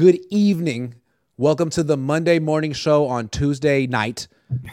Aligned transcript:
Good 0.00 0.20
evening. 0.30 0.94
Welcome 1.36 1.68
to 1.68 1.82
the 1.82 1.94
Monday 1.94 2.38
morning 2.38 2.72
show 2.72 3.06
on 3.06 3.28
Tuesday 3.28 3.86
night. 3.86 4.28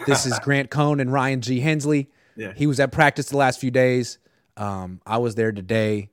This 0.05 0.25
is 0.25 0.39
Grant 0.42 0.70
Cohn 0.70 1.02
and 1.02 1.11
Ryan 1.11 1.42
G. 1.42 1.60
Hensley. 1.60 2.10
Yeah. 2.38 2.54
He 2.55 2.66
was 2.66 2.80
at 2.80 2.93
practice 2.93 3.28
the 3.28 3.36
last 3.36 3.60
few 3.60 3.70
days. 3.70 4.20
Um, 4.55 5.02
I 5.05 5.18
was 5.18 5.36
there 5.36 5.52
today. 5.52 6.11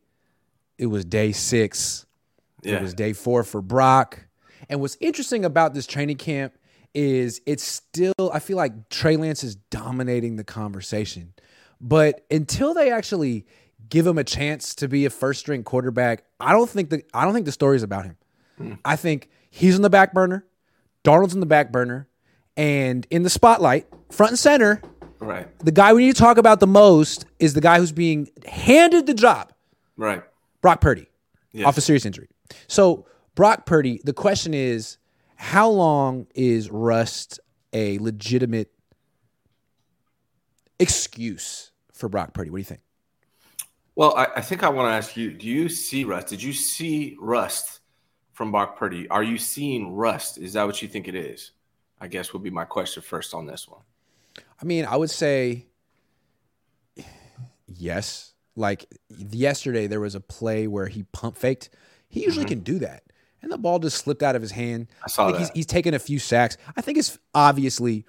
It 0.79 0.87
was 0.87 1.05
day 1.05 1.31
six. 1.31 2.07
Yeah. 2.65 2.79
It 2.79 2.83
was 2.83 2.93
day 2.93 3.13
four 3.13 3.45
for 3.45 3.63
Brock. 3.63 4.27
And 4.69 4.81
what's 4.81 4.97
interesting 5.01 5.45
about 5.45 5.75
this 5.75 5.87
training 5.87 6.17
camp 6.17 6.59
is 6.93 7.41
it's 7.47 7.63
still, 7.63 8.33
I 8.33 8.41
feel 8.41 8.57
like 8.57 8.89
Trey 8.89 9.17
Lance 9.17 9.45
is 9.45 9.55
dominating 9.55 10.35
the 10.35 10.45
conversation. 10.45 11.35
But 11.81 12.27
until 12.33 12.75
they 12.75 12.91
actually 12.91 13.47
give 13.89 14.09
him 14.09 14.19
a 14.19 14.25
chance 14.25 14.75
to 14.75 14.89
be 14.89 15.05
a 15.05 15.11
first 15.11 15.39
string 15.39 15.63
quarterback, 15.63 16.25
I 16.41 16.51
don't 16.51 16.69
think 16.69 16.91
the 16.91 17.05
I 17.15 17.25
don't 17.25 17.33
think 17.33 17.47
the 17.47 17.53
story's 17.53 17.85
about 17.85 18.07
him. 18.07 18.17
I 18.85 18.97
think 18.97 19.29
he's 19.51 19.75
on 19.77 19.83
the 19.83 19.91
back 19.91 20.13
burner, 20.13 20.45
Darnold's 21.05 21.35
on 21.35 21.41
the 21.41 21.47
back 21.47 21.73
burner, 21.73 22.09
and 22.57 23.07
in 23.11 23.23
the 23.23 23.31
spotlight, 23.31 23.87
front 24.11 24.31
and 24.33 24.39
center, 24.39 24.81
Right. 25.19 25.49
the 25.61 25.73
guy 25.73 25.93
we 25.93 26.07
need 26.07 26.15
to 26.17 26.21
talk 26.23 26.37
about 26.39 26.61
the 26.61 26.67
most 26.67 27.25
is 27.39 27.55
the 27.55 27.61
guy 27.61 27.79
who's 27.79 27.93
being 27.93 28.29
handed 28.47 29.07
the 29.07 29.15
job. 29.15 29.53
Right. 29.97 30.23
Brock 30.61 30.81
Purdy 30.81 31.09
Yes. 31.53 31.67
off 31.67 31.79
a 31.79 31.81
serious 31.81 32.05
injury. 32.07 32.29
So, 32.69 33.07
Brock 33.35 33.67
Purdy, 33.67 34.01
the 34.05 34.13
question 34.13 34.55
is 34.55 34.99
how 35.37 35.69
long 35.69 36.27
is 36.35 36.71
rust 36.71 37.41
a 37.73 37.99
legitimate 37.99 38.71
excuse 40.79 41.71
for 41.93 42.09
Brock 42.09 42.33
Purdy? 42.35 42.51
What 42.51 42.57
do 42.59 42.61
you 42.61 42.65
think? 42.65 42.81
Well, 43.97 44.15
I, 44.17 44.27
I 44.37 44.41
think 44.41 44.63
I 44.63 44.69
want 44.69 44.89
to 44.89 44.93
ask 44.93 45.17
you: 45.17 45.33
Do 45.33 45.47
you 45.49 45.69
see 45.69 46.05
rust? 46.05 46.29
Did 46.29 46.43
you 46.43 46.53
see 46.53 47.17
rust 47.21 47.81
from 48.35 48.51
Brock 48.51 48.77
Purdy? 48.77 49.09
Are 49.09 49.23
you 49.23 49.39
seeing 49.39 49.95
rust? 49.95 50.39
Is 50.39 50.53
that 50.53 50.67
what 50.67 50.83
you 50.83 50.89
think 50.89 51.09
it 51.09 51.15
is? 51.15 51.53
I 52.01 52.09
guess 52.09 52.33
would 52.33 52.43
be 52.43 52.51
my 52.51 52.65
question 52.65 53.03
first 53.03 53.33
on 53.33 53.47
this 53.47 53.67
one. 53.67 53.81
I 54.61 54.65
mean, 54.65 54.85
I 54.85 54.97
would 54.97 55.11
say 55.11 55.67
yes. 57.67 58.33
Like 58.57 58.87
yesterday, 59.09 59.87
there 59.87 60.01
was 60.01 60.15
a 60.15 60.21
play 60.21 60.67
where 60.67 60.87
he 60.87 61.05
pump 61.05 61.37
faked. 61.37 61.71
He 62.09 62.23
usually 62.23 62.45
mm-hmm. 62.45 62.55
can 62.55 62.61
do 62.61 62.79
that. 62.81 63.05
And 63.43 63.51
the 63.51 63.59
ball 63.59 63.79
just 63.79 63.99
slipped 63.99 64.23
out 64.23 64.37
of 64.37 64.43
his 64.43 64.53
hand. 64.53 64.89
I 65.05 65.09
saw 65.09 65.27
think 65.27 65.39
He's, 65.39 65.49
that. 65.49 65.57
he's 65.57 65.67
taken 65.67 65.95
a 65.95 65.99
few 65.99 66.19
sacks. 66.19 66.57
I 66.77 66.81
think 66.81 66.99
it's 66.99 67.19
obviously 67.35 68.07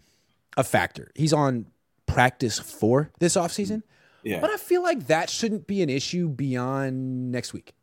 a 0.56 0.64
factor. 0.64 1.12
He's 1.16 1.34
on 1.34 1.68
practice 2.06 2.59
for 2.59 3.12
this 3.20 3.36
offseason. 3.36 3.78
Mm-hmm. 3.78 4.28
Yeah. 4.30 4.40
But 4.40 4.50
I 4.50 4.58
feel 4.58 4.81
like 4.81 5.08
that 5.08 5.30
shouldn't 5.30 5.68
be 5.68 5.81
an 5.81 5.90
issue 5.90 6.30
beyond 6.30 7.31
next 7.31 7.53
week. 7.53 7.76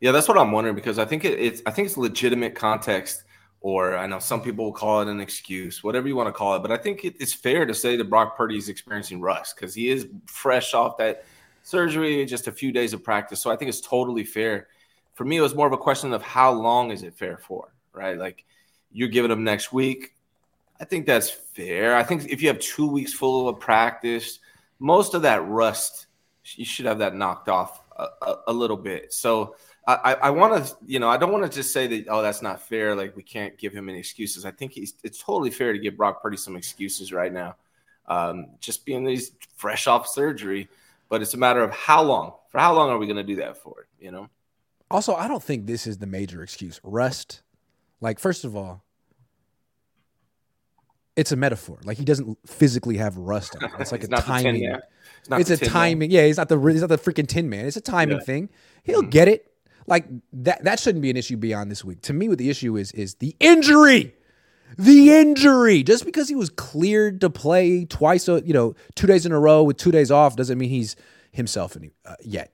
Yeah, 0.00 0.12
that's 0.12 0.28
what 0.28 0.38
I'm 0.38 0.50
wondering 0.50 0.74
because 0.74 0.98
I 0.98 1.04
think 1.04 1.24
it, 1.24 1.38
it's 1.38 1.62
I 1.66 1.70
think 1.70 1.86
it's 1.86 1.96
legitimate 1.96 2.54
context, 2.54 3.24
or 3.60 3.96
I 3.96 4.06
know 4.06 4.18
some 4.18 4.40
people 4.40 4.64
will 4.64 4.72
call 4.72 5.02
it 5.02 5.08
an 5.08 5.20
excuse, 5.20 5.84
whatever 5.84 6.08
you 6.08 6.16
want 6.16 6.28
to 6.28 6.32
call 6.32 6.56
it. 6.56 6.62
But 6.62 6.72
I 6.72 6.78
think 6.78 7.04
it, 7.04 7.16
it's 7.20 7.34
fair 7.34 7.66
to 7.66 7.74
say 7.74 7.96
that 7.96 8.08
Brock 8.08 8.36
Purdy 8.36 8.56
is 8.56 8.68
experiencing 8.68 9.20
rust 9.20 9.56
because 9.56 9.74
he 9.74 9.90
is 9.90 10.08
fresh 10.26 10.72
off 10.72 10.96
that 10.96 11.24
surgery, 11.62 12.24
just 12.24 12.48
a 12.48 12.52
few 12.52 12.72
days 12.72 12.94
of 12.94 13.04
practice. 13.04 13.40
So 13.40 13.50
I 13.50 13.56
think 13.56 13.68
it's 13.68 13.82
totally 13.82 14.24
fair. 14.24 14.68
For 15.14 15.24
me, 15.24 15.36
it 15.36 15.42
was 15.42 15.54
more 15.54 15.66
of 15.66 15.74
a 15.74 15.78
question 15.78 16.14
of 16.14 16.22
how 16.22 16.50
long 16.50 16.90
is 16.90 17.02
it 17.02 17.14
fair 17.14 17.36
for, 17.36 17.74
right? 17.92 18.16
Like 18.16 18.44
you're 18.90 19.08
giving 19.08 19.30
him 19.30 19.44
next 19.44 19.70
week. 19.70 20.14
I 20.80 20.86
think 20.86 21.04
that's 21.04 21.28
fair. 21.28 21.94
I 21.94 22.02
think 22.02 22.26
if 22.30 22.40
you 22.40 22.48
have 22.48 22.58
two 22.58 22.88
weeks 22.88 23.12
full 23.12 23.50
of 23.50 23.60
practice, 23.60 24.38
most 24.78 25.12
of 25.12 25.22
that 25.22 25.46
rust, 25.46 26.06
you 26.56 26.64
should 26.64 26.86
have 26.86 27.00
that 27.00 27.14
knocked 27.14 27.50
off 27.50 27.82
a, 27.98 28.06
a, 28.22 28.36
a 28.48 28.52
little 28.52 28.78
bit. 28.78 29.12
So 29.12 29.56
I, 30.04 30.12
I, 30.14 30.30
want 30.30 30.64
to, 30.64 30.76
you 30.86 30.98
know, 30.98 31.08
I 31.08 31.16
don't 31.16 31.32
want 31.32 31.44
to 31.44 31.50
just 31.50 31.72
say 31.72 31.86
that, 31.86 32.06
oh, 32.08 32.22
that's 32.22 32.42
not 32.42 32.60
fair. 32.60 32.94
Like 32.94 33.16
we 33.16 33.22
can't 33.22 33.56
give 33.58 33.72
him 33.72 33.88
any 33.88 33.98
excuses. 33.98 34.44
I 34.44 34.50
think 34.50 34.72
he's, 34.72 34.94
it's 35.02 35.22
totally 35.22 35.50
fair 35.50 35.72
to 35.72 35.78
give 35.78 35.96
Brock 35.96 36.22
Purdy 36.22 36.36
some 36.36 36.56
excuses 36.56 37.12
right 37.12 37.32
now. 37.32 37.56
Um, 38.06 38.46
just 38.60 38.84
being 38.84 39.04
that 39.04 39.10
he's 39.10 39.32
fresh 39.56 39.86
off 39.86 40.08
surgery, 40.08 40.68
but 41.08 41.22
it's 41.22 41.34
a 41.34 41.38
matter 41.38 41.62
of 41.62 41.70
how 41.70 42.02
long. 42.02 42.34
For 42.50 42.58
how 42.58 42.74
long 42.74 42.90
are 42.90 42.98
we 42.98 43.06
going 43.06 43.16
to 43.16 43.22
do 43.22 43.36
that 43.36 43.56
for? 43.56 43.86
You 44.00 44.10
know? 44.10 44.28
Also, 44.90 45.14
I 45.14 45.28
don't 45.28 45.42
think 45.42 45.66
this 45.66 45.86
is 45.86 45.98
the 45.98 46.06
major 46.06 46.42
excuse. 46.42 46.80
Rust, 46.82 47.42
like, 48.00 48.18
first 48.18 48.44
of 48.44 48.56
all, 48.56 48.82
it's 51.16 51.32
a 51.32 51.36
metaphor. 51.36 51.78
Like 51.84 51.98
he 51.98 52.04
doesn't 52.04 52.38
physically 52.46 52.96
have 52.96 53.16
rust 53.16 53.54
on. 53.56 53.64
it. 53.64 53.70
It's 53.78 53.92
like 53.92 54.04
a 54.04 54.08
timing. 54.08 54.64
It's, 54.64 55.28
not 55.28 55.40
it's 55.40 55.50
a 55.50 55.56
Tin 55.56 55.66
Man. 55.66 55.72
timing. 55.72 56.10
Yeah, 56.10 56.24
he's 56.26 56.38
not 56.38 56.48
the 56.48 56.58
he's 56.58 56.80
not 56.80 56.88
the 56.88 56.98
freaking 56.98 57.26
tin 57.28 57.50
man. 57.50 57.66
It's 57.66 57.76
a 57.76 57.80
timing 57.82 58.18
Yeah. 58.18 58.24
thing. 58.24 58.48
He'll 58.84 59.02
get 59.02 59.28
it. 59.28 59.49
Like 59.86 60.06
that. 60.32 60.64
That 60.64 60.78
shouldn't 60.80 61.02
be 61.02 61.10
an 61.10 61.16
issue 61.16 61.36
beyond 61.36 61.70
this 61.70 61.84
week. 61.84 62.02
To 62.02 62.12
me, 62.12 62.28
what 62.28 62.38
the 62.38 62.50
issue 62.50 62.76
is 62.76 62.92
is 62.92 63.14
the 63.16 63.34
injury. 63.40 64.14
The 64.78 65.12
injury. 65.18 65.82
Just 65.82 66.04
because 66.04 66.28
he 66.28 66.36
was 66.36 66.48
cleared 66.50 67.20
to 67.22 67.30
play 67.30 67.84
twice, 67.86 68.28
uh, 68.28 68.40
you 68.44 68.52
know, 68.52 68.74
two 68.94 69.06
days 69.06 69.26
in 69.26 69.32
a 69.32 69.38
row 69.40 69.62
with 69.64 69.76
two 69.76 69.90
days 69.90 70.10
off, 70.12 70.36
doesn't 70.36 70.58
mean 70.58 70.70
he's 70.70 70.94
himself 71.32 71.76
any, 71.76 71.90
uh, 72.06 72.14
yet. 72.22 72.52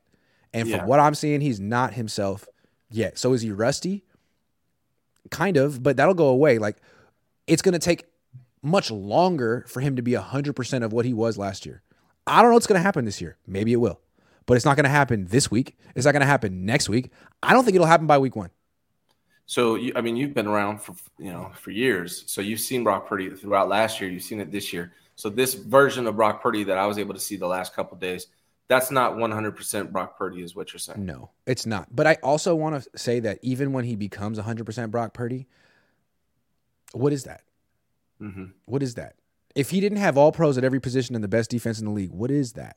And 0.54 0.69
from 0.70 0.81
Yeah. 0.81 0.86
what 0.86 0.98
I'm 0.98 1.15
seeing, 1.15 1.41
he's 1.42 1.60
not 1.60 1.92
himself 1.94 2.48
yet. 2.91 3.19
So 3.19 3.34
is 3.34 3.42
he 3.42 3.50
rusty? 3.50 4.04
Kind 5.31 5.56
of, 5.56 5.82
but 5.82 5.97
that'll 5.97 6.15
go 6.15 6.28
away. 6.28 6.59
Like 6.59 6.76
it's 7.47 7.60
going 7.62 7.72
to 7.75 7.78
take 7.78 8.04
much 8.62 8.91
longer 8.91 9.65
for 9.69 9.81
him 9.81 9.97
to 9.97 10.03
be 10.03 10.12
100% 10.12 10.82
of 10.84 10.92
what 10.92 11.04
he 11.04 11.12
was 11.12 11.36
last 11.36 11.66
year. 11.66 11.82
I 12.26 12.41
don't 12.42 12.50
know 12.50 12.54
what's 12.54 12.66
going 12.66 12.78
to 12.78 12.82
happen 12.82 13.04
this 13.04 13.20
year. 13.20 13.36
Maybe 13.47 13.72
it 13.72 13.76
will. 13.76 14.00
But 14.47 14.55
it's 14.57 14.65
not 14.65 14.77
going 14.77 14.84
to 14.84 14.91
happen 14.91 15.27
this 15.27 15.51
week. 15.51 15.77
It's 15.95 16.07
not 16.07 16.12
going 16.12 16.21
to 16.21 16.27
happen 16.27 16.65
next 16.65 16.89
week. 16.89 17.11
I 17.43 17.53
don't 17.53 17.65
think 17.65 17.75
it'll 17.75 17.87
happen 17.87 18.07
by 18.07 18.19
week 18.19 18.37
1. 18.37 18.51
So 19.47 19.77
you, 19.77 19.93
I 19.95 20.01
mean, 20.01 20.17
you've 20.17 20.34
been 20.34 20.47
around 20.47 20.83
for 20.83 20.95
you 21.19 21.33
know 21.33 21.53
for 21.55 21.71
years. 21.71 22.25
So 22.27 22.41
you've 22.41 22.61
seen 22.61 22.83
Brock 22.83 23.09
Purdy 23.09 23.31
throughout 23.31 23.69
last 23.69 24.01
year. 24.01 24.11
You've 24.11 24.23
seen 24.23 24.41
it 24.41 24.51
this 24.51 24.73
year. 24.73 24.93
So 25.15 25.31
this 25.31 25.55
version 25.55 26.07
of 26.07 26.17
Brock 26.17 26.43
Purdy 26.43 26.65
that 26.65 26.79
I 26.79 26.87
was 26.87 26.99
able 26.99 27.15
to 27.15 27.21
see 27.21 27.37
the 27.37 27.47
last 27.47 27.75
couple 27.75 27.97
days, 27.97 28.27
that's 28.69 28.91
not 28.91 29.15
100% 29.15 29.91
Brock 29.91 30.19
Purdy, 30.19 30.43
is 30.43 30.55
what 30.55 30.73
you're 30.73 30.81
saying. 30.81 31.07
No, 31.07 31.31
it's 31.47 31.65
not. 31.65 31.95
But 31.95 32.07
I 32.07 32.19
also 32.23 32.55
want 32.55 32.83
to 32.83 32.99
say 32.99 33.21
that 33.21 33.39
even 33.41 33.73
when 33.73 33.84
he 33.84 33.97
becomes 33.97 34.39
100% 34.39 34.91
Brock 34.91 35.15
Purdy, 35.15 35.47
what 36.93 37.13
is 37.13 37.25
that? 37.25 37.43
hmm 38.19 38.47
What 38.67 38.83
is 38.83 38.95
that? 38.95 39.15
If 39.55 39.71
he 39.71 39.81
didn't 39.81 39.99
have 39.99 40.19
all 40.19 40.33
pros 40.33 40.59
at 40.59 40.65
every 40.65 40.81
position 40.81 41.15
and 41.15 41.25
the 41.25 41.28
best 41.28 41.49
defense 41.51 41.78
in 41.78 41.87
the 41.87 41.93
league, 41.93 42.11
what 42.11 42.31
is 42.31 42.53
that? 42.55 42.77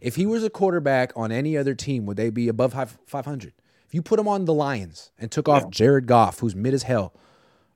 If 0.00 0.16
he 0.16 0.26
was 0.26 0.44
a 0.44 0.50
quarterback 0.50 1.12
on 1.16 1.32
any 1.32 1.56
other 1.56 1.74
team, 1.74 2.06
would 2.06 2.16
they 2.16 2.30
be 2.30 2.48
above 2.48 2.72
500? 3.06 3.52
If 3.86 3.94
you 3.94 4.02
put 4.02 4.18
him 4.18 4.28
on 4.28 4.44
the 4.44 4.54
Lions 4.54 5.10
and 5.18 5.30
took 5.30 5.48
off 5.48 5.62
Yeah. 5.64 5.68
Jared 5.70 6.06
Goff, 6.06 6.40
who's 6.40 6.54
mid 6.54 6.74
as 6.74 6.82
hell, 6.82 7.14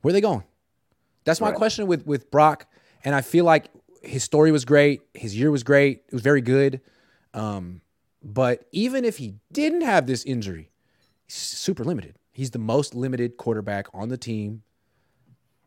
where 0.03 0.11
are 0.11 0.13
they 0.13 0.21
going? 0.21 0.45
That's 1.25 1.41
my 1.41 1.49
Right. 1.51 1.57
question 1.57 1.87
with 1.87 2.07
with 2.07 2.31
Brock. 2.31 2.67
And 3.05 3.15
I 3.15 3.21
feel 3.21 3.45
like 3.45 3.69
his 4.03 4.25
story 4.25 4.51
was 4.51 4.65
great. 4.65 5.03
His 5.15 5.39
year 5.39 5.51
was 5.51 5.63
great. 5.63 6.03
It 6.09 6.13
was 6.13 6.23
very 6.23 6.41
good. 6.41 6.81
Um, 7.35 7.81
but 8.23 8.65
even 8.73 9.05
if 9.05 9.19
he 9.19 9.35
didn't 9.53 9.83
have 9.83 10.07
this 10.07 10.25
injury, 10.25 10.71
he's 11.27 11.35
super 11.37 11.85
limited. 11.85 12.17
He's 12.33 12.51
the 12.51 12.59
most 12.59 12.95
limited 12.95 13.37
quarterback 13.37 13.87
on 13.93 14.09
the 14.09 14.17
team 14.17 14.63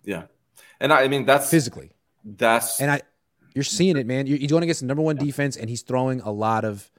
Yeah, 0.03 0.23
and 0.79 0.91
I, 0.91 1.03
I 1.03 1.07
mean 1.07 1.25
that's 1.25 1.49
physically. 1.49 1.91
that's 2.25 2.79
And 2.81 2.89
I, 2.91 3.01
you're 3.53 3.63
seeing 3.63 3.97
it, 3.97 4.05
man. 4.07 4.27
You're, 4.27 4.37
you're 4.37 4.47
going 4.49 4.63
against 4.63 4.81
the 4.81 4.87
number 4.87 5.03
one 5.03 5.15
defense, 5.17 5.57
and 5.57 5.69
he's 5.69 5.81
throwing 5.81 6.21
a 6.21 6.31
lot 6.31 6.65
of 6.65 6.89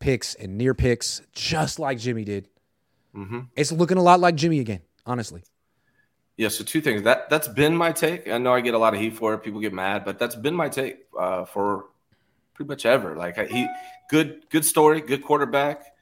picks 0.00 0.34
and 0.34 0.58
near 0.58 0.74
picks, 0.74 1.22
just 1.32 1.78
like 1.78 1.98
Jimmy 1.98 2.24
did. 2.24 2.48
Mhm. 3.14 3.48
It's 3.56 3.70
looking 3.72 3.96
a 3.96 4.02
lot 4.02 4.20
like 4.20 4.34
Jimmy 4.34 4.58
again, 4.58 4.80
honestly. 5.06 5.42
Yeah, 6.36 6.48
so 6.48 6.64
two 6.64 6.80
things. 6.80 7.02
That 7.02 7.30
that's 7.30 7.46
been 7.46 7.76
my 7.76 7.92
take. 7.92 8.28
I 8.28 8.38
know 8.38 8.52
I 8.52 8.60
get 8.60 8.74
a 8.74 8.78
lot 8.78 8.92
of 8.92 9.00
heat 9.00 9.16
for 9.16 9.34
it. 9.34 9.38
People 9.38 9.60
get 9.60 9.72
mad, 9.72 10.04
but 10.04 10.18
that's 10.18 10.34
been 10.34 10.54
my 10.54 10.68
take 10.68 11.06
uh, 11.18 11.44
for 11.44 11.86
pretty 12.54 12.68
much 12.68 12.84
ever. 12.86 13.14
Like 13.14 13.36
he, 13.48 13.68
good 14.10 14.44
good 14.50 14.64
story, 14.64 15.00
good 15.00 15.22
quarterback, 15.22 15.94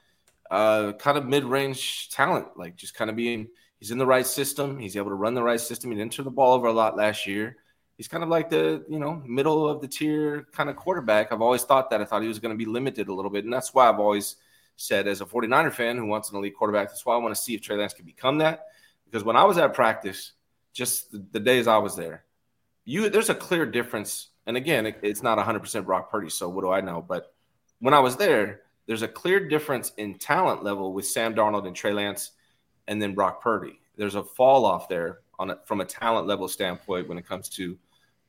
uh, 0.50 0.92
kind 0.94 1.18
of 1.18 1.26
mid 1.26 1.44
range 1.44 2.08
talent. 2.08 2.56
Like 2.56 2.76
just 2.76 2.94
kind 2.94 3.10
of 3.10 3.16
being, 3.16 3.48
he's 3.78 3.90
in 3.90 3.98
the 3.98 4.06
right 4.06 4.26
system. 4.26 4.78
He's 4.78 4.96
able 4.96 5.10
to 5.10 5.14
run 5.16 5.34
the 5.34 5.42
right 5.42 5.60
system. 5.60 5.90
He 5.90 5.98
didn't 5.98 6.14
turn 6.14 6.24
the 6.24 6.30
ball 6.30 6.54
over 6.54 6.66
a 6.66 6.72
lot 6.72 6.96
last 6.96 7.26
year. 7.26 7.56
He's 7.96 8.08
kind 8.08 8.22
of 8.22 8.28
like 8.28 8.50
the 8.50 8.84
you 8.88 8.98
know 8.98 9.22
middle 9.26 9.68
of 9.68 9.80
the 9.80 9.88
tier 9.88 10.46
kind 10.52 10.70
of 10.70 10.76
quarterback. 10.76 11.32
I've 11.32 11.42
always 11.42 11.62
thought 11.64 11.90
that. 11.90 12.00
I 12.00 12.04
thought 12.04 12.22
he 12.22 12.28
was 12.28 12.38
going 12.38 12.54
to 12.54 12.58
be 12.58 12.70
limited 12.70 13.08
a 13.08 13.14
little 13.14 13.30
bit, 13.30 13.44
and 13.44 13.52
that's 13.52 13.74
why 13.74 13.88
I've 13.88 14.00
always 14.00 14.36
said 14.76 15.06
as 15.06 15.20
a 15.20 15.26
49er 15.26 15.72
fan 15.72 15.96
who 15.96 16.06
wants 16.06 16.30
an 16.30 16.36
elite 16.36 16.56
quarterback, 16.56 16.88
that's 16.88 17.04
why 17.06 17.14
I 17.14 17.18
want 17.18 17.34
to 17.34 17.40
see 17.40 17.54
if 17.54 17.60
Trey 17.60 17.76
Lance 17.76 17.94
can 17.94 18.04
become 18.04 18.38
that. 18.38 18.66
Because 19.04 19.24
when 19.24 19.36
I 19.36 19.44
was 19.44 19.58
at 19.58 19.74
practice, 19.74 20.32
just 20.72 21.12
the, 21.12 21.24
the 21.32 21.40
days 21.40 21.66
I 21.66 21.78
was 21.78 21.94
there, 21.94 22.24
you 22.84 23.08
there's 23.08 23.30
a 23.30 23.34
clear 23.34 23.66
difference. 23.66 24.28
And 24.46 24.56
again, 24.56 24.86
it, 24.86 24.98
it's 25.02 25.22
not 25.22 25.38
100% 25.38 25.84
Brock 25.84 26.10
Purdy, 26.10 26.30
so 26.30 26.48
what 26.48 26.62
do 26.62 26.70
I 26.70 26.80
know? 26.80 27.04
But 27.06 27.32
when 27.78 27.94
I 27.94 28.00
was 28.00 28.16
there, 28.16 28.62
there's 28.86 29.02
a 29.02 29.08
clear 29.08 29.48
difference 29.48 29.92
in 29.96 30.18
talent 30.18 30.64
level 30.64 30.92
with 30.92 31.06
Sam 31.06 31.34
Darnold 31.34 31.66
and 31.66 31.76
Trey 31.76 31.92
Lance, 31.92 32.32
and 32.88 33.00
then 33.00 33.14
Brock 33.14 33.40
Purdy. 33.40 33.78
There's 33.96 34.16
a 34.16 34.24
fall 34.24 34.64
off 34.64 34.88
there 34.88 35.20
on 35.38 35.50
a, 35.50 35.58
from 35.64 35.80
a 35.80 35.84
talent 35.84 36.26
level 36.26 36.48
standpoint 36.48 37.08
when 37.08 37.18
it 37.18 37.26
comes 37.26 37.48
to 37.50 37.76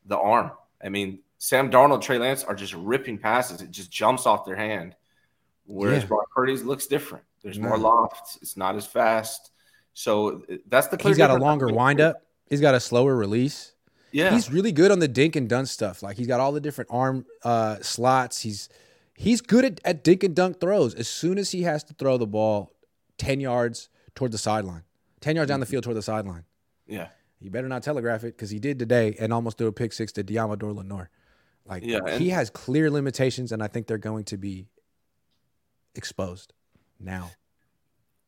the 0.05 0.17
arm. 0.17 0.51
I 0.83 0.89
mean, 0.89 1.19
Sam 1.37 1.69
Darnold, 1.69 2.01
Trey 2.01 2.17
Lance 2.17 2.43
are 2.43 2.55
just 2.55 2.73
ripping 2.73 3.17
passes. 3.17 3.61
It 3.61 3.71
just 3.71 3.91
jumps 3.91 4.25
off 4.25 4.45
their 4.45 4.55
hand. 4.55 4.95
Whereas 5.65 6.03
Yeah. 6.03 6.07
Brock 6.07 6.29
Purdy's 6.33 6.63
looks 6.63 6.87
different. 6.87 7.23
There's 7.41 7.59
more 7.59 7.77
loft. 7.77 8.37
It's 8.41 8.55
not 8.55 8.75
as 8.75 8.85
fast. 8.85 9.51
So 9.93 10.43
that's 10.67 10.87
the. 10.87 10.97
He's 11.01 11.17
got 11.17 11.29
a 11.29 11.35
longer 11.35 11.67
windup. 11.67 12.23
He's 12.49 12.61
got 12.61 12.75
a 12.75 12.79
slower 12.79 13.15
release. 13.15 13.73
Yeah, 14.11 14.31
he's 14.31 14.51
really 14.51 14.71
good 14.71 14.91
on 14.91 14.99
the 14.99 15.07
dink 15.07 15.35
and 15.35 15.49
dunk 15.49 15.67
stuff. 15.67 16.03
Like 16.03 16.17
he's 16.17 16.27
got 16.27 16.39
all 16.39 16.51
the 16.51 16.61
different 16.61 16.89
arm 16.91 17.25
uh, 17.43 17.77
slots. 17.81 18.41
He's 18.41 18.69
he's 19.15 19.41
good 19.41 19.65
at, 19.65 19.81
at 19.83 20.03
dink 20.03 20.23
and 20.23 20.35
dunk 20.35 20.59
throws. 20.59 20.93
As 20.93 21.07
soon 21.07 21.37
as 21.37 21.51
he 21.51 21.63
has 21.63 21.83
to 21.85 21.93
throw 21.93 22.17
the 22.17 22.27
ball 22.27 22.71
ten 23.17 23.39
yards 23.39 23.89
toward 24.15 24.31
the 24.31 24.37
sideline, 24.37 24.83
ten 25.19 25.35
yards 25.35 25.49
down 25.49 25.59
the 25.59 25.65
field 25.65 25.83
toward 25.83 25.97
the 25.97 26.03
sideline. 26.03 26.45
Yeah, 26.87 27.07
you 27.39 27.49
better 27.49 27.67
not 27.67 27.83
telegraph 27.83 28.23
it 28.23 28.35
because 28.35 28.49
he 28.49 28.59
did 28.59 28.79
today 28.79 29.15
and 29.19 29.33
almost 29.33 29.57
threw 29.57 29.67
a 29.67 29.71
pick 29.71 29.93
six 29.93 30.11
to 30.13 30.23
Deommodore 30.23 30.75
Lenoir. 30.75 31.09
Like 31.65 31.83
yeah, 31.85 32.17
he 32.17 32.29
has 32.29 32.49
clear 32.49 32.89
limitations, 32.89 33.51
and 33.51 33.63
I 33.63 33.67
think 33.67 33.87
they're 33.87 33.97
going 33.97 34.25
to 34.25 34.37
be 34.37 34.67
exposed 35.95 36.53
now. 36.99 37.31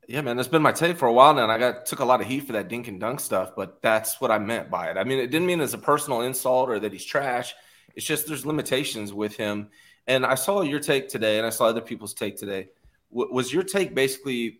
Yeah, 0.08 0.22
man, 0.22 0.38
that's 0.38 0.48
been 0.48 0.62
my 0.62 0.72
take 0.72 0.98
for 0.98 1.08
a 1.08 1.14
while 1.14 1.34
now, 1.34 1.44
and 1.44 1.52
I 1.52 1.58
got 1.58 1.86
took 1.86 2.00
a 2.00 2.06
lot 2.06 2.22
of 2.22 2.28
heat 2.28 2.42
for 2.42 2.54
that 2.54 2.68
dink 2.68 2.88
and 2.88 3.00
dunk 3.00 3.20
stuff, 3.20 3.54
but 3.56 3.82
that's 3.82 4.22
what 4.22 4.32
I 4.32 4.38
meant 4.38 4.70
by 4.70 4.90
it. 4.90 4.98
I 4.98 5.04
mean, 5.04 5.20
it 5.20 5.32
didn't 5.32 5.48
mean 5.48 5.62
as 5.62 5.74
a 5.74 5.80
personal 5.80 6.22
insult 6.22 6.70
or 6.70 6.80
that 6.80 6.92
he's 6.92 7.06
trash. 7.06 7.56
It's 7.96 8.06
just 8.06 8.28
there's 8.28 8.46
limitations 8.46 9.14
with 9.14 9.36
him. 9.36 9.70
And 10.08 10.26
I 10.26 10.36
saw 10.36 10.62
your 10.62 10.80
take 10.80 11.10
today, 11.10 11.38
and 11.38 11.48
I 11.48 11.50
saw 11.50 11.66
other 11.66 11.82
people's 11.82 12.14
take 12.14 12.38
today. 12.38 12.70
W- 13.12 13.34
was 13.34 13.52
your 13.52 13.64
take 13.64 13.96
basically 13.96 14.60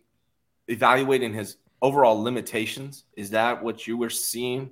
evaluating 0.66 1.32
his 1.32 1.56
overall 1.82 2.22
limitations? 2.22 3.04
Is 3.16 3.30
that 3.30 3.62
what 3.62 3.86
you 3.86 3.96
were 3.96 4.10
seeing? 4.10 4.70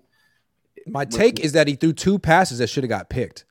My 0.87 1.05
take 1.05 1.41
is 1.41 1.53
that 1.53 1.69
he 1.69 1.77
threw 1.77 1.93
two 1.93 2.19
passes 2.19 2.59
that 2.59 2.69
should 2.69 2.85
have 2.85 2.91
got 2.91 3.09
picked, 3.09 3.45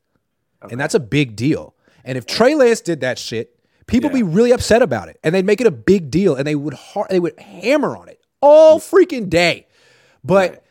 okay. 0.63 0.71
and 0.71 0.79
that's 0.79 0.93
a 0.93 0.99
big 0.99 1.35
deal. 1.35 1.75
And 2.03 2.17
if 2.17 2.25
Trey 2.25 2.53
Lance 2.53 2.81
did 2.81 3.01
that 3.01 3.17
shit, 3.17 3.57
People 3.87 4.09
yeah. 4.11 4.17
be 4.17 4.23
really 4.23 4.51
upset 4.51 4.81
about 4.81 5.09
it, 5.09 5.19
and 5.23 5.35
they'd 5.35 5.45
make 5.45 5.59
it 5.59 5.67
a 5.67 5.71
big 5.71 6.09
deal, 6.09 6.35
and 6.35 6.47
they 6.47 6.55
would 6.55 6.73
har- 6.73 7.07
they 7.09 7.19
would 7.19 7.37
hammer 7.39 7.97
on 7.97 8.07
it 8.07 8.21
all 8.41 8.79
mm. 8.79 8.81
freaking 8.81 9.29
day. 9.29 9.67
But 10.23 10.51
right. 10.51 10.61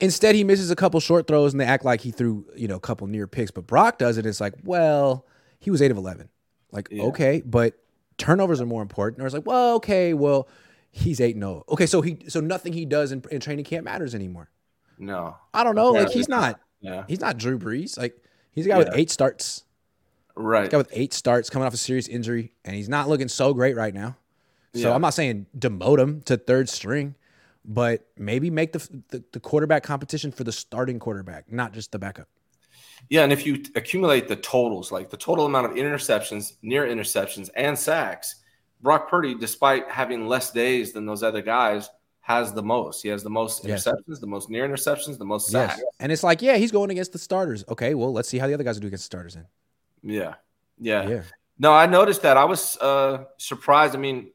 instead, 0.00 0.34
he 0.34 0.44
misses 0.44 0.70
a 0.70 0.76
couple 0.76 1.00
short 1.00 1.26
throws, 1.26 1.52
and 1.52 1.60
they 1.60 1.64
act 1.64 1.84
like 1.84 2.02
he 2.02 2.10
threw 2.10 2.46
you 2.54 2.68
know 2.68 2.76
a 2.76 2.80
couple 2.80 3.06
near 3.06 3.26
picks. 3.26 3.50
But 3.50 3.66
Brock 3.66 3.98
does 3.98 4.18
it. 4.18 4.26
It's 4.26 4.40
like, 4.40 4.54
well, 4.64 5.26
he 5.60 5.70
was 5.70 5.80
eight 5.80 5.90
of 5.90 5.96
eleven. 5.96 6.28
Like, 6.72 6.88
yeah. 6.90 7.04
okay, 7.04 7.42
but 7.44 7.74
turnovers 8.18 8.60
are 8.60 8.66
more 8.66 8.82
important. 8.82 9.22
Or 9.22 9.26
it's 9.26 9.34
like, 9.34 9.46
well, 9.46 9.76
okay, 9.76 10.12
well, 10.12 10.48
he's 10.92 11.20
eight 11.20 11.34
and 11.34 11.42
zero. 11.42 11.64
Oh. 11.66 11.72
Okay, 11.72 11.86
so 11.86 12.00
he 12.00 12.18
so 12.28 12.40
nothing 12.40 12.72
he 12.72 12.84
does 12.84 13.10
in, 13.10 13.24
in 13.30 13.40
training 13.40 13.64
camp 13.64 13.84
matters 13.84 14.14
anymore. 14.14 14.50
No, 14.98 15.36
I 15.52 15.64
don't 15.64 15.74
know. 15.74 15.90
Like 15.90 16.10
he's 16.10 16.28
not. 16.28 16.60
Yeah. 16.80 17.04
He's 17.08 17.20
not 17.20 17.38
Drew 17.38 17.58
Brees. 17.58 17.98
Like 17.98 18.16
he's 18.52 18.66
a 18.66 18.68
guy 18.68 18.78
yeah. 18.78 18.84
with 18.84 18.90
eight 18.94 19.10
starts. 19.10 19.64
Right. 20.34 20.70
Guy 20.70 20.76
with 20.76 20.90
eight 20.92 21.12
starts 21.12 21.50
coming 21.50 21.66
off 21.66 21.74
a 21.74 21.78
serious 21.78 22.08
injury, 22.08 22.52
and 22.64 22.76
he's 22.76 22.88
not 22.88 23.08
looking 23.08 23.28
so 23.28 23.52
great 23.54 23.76
right 23.76 23.94
now. 23.94 24.16
So 24.74 24.88
yeah. 24.88 24.94
I'm 24.94 25.00
not 25.00 25.14
saying 25.14 25.46
demote 25.58 25.98
him 25.98 26.22
to 26.22 26.36
third 26.36 26.68
string, 26.68 27.14
but 27.64 28.06
maybe 28.16 28.50
make 28.50 28.72
the, 28.72 29.02
the, 29.10 29.22
the 29.32 29.40
quarterback 29.40 29.82
competition 29.82 30.32
for 30.32 30.44
the 30.44 30.52
starting 30.52 30.98
quarterback, 30.98 31.52
not 31.52 31.72
just 31.72 31.92
the 31.92 31.98
backup. 31.98 32.28
Yeah, 33.10 33.22
and 33.22 33.32
if 33.32 33.44
you 33.44 33.62
accumulate 33.74 34.28
the 34.28 34.36
totals, 34.36 34.90
like 34.90 35.10
the 35.10 35.16
total 35.16 35.44
amount 35.44 35.66
of 35.66 35.72
interceptions, 35.72 36.54
near 36.62 36.86
interceptions, 36.86 37.50
and 37.54 37.78
sacks, 37.78 38.36
Brock 38.82 39.08
Purdy, 39.08 39.34
despite 39.34 39.88
having 39.88 40.26
less 40.26 40.50
days 40.50 40.92
than 40.92 41.06
those 41.06 41.22
other 41.22 41.42
guys, 41.42 41.88
has 42.20 42.52
the 42.52 42.62
most. 42.62 43.02
He 43.02 43.08
has 43.08 43.22
the 43.22 43.30
most 43.30 43.64
yes. 43.64 43.84
interceptions, 43.84 44.20
the 44.20 44.26
most 44.26 44.50
near 44.50 44.68
interceptions, 44.68 45.18
the 45.18 45.24
most 45.24 45.48
sacks. 45.48 45.78
Yes. 45.78 45.86
And 46.00 46.12
it's 46.12 46.22
like, 46.22 46.42
yeah, 46.42 46.56
he's 46.56 46.72
going 46.72 46.90
against 46.90 47.12
the 47.12 47.18
starters. 47.18 47.64
Okay, 47.68 47.94
well, 47.94 48.12
let's 48.12 48.28
see 48.28 48.38
how 48.38 48.46
the 48.46 48.54
other 48.54 48.64
guys 48.64 48.78
do 48.78 48.86
against 48.86 49.04
the 49.04 49.06
starters 49.06 49.34
then. 49.34 49.46
Yeah. 50.02 50.34
Yeah. 50.78 51.08
Yeah. 51.08 51.22
No, 51.58 51.72
I 51.72 51.86
noticed 51.86 52.22
that. 52.22 52.36
I 52.36 52.44
was 52.44 52.76
uh, 52.78 53.24
surprised. 53.38 53.94
I 53.94 53.98
mean, 53.98 54.30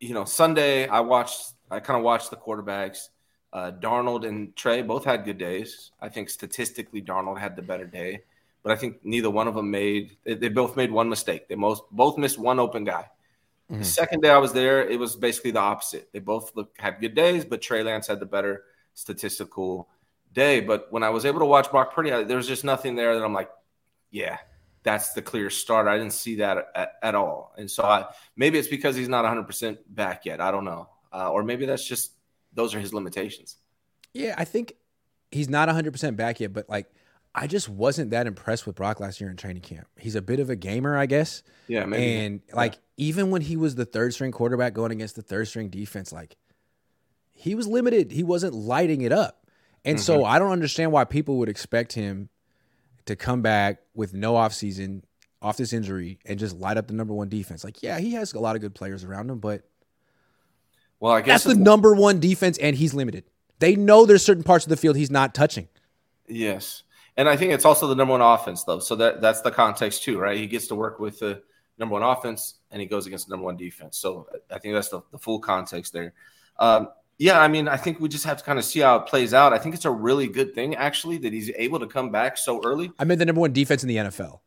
you 0.00 0.14
know, 0.14 0.24
Sunday 0.24 0.86
I 0.86 1.00
watched. 1.00 1.52
I 1.70 1.80
kind 1.80 1.98
of 1.98 2.04
watched 2.04 2.30
the 2.30 2.36
quarterbacks. 2.36 3.08
Uh, 3.52 3.72
Darnold 3.72 4.26
and 4.26 4.54
Trey 4.54 4.82
both 4.82 5.04
had 5.04 5.24
good 5.24 5.38
days. 5.38 5.92
I 6.00 6.08
think 6.08 6.28
statistically, 6.28 7.00
Darnold 7.00 7.38
had 7.38 7.56
the 7.56 7.62
better 7.62 7.86
day, 7.86 8.22
but 8.66 8.72
I 8.72 8.80
think 8.80 8.96
neither 9.04 9.30
one 9.30 9.46
of 9.46 9.54
them 9.54 9.70
made. 9.70 10.16
They, 10.24 10.34
they 10.34 10.48
both 10.48 10.76
made 10.76 10.90
one 10.90 11.08
mistake. 11.08 11.46
They 11.46 11.54
most 11.54 11.84
both 11.92 12.18
missed 12.18 12.36
one 12.36 12.58
open 12.58 12.82
guy. 12.82 13.08
Mm-hmm. 13.70 13.78
The 13.78 13.84
second 13.84 14.22
day 14.22 14.30
I 14.30 14.38
was 14.38 14.52
there, 14.52 14.84
it 14.84 14.98
was 14.98 15.14
basically 15.14 15.52
the 15.52 15.60
opposite. 15.60 16.08
They 16.12 16.18
both 16.18 16.50
looked, 16.56 16.80
had 16.80 17.00
good 17.00 17.14
days, 17.14 17.44
but 17.44 17.62
Trey 17.62 17.84
Lance 17.84 18.08
had 18.08 18.18
the 18.18 18.26
better 18.26 18.64
statistical 18.92 19.88
day. 20.32 20.58
But 20.58 20.88
when 20.90 21.04
I 21.04 21.10
was 21.10 21.24
able 21.24 21.38
to 21.38 21.44
watch 21.44 21.70
Brock 21.70 21.94
Purdy, 21.94 22.10
there 22.10 22.36
was 22.36 22.48
just 22.48 22.64
nothing 22.64 22.96
there 22.96 23.16
that 23.16 23.24
I'm 23.24 23.32
like, 23.32 23.50
yeah, 24.10 24.38
that's 24.82 25.12
the 25.12 25.22
clear 25.22 25.48
start. 25.48 25.86
I 25.86 25.96
didn't 25.96 26.14
see 26.14 26.34
that 26.34 26.72
at, 26.74 26.94
at 27.04 27.14
all. 27.14 27.54
And 27.56 27.70
so 27.70 27.84
I, 27.84 28.06
maybe 28.34 28.58
it's 28.58 28.66
because 28.66 28.96
he's 28.96 29.08
not 29.08 29.24
100% 29.24 29.78
back 29.90 30.26
yet. 30.26 30.40
I 30.40 30.50
don't 30.50 30.64
know. 30.64 30.88
Uh, 31.12 31.30
or 31.30 31.44
maybe 31.44 31.66
that's 31.66 31.86
just 31.86 32.14
those 32.52 32.74
are 32.74 32.80
his 32.80 32.92
limitations. 32.92 33.58
Yeah, 34.12 34.34
I 34.36 34.44
think 34.44 34.74
he's 35.30 35.48
not 35.48 35.68
100% 35.68 36.16
back 36.16 36.40
yet, 36.40 36.52
but 36.52 36.68
like 36.68 36.90
I 37.38 37.46
just 37.46 37.68
wasn't 37.68 38.10
that 38.12 38.26
impressed 38.26 38.66
with 38.66 38.76
Brock 38.76 38.98
last 38.98 39.20
year 39.20 39.28
in 39.28 39.36
training 39.36 39.62
camp. 39.62 39.86
He's 39.98 40.14
a 40.14 40.22
bit 40.22 40.40
of 40.40 40.48
a 40.48 40.56
gamer, 40.56 40.96
I 40.96 41.04
guess. 41.04 41.42
Yeah, 41.68 41.84
maybe. 41.84 42.16
And 42.16 42.40
like 42.54 42.74
yeah. 42.74 43.08
even 43.08 43.30
when 43.30 43.42
he 43.42 43.56
was 43.58 43.74
the 43.74 43.84
third 43.84 44.14
string 44.14 44.32
quarterback 44.32 44.72
going 44.72 44.90
against 44.90 45.16
the 45.16 45.22
third 45.22 45.46
string 45.46 45.68
defense, 45.68 46.12
like 46.12 46.36
he 47.32 47.54
was 47.54 47.66
limited. 47.68 48.10
He 48.10 48.22
wasn't 48.22 48.54
lighting 48.54 49.02
it 49.02 49.12
up. 49.12 49.46
And 49.84 49.98
mm-hmm. 49.98 50.02
so 50.02 50.24
I 50.24 50.38
don't 50.38 50.50
understand 50.50 50.92
why 50.92 51.04
people 51.04 51.36
would 51.36 51.50
expect 51.50 51.92
him 51.92 52.30
to 53.04 53.14
come 53.14 53.42
back 53.42 53.82
with 53.94 54.14
no 54.14 54.34
offseason, 54.34 55.02
off 55.42 55.58
this 55.58 55.72
injury, 55.72 56.18
and 56.24 56.38
just 56.38 56.56
light 56.56 56.78
up 56.78 56.88
the 56.88 56.94
number 56.94 57.14
one 57.14 57.28
defense. 57.28 57.62
Like, 57.62 57.82
yeah, 57.82 57.98
he 57.98 58.12
has 58.14 58.32
a 58.32 58.40
lot 58.40 58.56
of 58.56 58.62
good 58.62 58.74
players 58.74 59.04
around 59.04 59.30
him, 59.30 59.38
but 59.38 59.62
well, 60.98 61.12
I 61.12 61.20
guess 61.20 61.44
that's 61.44 61.54
the 61.54 61.62
number 61.62 61.94
one 61.94 62.18
defense, 62.18 62.56
and 62.58 62.74
he's 62.74 62.94
limited. 62.94 63.24
They 63.58 63.76
know 63.76 64.06
there's 64.06 64.24
certain 64.24 64.42
parts 64.42 64.64
of 64.64 64.70
the 64.70 64.76
field 64.76 64.96
he's 64.96 65.10
not 65.10 65.34
touching. 65.34 65.68
Yes, 66.26 66.82
and 67.16 67.28
I 67.28 67.36
think 67.36 67.52
it's 67.52 67.64
also 67.64 67.86
the 67.86 67.94
number 67.94 68.12
one 68.12 68.20
offense, 68.20 68.64
though. 68.64 68.78
So 68.78 68.96
that 68.96 69.20
that's 69.20 69.40
the 69.40 69.50
context 69.50 70.02
too, 70.02 70.18
right? 70.18 70.36
He 70.36 70.46
gets 70.46 70.66
to 70.68 70.74
work 70.74 70.98
with 70.98 71.18
the 71.20 71.42
number 71.78 71.94
one 71.94 72.02
offense, 72.02 72.54
and 72.70 72.80
he 72.80 72.86
goes 72.86 73.06
against 73.06 73.28
the 73.28 73.32
number 73.32 73.44
one 73.44 73.56
defense. 73.56 73.98
So 73.98 74.28
I 74.50 74.58
think 74.58 74.74
that's 74.74 74.88
the, 74.88 75.00
the 75.12 75.18
full 75.18 75.38
context 75.38 75.92
there. 75.92 76.12
Um, 76.58 76.88
yeah, 77.18 77.40
I 77.40 77.48
mean, 77.48 77.66
I 77.66 77.76
think 77.78 77.98
we 77.98 78.08
just 78.08 78.24
have 78.24 78.38
to 78.38 78.44
kind 78.44 78.58
of 78.58 78.64
see 78.64 78.80
how 78.80 78.96
it 78.96 79.06
plays 79.06 79.32
out. 79.32 79.54
I 79.54 79.58
think 79.58 79.74
it's 79.74 79.86
a 79.86 79.90
really 79.90 80.28
good 80.28 80.54
thing, 80.54 80.74
actually, 80.76 81.16
that 81.18 81.32
he's 81.32 81.50
able 81.56 81.80
to 81.80 81.86
come 81.86 82.10
back 82.10 82.36
so 82.36 82.60
early. 82.62 82.92
I 82.98 83.04
mean, 83.04 83.18
the 83.18 83.24
number 83.24 83.40
one 83.40 83.52
defense 83.52 83.82
in 83.82 83.88
the 83.88 83.96
NFL. 83.96 84.40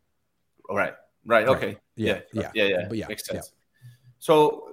Right. 0.69 0.93
Right. 1.25 1.47
Okay. 1.47 1.67
Right. 1.67 1.77
Yeah. 1.95 2.19
Yeah. 2.31 2.51
Yeah. 2.53 2.63
Yeah. 2.65 2.89
yeah. 2.91 3.07
Makes 3.07 3.25
sense. 3.25 3.51
Yeah. 3.51 3.89
So, 4.19 4.68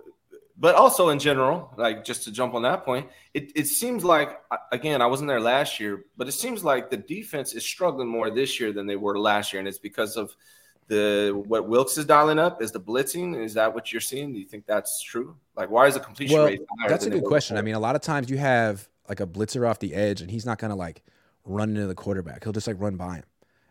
but 0.58 0.74
also 0.74 1.10
in 1.10 1.18
general, 1.18 1.72
like 1.76 2.04
just 2.04 2.24
to 2.24 2.32
jump 2.32 2.54
on 2.54 2.62
that 2.62 2.84
point, 2.84 3.08
it, 3.34 3.52
it 3.54 3.66
seems 3.66 4.04
like, 4.04 4.40
again, 4.72 5.02
I 5.02 5.06
wasn't 5.06 5.28
there 5.28 5.40
last 5.40 5.78
year, 5.78 6.04
but 6.16 6.28
it 6.28 6.32
seems 6.32 6.64
like 6.64 6.90
the 6.90 6.96
defense 6.96 7.52
is 7.52 7.64
struggling 7.64 8.08
more 8.08 8.30
this 8.30 8.58
year 8.58 8.72
than 8.72 8.86
they 8.86 8.96
were 8.96 9.18
last 9.18 9.52
year. 9.52 9.60
And 9.60 9.68
it's 9.68 9.78
because 9.78 10.16
of 10.16 10.34
the 10.88 11.42
what 11.46 11.68
Wilks 11.68 11.98
is 11.98 12.04
dialing 12.04 12.38
up 12.38 12.62
is 12.62 12.72
the 12.72 12.80
blitzing. 12.80 13.36
Is 13.42 13.54
that 13.54 13.74
what 13.74 13.92
you're 13.92 14.00
seeing? 14.00 14.32
Do 14.32 14.38
you 14.38 14.46
think 14.46 14.66
that's 14.66 15.02
true? 15.02 15.36
Like, 15.56 15.68
why 15.68 15.88
is 15.88 15.94
the 15.94 16.00
completion 16.00 16.38
well, 16.38 16.46
rate 16.46 16.62
higher? 16.78 16.88
That's 16.88 17.06
a 17.06 17.10
good 17.10 17.24
question. 17.24 17.58
I 17.58 17.62
mean, 17.62 17.74
a 17.74 17.80
lot 17.80 17.96
of 17.96 18.02
times 18.02 18.30
you 18.30 18.38
have 18.38 18.88
like 19.08 19.20
a 19.20 19.26
blitzer 19.26 19.68
off 19.68 19.78
the 19.78 19.94
edge, 19.94 20.20
and 20.20 20.30
he's 20.30 20.46
not 20.46 20.58
gonna 20.58 20.76
like 20.76 21.02
run 21.44 21.70
into 21.70 21.86
the 21.86 21.94
quarterback. 21.94 22.44
He'll 22.44 22.52
just 22.52 22.66
like 22.66 22.80
run 22.80 22.96
by 22.96 23.16
him, 23.16 23.24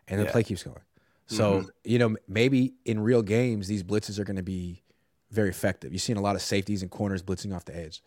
and 0.08 0.20
the 0.20 0.24
yeah. 0.24 0.30
play 0.30 0.42
keeps 0.42 0.62
going. 0.62 0.80
So 1.26 1.60
mm-hmm. 1.60 1.68
you 1.84 1.98
know, 1.98 2.16
maybe 2.28 2.74
in 2.84 3.00
real 3.00 3.22
games, 3.22 3.66
these 3.66 3.82
blitzes 3.82 4.18
are 4.18 4.24
going 4.24 4.36
to 4.36 4.42
be 4.42 4.82
very 5.30 5.48
effective. 5.48 5.92
You've 5.92 6.02
seen 6.02 6.16
a 6.16 6.20
lot 6.20 6.36
of 6.36 6.42
safeties 6.42 6.82
and 6.82 6.90
corners 6.90 7.22
blitzing 7.22 7.54
off 7.54 7.64
the 7.64 7.76
edge. 7.76 8.02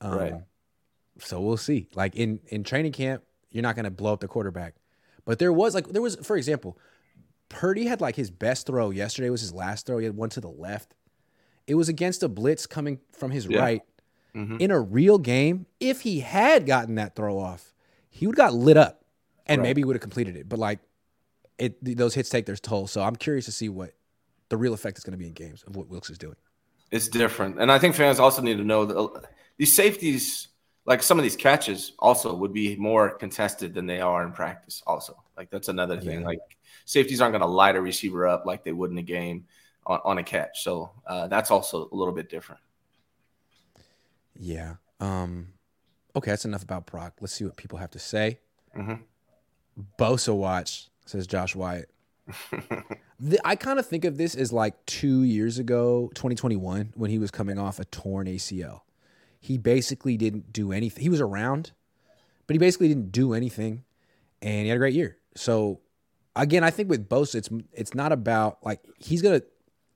Um, 0.00 0.18
right. 0.18 0.34
So 1.18 1.40
we'll 1.40 1.56
see. 1.56 1.88
Like 1.94 2.14
in 2.14 2.40
in 2.48 2.64
training 2.64 2.92
camp, 2.92 3.22
you're 3.50 3.62
not 3.62 3.74
going 3.74 3.84
to 3.84 3.90
blow 3.90 4.12
up 4.12 4.20
the 4.20 4.28
quarterback, 4.28 4.74
but 5.24 5.38
there 5.38 5.52
was 5.52 5.74
like 5.74 5.88
there 5.88 6.02
was, 6.02 6.16
for 6.16 6.36
example, 6.36 6.78
Purdy 7.48 7.86
had 7.86 8.00
like 8.00 8.16
his 8.16 8.30
best 8.30 8.66
throw 8.66 8.90
yesterday 8.90 9.30
was 9.30 9.40
his 9.40 9.52
last 9.52 9.86
throw. 9.86 9.98
He 9.98 10.04
had 10.04 10.16
one 10.16 10.30
to 10.30 10.40
the 10.40 10.50
left. 10.50 10.94
It 11.66 11.74
was 11.74 11.88
against 11.88 12.22
a 12.22 12.28
blitz 12.28 12.66
coming 12.66 12.98
from 13.12 13.30
his 13.30 13.46
yeah. 13.46 13.60
right. 13.60 13.82
Mm-hmm. 14.34 14.56
In 14.58 14.70
a 14.70 14.80
real 14.80 15.18
game, 15.18 15.66
if 15.78 16.00
he 16.00 16.20
had 16.20 16.64
gotten 16.64 16.94
that 16.94 17.14
throw 17.14 17.38
off, 17.38 17.74
he 18.08 18.26
would 18.26 18.38
have 18.38 18.52
got 18.52 18.54
lit 18.54 18.78
up 18.78 19.04
and 19.46 19.60
right. 19.60 19.68
maybe 19.68 19.84
would 19.84 19.94
have 19.94 20.00
completed 20.00 20.36
it. 20.36 20.48
But 20.48 20.58
like 20.58 20.78
it 21.58 21.76
those 21.96 22.14
hits 22.14 22.30
take 22.30 22.46
their 22.46 22.56
toll. 22.56 22.86
So 22.86 23.02
I'm 23.02 23.16
curious 23.16 23.44
to 23.44 23.52
see 23.52 23.68
what 23.68 23.92
the 24.48 24.56
real 24.56 24.72
effect 24.74 24.98
is 24.98 25.04
going 25.04 25.12
to 25.12 25.18
be 25.18 25.26
in 25.26 25.34
games 25.34 25.62
of 25.66 25.76
what 25.76 25.88
Wilks 25.88 26.10
is 26.10 26.18
doing. 26.18 26.36
It's 26.92 27.08
different. 27.08 27.60
And 27.60 27.72
I 27.72 27.78
think 27.78 27.96
fans 27.96 28.20
also 28.20 28.42
need 28.42 28.58
to 28.58 28.64
know 28.64 28.84
that 28.84 28.96
uh, 28.96 29.20
these 29.56 29.74
safeties 29.74 30.48
like 30.84 31.02
some 31.02 31.18
of 31.18 31.22
these 31.22 31.36
catches 31.36 31.92
also 31.98 32.34
would 32.34 32.52
be 32.52 32.76
more 32.76 33.10
contested 33.10 33.74
than 33.74 33.86
they 33.86 34.00
are 34.00 34.24
in 34.24 34.32
practice 34.32 34.82
also. 34.86 35.22
Like 35.36 35.50
that's 35.50 35.68
another 35.68 36.00
thing. 36.00 36.20
Yeah. 36.20 36.26
Like 36.26 36.40
safeties 36.84 37.20
aren't 37.20 37.32
going 37.32 37.42
to 37.42 37.46
light 37.46 37.76
a 37.76 37.80
receiver 37.80 38.26
up 38.26 38.46
like 38.46 38.64
they 38.64 38.72
would 38.72 38.90
in 38.90 38.98
a 38.98 39.02
game 39.02 39.46
on, 39.86 40.00
on 40.04 40.18
a 40.18 40.22
catch. 40.22 40.62
So 40.62 40.90
uh, 41.06 41.28
that's 41.28 41.50
also 41.50 41.88
a 41.90 41.94
little 41.94 42.14
bit 42.14 42.28
different. 42.28 42.60
Yeah. 44.38 44.74
Um, 44.98 45.48
okay, 46.16 46.32
that's 46.32 46.44
enough 46.44 46.62
about 46.62 46.86
Brock. 46.86 47.14
Let's 47.20 47.32
see 47.32 47.44
what 47.44 47.56
people 47.56 47.78
have 47.78 47.90
to 47.90 47.98
say. 47.98 48.40
Mm-hmm. 48.76 49.02
Bosa 49.98 50.34
watch 50.34 50.88
says 51.06 51.26
Josh 51.26 51.54
Wyatt. 51.54 51.90
the, 53.20 53.38
I 53.44 53.56
kind 53.56 53.78
of 53.78 53.86
think 53.86 54.04
of 54.04 54.16
this 54.16 54.34
as 54.34 54.52
like 54.52 54.84
two 54.86 55.22
years 55.22 55.58
ago, 55.58 56.10
2021, 56.14 56.92
when 56.96 57.10
he 57.10 57.18
was 57.18 57.30
coming 57.30 57.58
off 57.58 57.78
a 57.78 57.84
torn 57.86 58.26
ACL. 58.26 58.80
he 59.40 59.58
basically 59.58 60.16
didn't 60.16 60.52
do 60.52 60.72
anything. 60.72 61.02
He 61.02 61.08
was 61.08 61.20
around, 61.20 61.72
but 62.46 62.54
he 62.54 62.58
basically 62.58 62.88
didn't 62.88 63.12
do 63.12 63.32
anything, 63.34 63.84
and 64.40 64.62
he 64.62 64.68
had 64.68 64.76
a 64.76 64.78
great 64.78 64.94
year. 64.94 65.18
So 65.36 65.80
again, 66.36 66.64
I 66.64 66.70
think 66.70 66.88
with 66.90 67.08
Bosa, 67.08 67.36
it's 67.36 67.48
it's 67.72 67.94
not 67.94 68.12
about 68.12 68.64
like 68.64 68.80
he's 68.98 69.22
gonna 69.22 69.42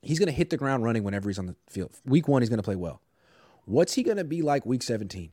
he's 0.01 0.19
gonna 0.19 0.31
hit 0.31 0.49
the 0.49 0.57
ground 0.57 0.83
running 0.83 1.03
whenever 1.03 1.29
he's 1.29 1.39
on 1.39 1.45
the 1.47 1.55
field. 1.69 1.91
Week 2.05 2.27
one, 2.27 2.41
he's 2.41 2.49
gonna 2.49 2.63
play 2.63 2.75
well. 2.75 3.01
What's 3.65 3.93
he 3.93 4.03
gonna 4.03 4.23
be 4.23 4.41
like 4.41 4.65
week 4.65 4.81
seventeen? 4.83 5.31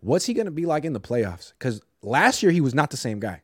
What's 0.00 0.26
he 0.26 0.34
gonna 0.34 0.50
be 0.52 0.64
like 0.66 0.84
in 0.84 0.92
the 0.92 1.00
playoffs? 1.00 1.52
Because 1.58 1.80
last 2.02 2.42
year 2.42 2.52
he 2.52 2.60
was 2.60 2.74
not 2.74 2.90
the 2.90 2.96
same 2.96 3.18
guy. 3.20 3.42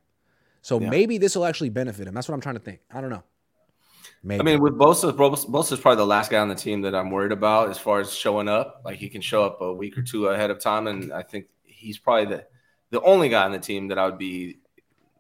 So 0.62 0.80
Yeah. 0.80 0.88
maybe 0.90 1.18
this 1.18 1.34
will 1.36 1.44
actually 1.44 1.70
benefit 1.70 2.06
him. 2.06 2.14
That's 2.14 2.28
what 2.28 2.34
I'm 2.34 2.40
trying 2.40 2.54
to 2.54 2.60
think. 2.60 2.80
I 2.92 3.00
don't 3.00 3.10
know. 3.10 3.22
Maybe. 4.22 4.40
I 4.40 4.44
mean, 4.44 4.60
with 4.60 4.74
Bosa, 4.74 5.12
Bosa- 5.12 5.48
Bosa's 5.48 5.80
probably 5.80 5.98
the 5.98 6.06
last 6.06 6.30
guy 6.30 6.38
on 6.38 6.48
the 6.48 6.54
team 6.54 6.82
that 6.82 6.94
I'm 6.94 7.10
worried 7.10 7.32
about 7.32 7.70
as 7.70 7.78
far 7.78 8.00
as 8.00 8.12
showing 8.12 8.48
up. 8.48 8.82
Like 8.84 8.96
he 8.98 9.08
can 9.08 9.20
show 9.20 9.44
up 9.44 9.60
a 9.60 9.72
week 9.72 9.96
or 9.98 10.02
two 10.02 10.28
ahead 10.28 10.50
of 10.50 10.58
time, 10.60 10.86
and 10.86 11.12
I 11.12 11.22
think 11.22 11.46
he's 11.62 11.98
probably 11.98 12.36
the 12.36 12.46
the 12.90 13.00
only 13.02 13.28
guy 13.28 13.44
on 13.44 13.52
the 13.52 13.58
team 13.58 13.88
that 13.88 13.98
I 13.98 14.06
would 14.06 14.18
be 14.18 14.58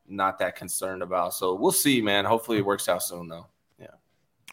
not 0.06 0.38
that 0.38 0.56
concerned 0.56 1.02
about. 1.02 1.34
So 1.34 1.54
we'll 1.54 1.72
see, 1.72 2.00
man. 2.00 2.24
Hopefully 2.24 2.58
it 2.58 2.64
works 2.64 2.88
out 2.88 3.02
soon, 3.02 3.28
though. 3.28 3.46
Yeah. 3.78 3.88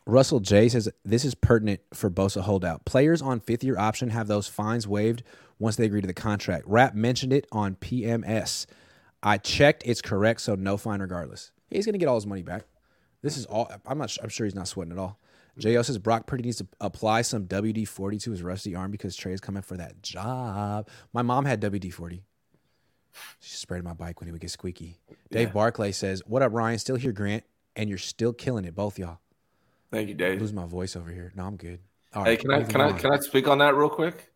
Russell 0.06 0.40
J 0.40 0.70
says 0.70 0.90
this 1.06 1.26
is 1.26 1.36
pertinent 1.36 1.82
for 1.94 2.10
Bosa 2.10 2.42
holdout. 2.42 2.86
Players 2.86 3.22
on 3.22 3.40
fifth 3.40 3.64
year 3.64 3.78
option 3.78 4.10
have 4.10 4.28
those 4.28 4.48
fines 4.48 4.88
waived 4.88 5.24
once 5.60 5.76
they 5.76 5.86
agree 5.86 6.02
to 6.02 6.08
the 6.08 6.14
contract. 6.14 6.66
Rap 6.68 6.96
mentioned 6.96 7.34
it 7.34 7.48
on 7.52 7.76
PMS. 7.76 8.66
I 9.24 9.38
checked; 9.38 9.84
it's 9.86 10.02
correct, 10.02 10.42
so 10.42 10.56
no 10.56 10.78
fine 10.78 11.00
regardless. 11.02 11.52
He's 11.70 11.86
going 11.86 11.94
to 11.94 12.00
get 12.00 12.08
all 12.08 12.16
his 12.16 12.26
money 12.26 12.42
back. 12.42 12.66
This 13.22 13.38
is 13.38 13.46
all. 13.46 13.72
I'm 13.86 13.98
not. 13.98 14.16
I'm 14.22 14.30
sure 14.30 14.46
he's 14.46 14.56
not 14.56 14.68
sweating 14.68 14.92
at 14.92 14.98
all. 14.98 15.20
Jo 15.58 15.82
says 15.82 15.98
Brock 15.98 16.28
Purdy 16.28 16.44
needs 16.44 16.58
to 16.58 16.68
apply 16.80 17.22
some 17.24 17.46
WD 17.46 17.88
forty 17.88 18.18
to 18.20 18.32
his 18.32 18.42
rusty 18.42 18.74
arm 18.76 18.90
because 18.90 19.16
Trey 19.16 19.34
is 19.34 19.42
coming 19.42 19.62
for 19.62 19.78
that 19.78 20.02
job. 20.02 20.88
My 21.14 21.22
mom 21.22 21.46
had 21.46 21.62
WD 21.62 21.94
forty. 21.94 22.24
She 23.42 23.56
sprayed 23.58 23.84
my 23.84 23.94
bike 23.94 24.20
when 24.22 24.28
he 24.28 24.32
would 24.32 24.42
get 24.42 24.52
squeaky. 24.52 24.98
Dave 25.30 25.50
Yeah. 25.50 25.54
Barclay 25.54 25.92
says, 25.92 26.22
"What 26.26 26.42
up, 26.42 26.54
Ryan? 26.54 26.80
Still 26.80 26.96
here, 26.96 27.12
Grant, 27.12 27.44
and 27.76 27.90
you're 27.90 27.98
still 27.98 28.32
killing 28.34 28.66
it, 28.66 28.74
both 28.74 28.98
y'all." 28.98 29.20
Thank 29.92 30.08
you, 30.08 30.16
Dave. 30.16 30.40
lose 30.40 30.54
my 30.54 30.66
voice 30.66 30.96
over 30.96 31.12
here. 31.12 31.34
No, 31.36 31.44
I'm 31.46 31.58
good. 31.58 31.80
All 32.14 32.24
Hey, 32.24 32.32
right, 32.32 32.40
can 32.40 32.52
I 32.52 32.64
can 32.64 32.82
I 32.82 32.92
can 32.94 33.12
I 33.14 33.20
speak 33.20 33.48
on 33.50 33.58
that 33.58 33.76
real 33.76 33.90
quick? 33.90 34.32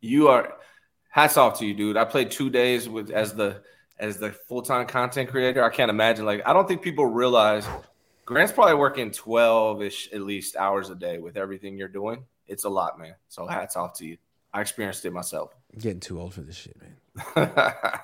You 0.00 0.28
are 0.28 0.52
hats 1.08 1.38
off 1.38 1.58
to 1.60 1.66
you, 1.66 1.72
dude. 1.72 1.96
I 1.96 2.04
played 2.04 2.30
two 2.30 2.50
days 2.50 2.86
with 2.88 3.10
as 3.10 3.34
the 3.34 3.62
as 3.98 4.18
the 4.18 4.32
full 4.32 4.60
time 4.60 4.86
content 4.86 5.30
creator. 5.30 5.64
I 5.64 5.70
can't 5.70 5.90
imagine. 5.90 6.26
Like, 6.26 6.42
I 6.46 6.52
don't 6.52 6.68
think 6.68 6.82
people 6.82 7.06
realize 7.06 7.66
Grant's 8.24 8.52
probably 8.52 8.74
working 8.74 9.10
twelve 9.10 9.82
ish 9.82 10.10
at 10.12 10.20
least 10.22 10.56
hours 10.56 10.90
a 10.90 10.94
day 10.94 11.18
with 11.18 11.36
everything 11.36 11.76
you're 11.76 11.88
doing. 11.88 12.24
It's 12.46 12.64
a 12.64 12.68
lot, 12.68 12.98
man. 12.98 13.14
So 13.28 13.46
hats 13.46 13.76
off 13.76 13.94
to 13.98 14.06
you. 14.06 14.16
I 14.52 14.60
experienced 14.60 15.04
it 15.04 15.12
myself. 15.12 15.52
I'm 15.72 15.80
getting 15.80 16.00
too 16.00 16.20
old 16.20 16.34
for 16.34 16.42
this 16.42 16.56
shit, 16.56 16.76
man. 16.80 16.96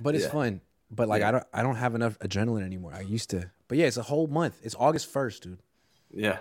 But 0.00 0.14
it's 0.14 0.24
Yeah. 0.24 0.30
fun. 0.30 0.60
But 0.90 1.08
like 1.08 1.20
Yeah. 1.20 1.28
I 1.28 1.30
don't 1.32 1.44
I 1.52 1.62
don't 1.62 1.76
have 1.76 1.94
enough 1.94 2.18
adrenaline 2.20 2.64
anymore. 2.64 2.92
I 2.94 3.00
used 3.00 3.30
to. 3.30 3.50
But 3.68 3.78
yeah, 3.78 3.86
it's 3.86 3.96
a 3.96 4.02
whole 4.02 4.26
month. 4.26 4.58
It's 4.62 4.74
August 4.78 5.10
first, 5.10 5.42
dude. 5.42 5.58
yeah, 6.12 6.38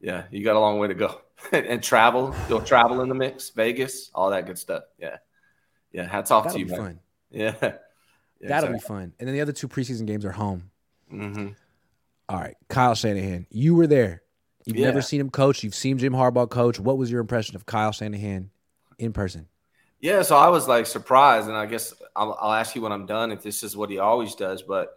Yeah, 0.00 0.24
You 0.30 0.42
got 0.44 0.56
a 0.56 0.60
long 0.60 0.78
way 0.78 0.88
to 0.88 0.94
go. 0.94 1.20
and 1.52 1.82
travel, 1.82 2.34
you'll 2.48 2.62
travel 2.62 3.02
in 3.02 3.08
the 3.08 3.14
mix, 3.14 3.50
Vegas, 3.50 4.10
all 4.14 4.30
that 4.30 4.46
good 4.46 4.58
stuff. 4.58 4.84
Yeah, 4.98 5.18
yeah. 5.92 6.06
Hats 6.08 6.30
off 6.30 6.44
That'll 6.44 6.58
to 6.58 6.64
you, 6.64 6.70
man. 6.70 6.78
fun. 6.80 7.00
Yeah, 7.30 7.54
yeah 8.40 8.48
That'll 8.48 8.72
be 8.72 8.78
fun. 8.78 9.12
And 9.20 9.28
then 9.28 9.34
the 9.34 9.40
other 9.42 9.52
two 9.52 9.68
preseason 9.68 10.06
games 10.06 10.24
are 10.24 10.32
home. 10.32 10.70
hmm 11.10 11.48
All 12.28 12.38
right, 12.38 12.56
Kyle 12.68 12.94
Shanahan, 12.94 13.46
you 13.50 13.74
were 13.74 13.86
there. 13.86 14.22
You've 14.64 14.76
Yeah. 14.78 14.86
never 14.86 15.00
seen 15.02 15.20
him 15.20 15.30
coach. 15.30 15.62
You've 15.62 15.74
seen 15.76 15.96
Jim 15.98 16.12
Harbaugh 16.12 16.50
coach. 16.50 16.80
What 16.80 16.98
was 16.98 17.10
your 17.10 17.20
impression 17.20 17.54
of 17.54 17.66
Kyle 17.66 17.92
Shanahan 17.92 18.50
in 18.98 19.12
person? 19.12 19.46
Yeah, 20.00 20.22
so 20.22 20.36
I 20.36 20.48
was 20.48 20.66
like 20.66 20.86
surprised, 20.86 21.46
and 21.48 21.56
I 21.56 21.66
guess 21.66 21.94
I'll, 22.16 22.36
I'll 22.40 22.52
ask 22.52 22.74
you 22.74 22.82
when 22.82 22.92
I'm 22.92 23.06
done 23.06 23.30
if 23.30 23.42
this 23.42 23.62
is 23.62 23.76
what 23.76 23.90
he 23.90 23.98
always 23.98 24.34
does. 24.34 24.62
But 24.62 24.92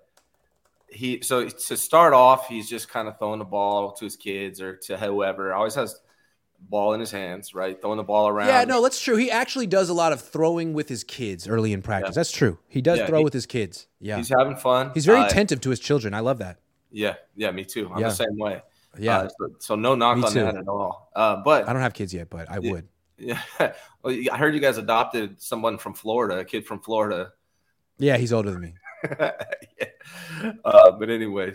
he, 0.87 1.21
so 1.21 1.47
to 1.47 1.77
start 1.77 2.13
off, 2.13 2.47
he's 2.47 2.67
just 2.67 2.89
kind 2.89 3.07
of 3.07 3.17
throwing 3.19 3.39
the 3.39 3.45
ball 3.45 3.91
to 3.91 4.05
his 4.05 4.15
kids 4.15 4.59
or 4.59 4.75
to 4.87 4.97
whoever. 4.97 5.53
Always 5.53 5.75
has 5.75 5.99
ball 6.61 6.93
in 6.93 6.99
his 6.99 7.11
hands, 7.11 7.53
right? 7.53 7.79
Throwing 7.79 7.97
the 7.97 8.03
ball 8.03 8.27
around. 8.27 8.47
Yeah, 8.47 8.63
no, 8.65 8.81
that's 8.81 8.99
true. 8.99 9.15
He 9.17 9.29
actually 9.31 9.67
does 9.67 9.87
a 9.89 9.93
lot 9.93 10.11
of 10.11 10.19
throwing 10.19 10.73
with 10.73 10.89
his 10.89 11.03
kids 11.03 11.47
early 11.47 11.71
in 11.73 11.81
practice. 11.83 12.09
Yeah. 12.15 12.19
That's 12.19 12.31
true. 12.31 12.57
He 12.67 12.81
does 12.81 12.97
Yeah, 12.99 13.05
throw 13.07 13.19
he- 13.19 13.23
with 13.23 13.33
his 13.33 13.45
kids. 13.45 13.87
Yeah. 13.99 14.17
he's 14.17 14.29
having 14.29 14.55
fun. 14.57 14.91
He's 14.95 15.05
very 15.05 15.19
Uh, 15.21 15.27
attentive 15.27 15.61
to 15.61 15.69
his 15.69 15.79
children. 15.79 16.13
I 16.15 16.19
love 16.21 16.39
that. 16.39 16.57
Yeah, 16.91 17.15
yeah, 17.35 17.51
me 17.51 17.65
too. 17.65 17.89
I'm 17.93 18.01
Yeah. 18.01 18.09
the 18.09 18.15
same 18.15 18.37
way. 18.37 18.61
Yeah. 18.97 19.19
Uh, 19.19 19.29
so, 19.29 19.49
so 19.59 19.75
no 19.75 19.95
knock 19.95 20.17
Me 20.17 20.23
on 20.23 20.31
too. 20.33 20.39
that 20.41 20.55
at 20.55 20.67
all. 20.67 21.11
Uh, 21.15 21.37
but 21.37 21.67
I 21.67 21.73
don't 21.73 21.81
have 21.81 21.93
kids 21.93 22.13
yet, 22.13 22.29
but 22.29 22.49
I 22.49 22.59
Yeah. 22.61 22.71
would. 22.71 22.87
yeah, 23.17 23.41
well, 24.01 24.15
I 24.31 24.37
heard 24.37 24.53
you 24.55 24.61
guys 24.61 24.77
adopted 24.77 25.41
someone 25.41 25.77
from 25.77 25.93
Florida, 25.93 26.39
a 26.39 26.45
kid 26.45 26.65
from 26.65 26.79
Florida. 26.79 27.33
Yeah, 27.97 28.15
he's 28.15 28.31
older 28.31 28.51
than 28.51 28.61
me. 28.61 28.73
yeah. 29.19 29.91
uh, 30.63 30.91
but 30.91 31.09
anyway, 31.09 31.53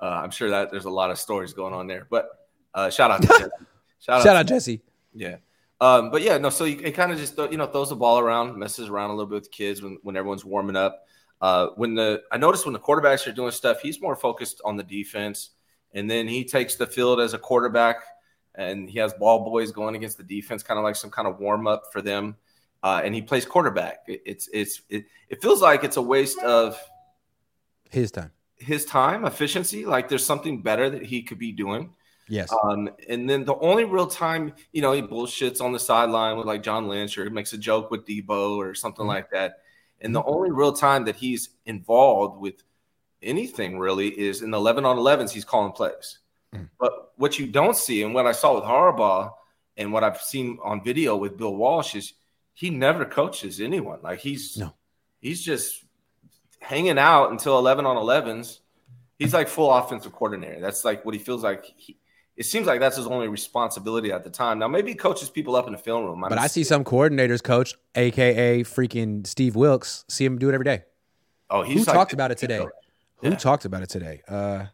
uh, 0.00 0.06
I'm 0.06 0.30
sure 0.30 0.50
that 0.50 0.70
there's 0.70 0.84
a 0.84 0.90
lot 0.90 1.10
of 1.10 1.18
stories 1.18 1.52
going 1.52 1.74
on 1.74 1.88
there. 1.88 2.06
But 2.08 2.28
uh, 2.74 2.90
shout 2.90 3.10
out 3.10 3.22
to 3.22 3.28
Jesse. 3.28 3.50
Shout, 3.98 4.22
Shout 4.22 4.36
out 4.36 4.46
Jesse. 4.46 4.82
Yeah. 5.12 5.36
Um, 5.80 6.10
but 6.10 6.22
yeah, 6.22 6.38
no. 6.38 6.50
So 6.50 6.64
he, 6.64 6.76
he 6.76 6.92
kind 6.92 7.10
of 7.10 7.18
just 7.18 7.36
you 7.38 7.56
know 7.56 7.66
throws 7.66 7.88
the 7.88 7.96
ball 7.96 8.20
around, 8.20 8.56
messes 8.56 8.88
around 8.88 9.10
a 9.10 9.14
little 9.14 9.26
bit 9.26 9.34
with 9.36 9.44
the 9.44 9.50
kids 9.50 9.82
when, 9.82 9.98
when 10.02 10.16
everyone's 10.16 10.44
warming 10.44 10.76
up. 10.76 11.06
Uh, 11.40 11.68
when 11.76 11.94
the 11.94 12.22
I 12.30 12.36
noticed 12.36 12.66
when 12.66 12.72
the 12.74 12.78
quarterbacks 12.78 13.26
are 13.26 13.32
doing 13.32 13.50
stuff, 13.50 13.80
he's 13.80 14.00
more 14.00 14.14
focused 14.16 14.60
on 14.64 14.76
the 14.76 14.82
defense, 14.82 15.50
and 15.94 16.10
then 16.10 16.28
he 16.28 16.44
takes 16.44 16.74
the 16.76 16.86
field 16.86 17.20
as 17.20 17.32
a 17.34 17.38
quarterback, 17.38 17.96
and 18.54 18.88
he 18.90 18.98
has 18.98 19.12
ball 19.14 19.44
boys 19.44 19.72
going 19.72 19.94
against 19.96 20.18
the 20.18 20.22
defense, 20.24 20.62
kind 20.62 20.78
of 20.78 20.84
like 20.84 20.96
some 20.96 21.10
kind 21.10 21.26
of 21.26 21.38
warm 21.38 21.66
up 21.66 21.84
for 21.92 22.02
them. 22.02 22.36
Uh, 22.82 23.00
and 23.04 23.14
he 23.14 23.22
plays 23.22 23.44
quarterback. 23.46 24.00
It, 24.06 24.22
it's 24.26 24.48
it's 24.52 24.82
it, 24.90 25.04
it 25.28 25.40
feels 25.42 25.62
like 25.62 25.82
it's 25.84 25.96
a 25.96 26.02
waste 26.02 26.38
of 26.40 26.78
His 27.90 28.10
time. 28.10 28.30
his 28.56 28.84
time 28.84 29.24
efficiency. 29.24 29.84
Like 29.86 30.08
there's 30.08 30.24
something 30.24 30.62
better 30.62 30.88
that 30.90 31.02
he 31.04 31.22
could 31.22 31.38
be 31.38 31.52
doing. 31.52 31.94
Yes. 32.28 32.52
Um, 32.62 32.88
and 33.08 33.28
then 33.28 33.44
the 33.44 33.56
only 33.56 33.84
real 33.84 34.06
time, 34.06 34.52
you 34.72 34.82
know, 34.82 34.92
he 34.92 35.02
bullshits 35.02 35.60
on 35.60 35.72
the 35.72 35.80
sideline 35.80 36.36
with 36.36 36.46
like 36.46 36.62
John 36.62 36.86
Lynch 36.86 37.18
or 37.18 37.28
makes 37.28 37.52
a 37.54 37.58
joke 37.58 37.90
with 37.90 38.06
Deebo 38.06 38.56
or 38.56 38.72
something 38.74 39.04
Mhm. 39.04 39.08
like 39.08 39.30
that. 39.30 39.58
And 40.00 40.14
the 40.14 40.22
only 40.22 40.50
real 40.50 40.72
time 40.72 41.04
that 41.04 41.16
he's 41.16 41.50
involved 41.66 42.40
with 42.40 42.62
anything 43.22 43.78
really 43.78 44.08
is 44.08 44.42
in 44.42 44.50
the 44.50 44.56
11 44.56 44.84
on 44.84 44.96
11s, 44.96 45.30
he's 45.30 45.44
calling 45.44 45.72
plays. 45.72 46.18
Mm. 46.54 46.68
But 46.78 47.12
what 47.16 47.38
you 47.38 47.46
don't 47.46 47.76
see, 47.76 48.02
and 48.02 48.14
what 48.14 48.26
I 48.26 48.32
saw 48.32 48.54
with 48.54 48.64
Harbaugh 48.64 49.32
and 49.76 49.92
what 49.92 50.04
I've 50.04 50.20
seen 50.20 50.58
on 50.64 50.82
video 50.82 51.16
with 51.16 51.36
Bill 51.36 51.54
Walsh 51.54 51.94
is 51.94 52.14
he 52.54 52.70
never 52.70 53.04
coaches 53.04 53.60
anyone. 53.60 54.00
Like 54.02 54.20
he's, 54.20 54.56
No. 54.56 54.72
he's 55.20 55.42
just 55.42 55.84
hanging 56.60 56.98
out 56.98 57.30
until 57.30 57.58
11 57.58 57.84
on 57.86 57.96
11s. 57.96 58.60
He's 59.18 59.34
like 59.34 59.48
full 59.48 59.70
offensive 59.70 60.12
coordinator. 60.12 60.60
That's 60.60 60.82
like 60.82 61.04
what 61.04 61.14
he 61.14 61.20
feels 61.20 61.42
like. 61.42 61.66
He, 61.76 61.98
it 62.40 62.46
seems 62.46 62.66
like 62.66 62.80
that's 62.80 62.96
his 62.96 63.06
only 63.06 63.28
responsibility 63.28 64.10
at 64.10 64.24
the 64.24 64.30
time. 64.30 64.58
Now, 64.58 64.66
maybe 64.66 64.92
he 64.92 64.94
coaches 64.96 65.28
people 65.28 65.54
up 65.56 65.66
in 65.66 65.72
the 65.72 65.78
film 65.78 66.06
room. 66.06 66.24
but 66.26 66.38
I 66.38 66.46
see 66.46 66.64
some 66.64 66.84
coordinators, 66.84 67.42
coach, 67.42 67.74
aka 67.94 68.62
freaking 68.64 69.26
Steve 69.26 69.56
Wilks, 69.56 70.06
see 70.08 70.24
him 70.24 70.38
do 70.38 70.48
it 70.48 70.54
every 70.54 70.64
day. 70.64 70.82
Oh, 71.50 71.62
Who 71.64 71.74
like- 71.74 71.84
talked 71.84 72.12
about 72.14 72.30
it 72.30 72.38
today? 72.38 72.64
Who 73.16 73.36
talked 73.36 73.66
about 73.66 73.82
it 73.82 73.90
today? 73.90 74.22
Uh, 74.26 74.64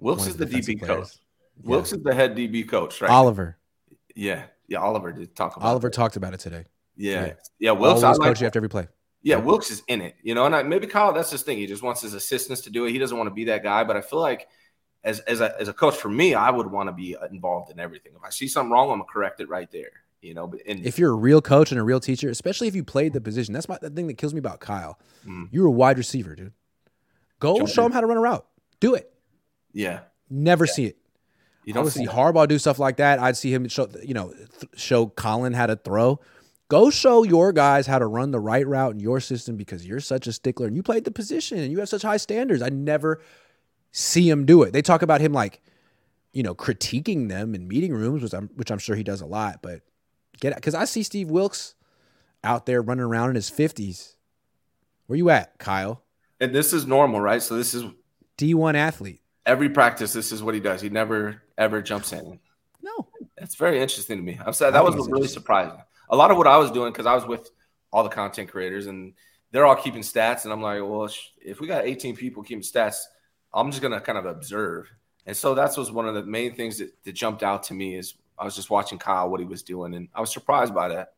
Wilks 0.00 0.26
is 0.26 0.36
the 0.36 0.44
the 0.44 0.58
DB 0.60 0.80
players. 0.80 1.10
coach. 1.10 1.18
Wilks 1.62 1.92
is 1.92 2.02
the 2.02 2.14
head 2.14 2.34
DB 2.34 2.68
coach, 2.68 3.00
right? 3.00 3.10
Oliver. 3.10 3.56
Yeah, 4.16 4.42
yeah. 4.66 4.78
Oliver 4.78 5.12
did 5.12 5.36
talk 5.36 5.56
about 5.56 5.68
Oliver 5.68 5.86
it. 5.86 5.92
talked 5.92 6.16
about 6.16 6.34
it 6.34 6.40
today. 6.40 6.64
Yeah, 6.96 7.26
yeah. 7.26 7.32
yeah. 7.60 7.70
Wilks, 7.72 8.02
I 8.02 8.10
like, 8.10 8.20
coach 8.22 8.40
you 8.40 8.46
after 8.48 8.58
every 8.58 8.68
play. 8.68 8.88
yeah, 9.22 9.36
Wilks 9.36 9.70
is 9.70 9.84
in 9.86 10.00
it, 10.00 10.16
you 10.24 10.34
know. 10.34 10.46
And 10.46 10.56
I, 10.56 10.64
maybe 10.64 10.88
Kyle, 10.88 11.12
that's 11.12 11.30
his 11.30 11.42
thing. 11.42 11.58
He 11.58 11.66
just 11.66 11.84
wants 11.84 12.00
his 12.00 12.14
assistants 12.14 12.62
to 12.62 12.70
do 12.70 12.86
it. 12.86 12.90
He 12.90 12.98
doesn't 12.98 13.16
want 13.16 13.28
to 13.28 13.34
be 13.34 13.44
that 13.44 13.62
guy. 13.62 13.84
But 13.84 13.96
I 13.96 14.00
feel 14.00 14.18
like 14.20 14.48
as 15.04 15.20
as 15.20 15.40
a, 15.40 15.58
as 15.60 15.68
a 15.68 15.72
coach, 15.72 15.96
for 15.96 16.08
me, 16.08 16.34
I 16.34 16.50
would 16.50 16.70
want 16.70 16.88
to 16.88 16.92
be 16.92 17.16
involved 17.30 17.70
in 17.70 17.78
everything. 17.78 18.12
If 18.16 18.22
I 18.24 18.30
see 18.30 18.48
something 18.48 18.70
wrong, 18.72 18.90
I'm 18.90 18.98
gonna 18.98 19.04
correct 19.12 19.40
it 19.40 19.48
right 19.48 19.70
there. 19.70 19.90
You 20.20 20.34
know, 20.34 20.46
but 20.46 20.60
and 20.66 20.84
If 20.84 20.98
you're 20.98 21.12
a 21.12 21.16
real 21.16 21.40
coach 21.40 21.70
and 21.70 21.80
a 21.80 21.82
real 21.82 22.00
teacher, 22.00 22.28
especially 22.28 22.68
if 22.68 22.74
you 22.74 22.84
played 22.84 23.12
the 23.14 23.20
position, 23.20 23.54
that's 23.54 23.68
my 23.68 23.78
the 23.80 23.88
thing 23.90 24.06
that 24.08 24.18
kills 24.18 24.34
me 24.34 24.38
about 24.38 24.60
Kyle. 24.60 24.98
Mm. 25.26 25.48
You're 25.50 25.66
a 25.66 25.70
wide 25.70 25.96
receiver, 25.96 26.34
dude. 26.34 26.52
Go 27.38 27.54
Jordan. 27.54 27.66
show 27.74 27.86
him 27.86 27.92
how 27.92 28.00
to 28.02 28.06
run 28.06 28.18
a 28.18 28.20
route. 28.20 28.46
Do 28.80 28.94
it. 28.94 29.10
yeah, 29.72 30.00
Never 30.28 30.66
see 30.66 30.84
it. 30.84 30.98
you 31.64 31.72
I 31.72 31.74
don't 31.76 31.84
would 31.84 31.92
see 31.94 32.00
see. 32.04 32.06
Harbaugh 32.10 32.46
do 32.46 32.58
stuff 32.58 32.78
like 32.78 32.98
that. 32.98 33.18
I'd 33.18 33.36
see 33.36 33.52
him 33.52 33.66
show, 33.68 33.88
you 34.04 34.12
know, 34.14 34.32
th- 34.32 34.72
show 34.76 35.06
Colin 35.06 35.54
how 35.54 35.66
to 35.66 35.76
throw. 35.76 36.20
Go 36.68 36.90
show 36.90 37.22
your 37.24 37.52
guys 37.52 37.86
how 37.86 37.98
to 37.98 38.06
run 38.06 38.30
the 38.30 38.38
right 38.40 38.66
route 38.66 38.92
in 38.92 39.00
your 39.00 39.20
system 39.20 39.56
because 39.56 39.86
you're 39.86 40.00
such 40.00 40.26
a 40.26 40.32
stickler 40.32 40.66
and 40.66 40.76
you 40.76 40.82
played 40.82 41.04
the 41.04 41.10
position 41.10 41.58
and 41.58 41.72
you 41.72 41.78
have 41.80 41.88
such 41.88 42.02
high 42.02 42.16
standards. 42.18 42.62
I 42.62 42.68
never 42.68 43.20
see 43.92 44.28
him 44.28 44.46
do 44.46 44.62
it. 44.62 44.72
They 44.72 44.82
talk 44.82 45.02
about 45.02 45.20
him 45.20 45.32
like, 45.32 45.60
you 46.32 46.42
know, 46.42 46.54
critiquing 46.54 47.28
them 47.28 47.54
in 47.54 47.66
meeting 47.68 47.92
rooms, 47.92 48.22
which 48.22 48.32
I'm 48.34 48.48
which 48.54 48.70
I'm 48.70 48.78
sure 48.78 48.96
he 48.96 49.02
does 49.02 49.20
a 49.20 49.26
lot. 49.26 49.60
But 49.62 49.82
get 50.40 50.54
because 50.54 50.74
I 50.74 50.84
see 50.84 51.02
Steve 51.02 51.28
Wilks 51.30 51.74
out 52.44 52.66
there 52.66 52.82
running 52.82 53.04
around 53.04 53.30
in 53.30 53.34
his 53.34 53.50
fifties. 53.50 54.16
Where 55.06 55.16
you 55.16 55.30
at, 55.30 55.58
Kyle? 55.58 56.04
And 56.40 56.54
this 56.54 56.72
is 56.72 56.86
normal, 56.86 57.20
right? 57.20 57.42
So 57.42 57.56
this 57.56 57.74
is 57.74 57.84
D 58.36 58.54
one 58.54 58.76
athlete. 58.76 59.20
every 59.46 59.68
practice. 59.68 60.12
This 60.12 60.32
is 60.32 60.42
what 60.42 60.54
he 60.54 60.60
does. 60.60 60.80
He 60.80 60.88
never 60.88 61.42
ever 61.58 61.82
jumps 61.82 62.12
in. 62.12 62.38
No, 62.82 63.08
that's 63.36 63.56
very 63.56 63.80
interesting 63.80 64.16
to 64.16 64.22
me. 64.22 64.38
I'm 64.44 64.52
saying 64.52 64.72
that 64.72 64.84
was 64.84 65.08
really 65.08 65.28
surprising. 65.28 65.78
A 66.08 66.16
lot 66.16 66.30
of 66.30 66.36
what 66.38 66.46
I 66.46 66.56
was 66.56 66.70
doing 66.70 66.92
because 66.92 67.06
I 67.06 67.14
was 67.14 67.26
with 67.26 67.50
all 67.92 68.02
the 68.02 68.08
content 68.10 68.50
creators 68.50 68.86
and 68.86 69.14
they're 69.52 69.66
all 69.66 69.76
keeping 69.76 70.02
stats, 70.02 70.44
and 70.44 70.52
I'm 70.52 70.62
like, 70.62 70.80
well, 70.80 71.10
if 71.42 71.60
we 71.60 71.66
got 71.66 71.84
18 71.84 72.14
people 72.14 72.44
keeping 72.44 72.62
stats, 72.62 72.98
I'm 73.52 73.70
just 73.70 73.82
gonna 73.82 74.00
kind 74.00 74.18
of 74.18 74.26
observe. 74.26 74.90
And 75.26 75.36
so 75.36 75.54
that 75.54 75.76
was 75.76 75.92
one 75.92 76.08
of 76.08 76.14
the 76.14 76.24
main 76.24 76.54
things 76.54 76.78
that, 76.78 76.92
that 77.04 77.12
jumped 77.12 77.42
out 77.42 77.64
to 77.64 77.74
me 77.74 77.96
is 77.96 78.14
I 78.38 78.44
was 78.44 78.56
just 78.56 78.70
watching 78.70 78.98
Kyle 78.98 79.28
what 79.28 79.40
he 79.40 79.46
was 79.46 79.62
doing, 79.62 79.94
and 79.94 80.08
I 80.14 80.20
was 80.20 80.32
surprised 80.32 80.74
by 80.74 80.88
that. 80.88 81.12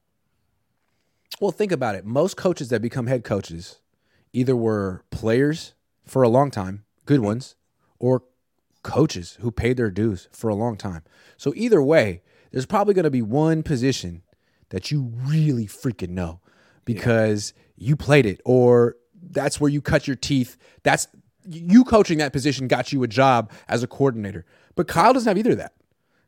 Well, 1.40 1.52
think 1.52 1.72
about 1.72 1.94
it. 1.94 2.04
Most 2.04 2.36
coaches 2.36 2.68
that 2.68 2.82
become 2.82 3.06
head 3.06 3.24
coaches 3.24 3.80
either 4.32 4.56
were 4.56 5.04
players 5.10 5.74
for 6.04 6.22
a 6.22 6.28
long 6.28 6.50
time, 6.50 6.84
good 7.06 7.20
ones, 7.20 7.54
or 7.98 8.24
coaches 8.82 9.38
who 9.40 9.50
paid 9.50 9.76
their 9.76 9.90
dues 9.90 10.28
for 10.32 10.50
a 10.50 10.54
long 10.54 10.76
time. 10.76 11.02
So 11.36 11.52
either 11.56 11.82
way, 11.82 12.22
there's 12.50 12.66
probably 12.66 12.94
going 12.94 13.04
to 13.04 13.10
be 13.10 13.22
one 13.22 13.62
position 13.62 14.22
that 14.70 14.90
you 14.90 15.12
really 15.24 15.66
freaking 15.66 16.10
know 16.10 16.40
because 16.84 17.54
yeah. 17.76 17.88
you 17.88 17.96
played 17.96 18.26
it 18.26 18.40
or 18.44 18.96
that's 19.14 19.60
where 19.60 19.70
you 19.70 19.80
cut 19.80 20.06
your 20.06 20.16
teeth. 20.16 20.56
That's 20.82 21.06
you 21.48 21.84
coaching 21.84 22.18
that 22.18 22.32
position 22.32 22.68
got 22.68 22.92
you 22.92 23.02
a 23.02 23.08
job 23.08 23.50
as 23.68 23.82
a 23.82 23.86
coordinator. 23.86 24.44
But 24.74 24.88
Kyle 24.88 25.12
doesn't 25.12 25.28
have 25.28 25.38
either 25.38 25.52
of 25.52 25.58
that. 25.58 25.74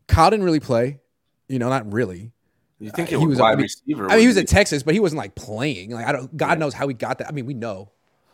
Kyle 0.06 0.30
didn't 0.30 0.44
really 0.44 0.61
play, 0.61 1.00
you 1.49 1.59
know, 1.59 1.68
not 1.68 1.92
really. 1.92 2.33
You 2.78 2.90
think 2.90 3.12
uh, 3.12 3.18
he 3.18 3.26
was 3.26 3.38
a 3.38 3.42
wide 3.42 3.52
I 3.52 3.56
mean, 3.56 3.62
receiver? 3.62 4.06
I 4.06 4.11
mean, 4.11 4.21
he 4.21 4.26
was 4.26 4.37
at 4.37 4.49
Texas, 4.49 4.83
but 4.83 4.94
he 4.94 5.00
wasn't 5.00 5.18
like 5.18 5.35
playing. 5.35 5.90
Like 5.90 6.06
I 6.06 6.12
don't. 6.12 6.37
God 6.37 6.50
yeah. 6.50 6.54
knows 6.56 6.75
how 6.75 6.87
he 6.88 6.94
got 6.94 7.18
that. 7.18 7.28
I 7.28 7.33
mean, 7.33 7.47
we 7.47 7.54
know. 7.54 7.90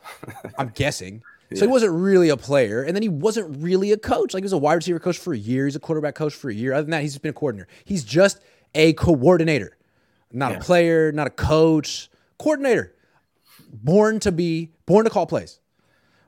I'm 0.59 0.71
guessing. 0.71 1.23
Yeah. 1.51 1.59
So 1.59 1.67
he 1.67 1.71
wasn't 1.71 1.93
really 1.93 2.31
a 2.31 2.37
player, 2.37 2.83
and 2.83 2.97
then 2.97 3.03
he 3.03 3.09
wasn't 3.09 3.63
really 3.63 3.93
a 3.93 3.97
coach. 3.97 4.35
Like 4.35 4.43
he 4.43 4.45
was 4.45 4.53
a 4.53 4.59
wide 4.59 4.75
receiver 4.75 4.99
coach 4.99 5.19
for 5.19 5.33
a 5.33 5.39
year. 5.39 5.67
He's 5.67 5.77
a 5.77 5.81
quarterback 5.81 6.15
coach 6.15 6.35
for 6.35 6.51
a 6.51 6.55
year. 6.55 6.73
Other 6.73 6.83
than 6.83 6.91
that, 6.93 7.03
he's 7.03 7.13
just 7.13 7.23
been 7.23 7.31
a 7.31 7.35
coordinator. 7.35 7.69
He's 7.85 8.03
just 8.03 8.41
a 8.75 8.93
coordinator, 8.95 9.77
not 10.33 10.53
yeah. 10.53 10.59
a 10.59 10.61
player, 10.61 11.13
not 11.13 11.27
a 11.27 11.31
coach. 11.31 12.11
Coordinator, 12.39 12.95
born 13.73 14.19
to 14.21 14.33
be, 14.33 14.73
born 14.87 15.05
to 15.05 15.11
call 15.11 15.27
plays. 15.27 15.60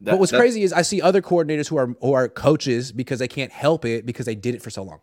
That, 0.02 0.12
but 0.12 0.20
what's 0.20 0.32
crazy 0.32 0.64
is 0.64 0.72
I 0.72 0.82
see 0.82 1.00
other 1.00 1.22
coordinators 1.22 1.68
who 1.68 1.76
are 1.76 1.94
who 2.00 2.12
are 2.12 2.28
coaches 2.28 2.90
because 2.90 3.20
they 3.20 3.28
can't 3.28 3.52
help 3.52 3.84
it 3.84 4.04
because 4.04 4.26
they 4.26 4.34
did 4.34 4.54
it 4.54 4.62
for 4.62 4.70
so 4.70 4.82
long 4.82 5.00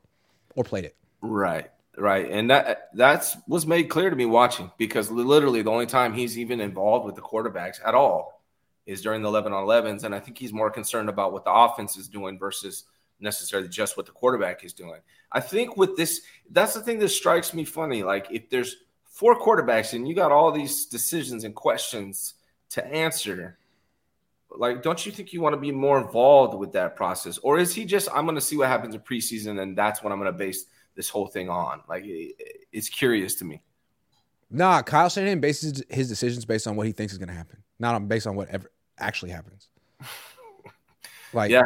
or 0.55 0.63
played 0.63 0.83
it. 0.83 0.95
Right. 1.21 1.69
Right. 1.97 2.29
And 2.31 2.49
that 2.49 2.89
that's 2.93 3.37
was 3.47 3.65
made 3.65 3.89
clear 3.89 4.09
to 4.09 4.15
me 4.15 4.25
watching 4.25 4.71
because 4.77 5.11
literally 5.11 5.61
the 5.61 5.71
only 5.71 5.85
time 5.85 6.13
he's 6.13 6.37
even 6.37 6.61
involved 6.61 7.05
with 7.05 7.15
the 7.15 7.21
quarterbacks 7.21 7.79
at 7.85 7.93
all 7.93 8.41
is 8.85 9.01
during 9.01 9.21
the 9.21 9.27
11 9.27 9.53
on 9.53 9.65
11s. 9.65 10.03
And 10.03 10.15
I 10.15 10.19
think 10.19 10.37
he's 10.37 10.51
more 10.53 10.71
concerned 10.71 11.09
about 11.09 11.31
what 11.31 11.45
the 11.45 11.51
offense 11.51 11.97
is 11.97 12.07
doing 12.07 12.39
versus 12.39 12.85
necessarily 13.19 13.69
just 13.69 13.97
what 13.97 14.05
the 14.05 14.11
quarterback 14.11 14.63
is 14.63 14.73
doing. 14.73 14.99
I 15.31 15.41
think 15.41 15.77
with 15.77 15.95
this, 15.95 16.21
that's 16.49 16.73
the 16.73 16.81
thing 16.81 16.99
that 16.99 17.09
strikes 17.09 17.53
me 17.53 17.65
funny. 17.65 18.03
Like 18.03 18.27
if 18.31 18.49
there's 18.49 18.77
four 19.05 19.39
quarterbacks 19.39 19.93
and 19.93 20.07
you 20.07 20.15
got 20.15 20.31
all 20.31 20.51
these 20.51 20.85
decisions 20.85 21.43
and 21.43 21.53
questions 21.53 22.35
to 22.71 22.85
answer, 22.85 23.58
like 24.51 24.81
don't 24.81 25.05
you 25.05 25.11
think 25.11 25.33
you 25.33 25.41
want 25.41 25.53
to 25.53 25.59
be 25.59 25.71
more 25.71 25.99
involved 25.99 26.57
with 26.57 26.71
that 26.73 26.95
process? 26.95 27.37
Or 27.39 27.59
is 27.59 27.73
he 27.73 27.85
just, 27.85 28.09
I'm 28.13 28.25
going 28.25 28.35
to 28.35 28.41
see 28.41 28.57
what 28.57 28.67
happens 28.67 28.95
in 28.95 29.01
preseason 29.01 29.61
and 29.61 29.77
that's 29.77 30.03
what 30.03 30.11
I'm 30.11 30.19
going 30.19 30.31
to 30.31 30.37
base– 30.37 30.65
this 30.99 31.09
whole 31.09 31.27
thing 31.27 31.49
on. 31.49 31.81
Like 31.87 32.03
it's 32.05 32.89
curious 32.89 33.35
to 33.35 33.45
me. 33.45 33.61
Nah, 34.51 34.81
Kyle 34.81 35.07
Shanahan 35.07 35.39
bases 35.39 35.81
his 35.89 36.09
decisions 36.09 36.43
based 36.43 36.67
on 36.67 36.75
what 36.75 36.85
he 36.87 36.91
thinks 36.91 37.13
is 37.13 37.19
going 37.19 37.29
to 37.29 37.35
happen, 37.35 37.63
not 37.79 37.95
on 37.95 38.07
based 38.07 38.27
on 38.27 38.35
what 38.35 38.49
ever 38.49 38.69
actually 38.99 39.31
happens. 39.31 39.69
Like, 41.31 41.51
yeah, 41.51 41.61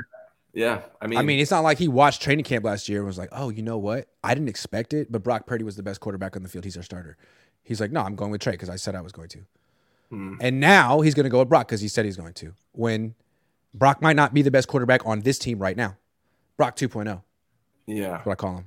yeah. 0.54 0.82
I 1.02 1.08
mean, 1.08 1.18
I 1.18 1.22
mean, 1.22 1.40
it's 1.40 1.52
not 1.52 1.62
like 1.62 1.78
he 1.78 1.88
watched 1.88 2.22
training 2.22 2.44
camp 2.44 2.66
last 2.66 2.90
year 2.90 3.00
and 3.00 3.08
was 3.08 3.18
like, 3.18 3.30
"Oh, 3.32 3.48
you 3.48 3.62
know 3.62 3.78
what? 3.78 4.10
I 4.22 4.34
didn't 4.34 4.50
expect 4.50 4.94
it, 4.94 5.10
but 5.10 5.24
Brock 5.24 5.48
Purdy 5.48 5.64
was 5.64 5.78
the 5.78 5.84
best 5.84 6.02
quarterback 6.02 6.36
on 6.36 6.44
the 6.44 6.50
field. 6.50 6.66
He's 6.66 6.76
our 6.76 6.84
starter." 6.84 7.16
He's 7.64 7.80
like, 7.80 7.90
"No, 7.90 8.02
I'm 8.02 8.18
going 8.18 8.30
with 8.30 8.42
Trey 8.42 8.52
because 8.52 8.70
I 8.70 8.76
said 8.76 8.94
I 8.94 9.00
was 9.00 9.14
going 9.14 9.30
to." 9.30 9.40
Hmm. 10.10 10.36
And 10.42 10.60
now 10.60 11.00
he's 11.00 11.14
going 11.14 11.24
to 11.24 11.30
go 11.30 11.40
with 11.40 11.48
Brock 11.48 11.70
because 11.70 11.80
he 11.80 11.88
said 11.88 12.04
he's 12.04 12.18
going 12.18 12.34
to. 12.34 12.54
When 12.74 13.16
Brock 13.74 14.02
might 14.02 14.16
not 14.16 14.34
be 14.34 14.42
the 14.42 14.52
best 14.52 14.68
quarterback 14.68 15.06
on 15.06 15.22
this 15.22 15.40
team 15.40 15.60
right 15.60 15.78
now, 15.78 15.98
Brock 16.58 16.76
2.0. 16.76 17.22
Yeah, 17.86 18.22
what 18.24 18.34
I 18.34 18.36
call 18.36 18.58
him. 18.58 18.66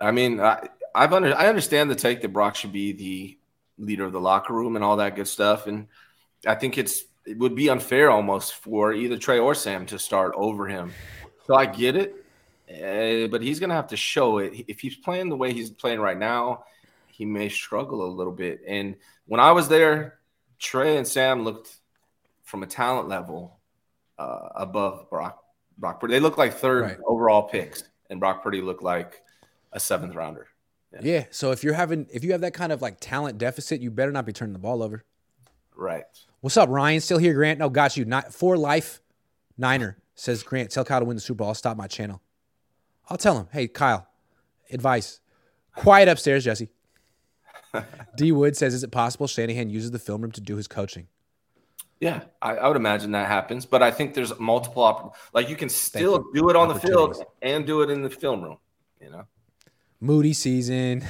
I 0.00 0.10
mean, 0.10 0.40
I, 0.40 0.68
I've 0.94 1.12
under 1.12 1.34
I 1.36 1.46
understand 1.46 1.90
the 1.90 1.94
take 1.94 2.22
that 2.22 2.32
Brock 2.32 2.54
should 2.56 2.72
be 2.72 2.92
the 2.92 3.38
leader 3.78 4.04
of 4.04 4.12
the 4.12 4.20
locker 4.20 4.52
room 4.52 4.76
and 4.76 4.84
all 4.84 4.96
that 4.98 5.16
good 5.16 5.28
stuff, 5.28 5.66
and 5.66 5.88
I 6.46 6.54
think 6.54 6.78
it's 6.78 7.04
it 7.26 7.38
would 7.38 7.54
be 7.54 7.68
unfair 7.68 8.10
almost 8.10 8.54
for 8.54 8.92
either 8.92 9.16
Trey 9.16 9.38
or 9.38 9.54
Sam 9.54 9.86
to 9.86 9.98
start 9.98 10.32
over 10.36 10.66
him. 10.66 10.92
So 11.46 11.54
I 11.54 11.66
get 11.66 11.96
it, 11.96 12.14
uh, 12.70 13.28
but 13.28 13.42
he's 13.42 13.60
gonna 13.60 13.74
have 13.74 13.88
to 13.88 13.96
show 13.96 14.38
it. 14.38 14.64
If 14.68 14.80
he's 14.80 14.96
playing 14.96 15.28
the 15.28 15.36
way 15.36 15.52
he's 15.52 15.70
playing 15.70 16.00
right 16.00 16.18
now, 16.18 16.64
he 17.08 17.24
may 17.24 17.48
struggle 17.48 18.04
a 18.04 18.10
little 18.12 18.32
bit. 18.32 18.62
And 18.66 18.96
when 19.26 19.40
I 19.40 19.52
was 19.52 19.68
there, 19.68 20.18
Trey 20.58 20.96
and 20.96 21.06
Sam 21.06 21.42
looked 21.42 21.76
from 22.44 22.62
a 22.62 22.66
talent 22.66 23.08
level 23.08 23.58
uh, 24.18 24.48
above 24.54 25.10
Brock. 25.10 25.40
Brock 25.76 26.00
Purdy. 26.00 26.14
They 26.14 26.20
look 26.20 26.38
like 26.38 26.54
third 26.54 26.82
right. 26.82 26.96
overall 27.04 27.42
picks, 27.42 27.82
and 28.08 28.20
Brock 28.20 28.44
Purdy 28.44 28.60
looked 28.60 28.82
like 28.82 29.22
a 29.72 29.80
seventh 29.80 30.14
rounder. 30.14 30.46
Yeah. 30.92 31.00
yeah. 31.02 31.24
So 31.30 31.50
if 31.50 31.64
you're 31.64 31.74
having 31.74 32.06
if 32.12 32.22
you 32.22 32.32
have 32.32 32.42
that 32.42 32.54
kind 32.54 32.70
of 32.70 32.80
like 32.80 32.98
talent 33.00 33.38
deficit, 33.38 33.80
you 33.80 33.90
better 33.90 34.12
not 34.12 34.24
be 34.24 34.32
turning 34.32 34.52
the 34.52 34.60
ball 34.60 34.82
over. 34.82 35.04
Right. 35.74 36.04
What's 36.40 36.56
up, 36.56 36.68
Ryan? 36.68 37.00
Still 37.00 37.18
here, 37.18 37.34
Grant? 37.34 37.58
No, 37.58 37.68
got 37.68 37.96
you. 37.96 38.04
Not 38.04 38.32
for 38.32 38.56
life. 38.56 39.00
Niner 39.58 39.98
says 40.14 40.42
Grant. 40.42 40.70
Tell 40.70 40.84
Kyle 40.84 41.00
to 41.00 41.04
win 41.04 41.16
the 41.16 41.20
Super 41.20 41.38
Bowl. 41.38 41.48
I'll 41.48 41.54
stop 41.54 41.76
my 41.76 41.88
channel. 41.88 42.22
I'll 43.08 43.16
tell 43.16 43.36
him. 43.36 43.48
Hey, 43.52 43.66
Kyle. 43.66 44.06
Advice. 44.70 45.20
Quiet 45.74 46.08
upstairs, 46.08 46.44
Jesse. 46.44 46.70
D 48.16 48.30
Wood 48.30 48.56
says, 48.56 48.74
"Is 48.74 48.84
it 48.84 48.92
possible 48.92 49.26
Shanahan 49.26 49.70
uses 49.70 49.90
the 49.90 49.98
film 49.98 50.22
room 50.22 50.32
to 50.32 50.40
do 50.40 50.56
his 50.56 50.68
coaching?" 50.68 51.08
Yeah, 52.00 52.22
I, 52.42 52.56
I 52.56 52.68
would 52.68 52.76
imagine 52.76 53.12
that 53.12 53.28
happens, 53.28 53.66
but 53.66 53.82
I 53.82 53.90
think 53.90 54.14
there's 54.14 54.38
multiple 54.38 54.82
op- 54.82 55.16
like 55.32 55.48
you 55.48 55.56
can 55.56 55.68
still 55.68 56.24
do 56.34 56.50
it 56.50 56.56
on 56.56 56.68
the 56.68 56.74
field 56.74 57.22
and 57.40 57.66
do 57.66 57.82
it 57.82 57.90
in 57.90 58.02
the 58.02 58.10
film 58.10 58.42
room 58.42 58.58
you 59.04 59.10
know. 59.10 59.26
Moody 60.00 60.32
season. 60.32 61.04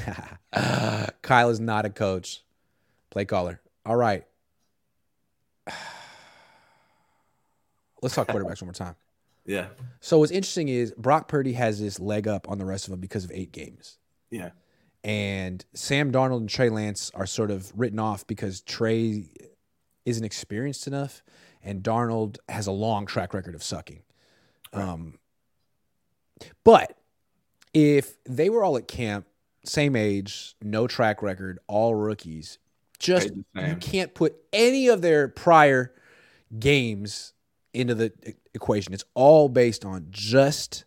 Kyle 1.22 1.50
is 1.50 1.60
not 1.60 1.86
a 1.86 1.90
coach. 1.90 2.42
Play 3.10 3.24
caller. 3.24 3.60
All 3.86 3.96
right. 3.96 4.24
Let's 8.02 8.14
talk 8.14 8.28
quarterbacks 8.28 8.60
one 8.60 8.66
more 8.66 8.72
time. 8.72 8.96
Yeah. 9.46 9.66
So 10.00 10.20
what's 10.20 10.32
interesting 10.32 10.68
is 10.70 10.94
Brock 10.96 11.28
Purdy 11.28 11.52
has 11.52 11.78
this 11.78 12.00
leg 12.00 12.26
up 12.26 12.48
on 12.48 12.56
the 12.56 12.64
rest 12.64 12.86
of 12.86 12.92
them 12.92 13.00
because 13.00 13.24
of 13.24 13.30
eight 13.34 13.52
games. 13.52 13.98
Yeah. 14.30 14.52
And 15.04 15.62
Sam 15.74 16.12
Darnold 16.12 16.38
and 16.38 16.48
Trey 16.48 16.70
Lance 16.70 17.10
are 17.14 17.26
sort 17.26 17.50
of 17.50 17.70
written 17.78 17.98
off 17.98 18.26
because 18.26 18.62
Trey 18.62 19.26
isn't 20.04 20.24
experienced 20.24 20.86
enough 20.86 21.22
and 21.64 21.82
Darnold 21.82 22.36
has 22.48 22.66
a 22.66 22.72
long 22.72 23.06
track 23.06 23.34
record 23.34 23.54
of 23.54 23.62
sucking. 23.62 24.02
Right. 24.72 24.82
Um, 24.82 25.18
but 26.62 26.98
if 27.72 28.22
they 28.24 28.50
were 28.50 28.62
all 28.62 28.76
at 28.76 28.86
camp, 28.86 29.26
same 29.64 29.96
age, 29.96 30.56
no 30.62 30.86
track 30.86 31.22
record, 31.22 31.58
all 31.66 31.94
rookies, 31.94 32.58
just 32.98 33.30
you 33.54 33.76
can't 33.80 34.14
put 34.14 34.36
any 34.52 34.88
of 34.88 35.02
their 35.02 35.28
prior 35.28 35.92
games 36.58 37.32
into 37.72 37.94
the 37.94 38.12
equation. 38.52 38.92
It's 38.92 39.04
all 39.14 39.48
based 39.48 39.84
on 39.84 40.06
just 40.10 40.84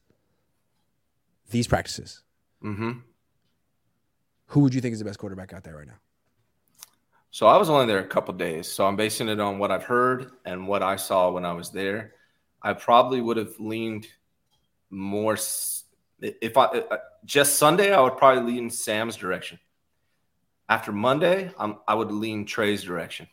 these 1.49 1.67
practices. 1.67 2.21
Mm-hmm. 2.63 2.91
Who 4.47 4.59
would 4.61 4.73
you 4.73 4.81
think 4.81 4.93
is 4.93 4.99
the 4.99 5.05
best 5.05 5.19
quarterback 5.19 5.53
out 5.53 5.63
there 5.63 5.75
right 5.75 5.87
now? 5.87 5.99
So 7.37 7.45
I 7.45 7.55
was 7.57 7.69
only 7.69 7.85
there 7.85 7.99
a 7.99 8.07
couple 8.07 8.33
days, 8.33 8.67
so 8.67 8.87
I'm 8.87 8.95
basing 8.95 9.29
it 9.29 9.39
on 9.39 9.59
what 9.59 9.69
I've 9.69 9.83
heard 9.83 10.31
and 10.43 10.67
what 10.67 10.81
I 10.81 10.95
saw 10.95 11.29
when 11.29 11.45
I 11.45 11.53
was 11.53 11.69
there. 11.69 12.15
I 12.63 12.73
probably 12.73 13.21
would 13.21 13.37
have 13.37 13.59
leaned 13.59 14.07
more 14.89 15.37
if 16.19 16.57
I 16.57 16.63
uh, 16.63 16.97
just 17.25 17.57
Sunday, 17.57 17.93
I 17.93 18.01
would 18.01 18.17
probably 18.17 18.53
lean 18.53 18.71
Sam's 18.71 19.15
direction. 19.15 19.59
After 20.67 20.91
Monday, 20.91 21.51
I'm, 21.59 21.77
I 21.87 21.93
would 21.93 22.11
lean 22.11 22.47
Trey's 22.47 22.81
direction. 22.81 23.27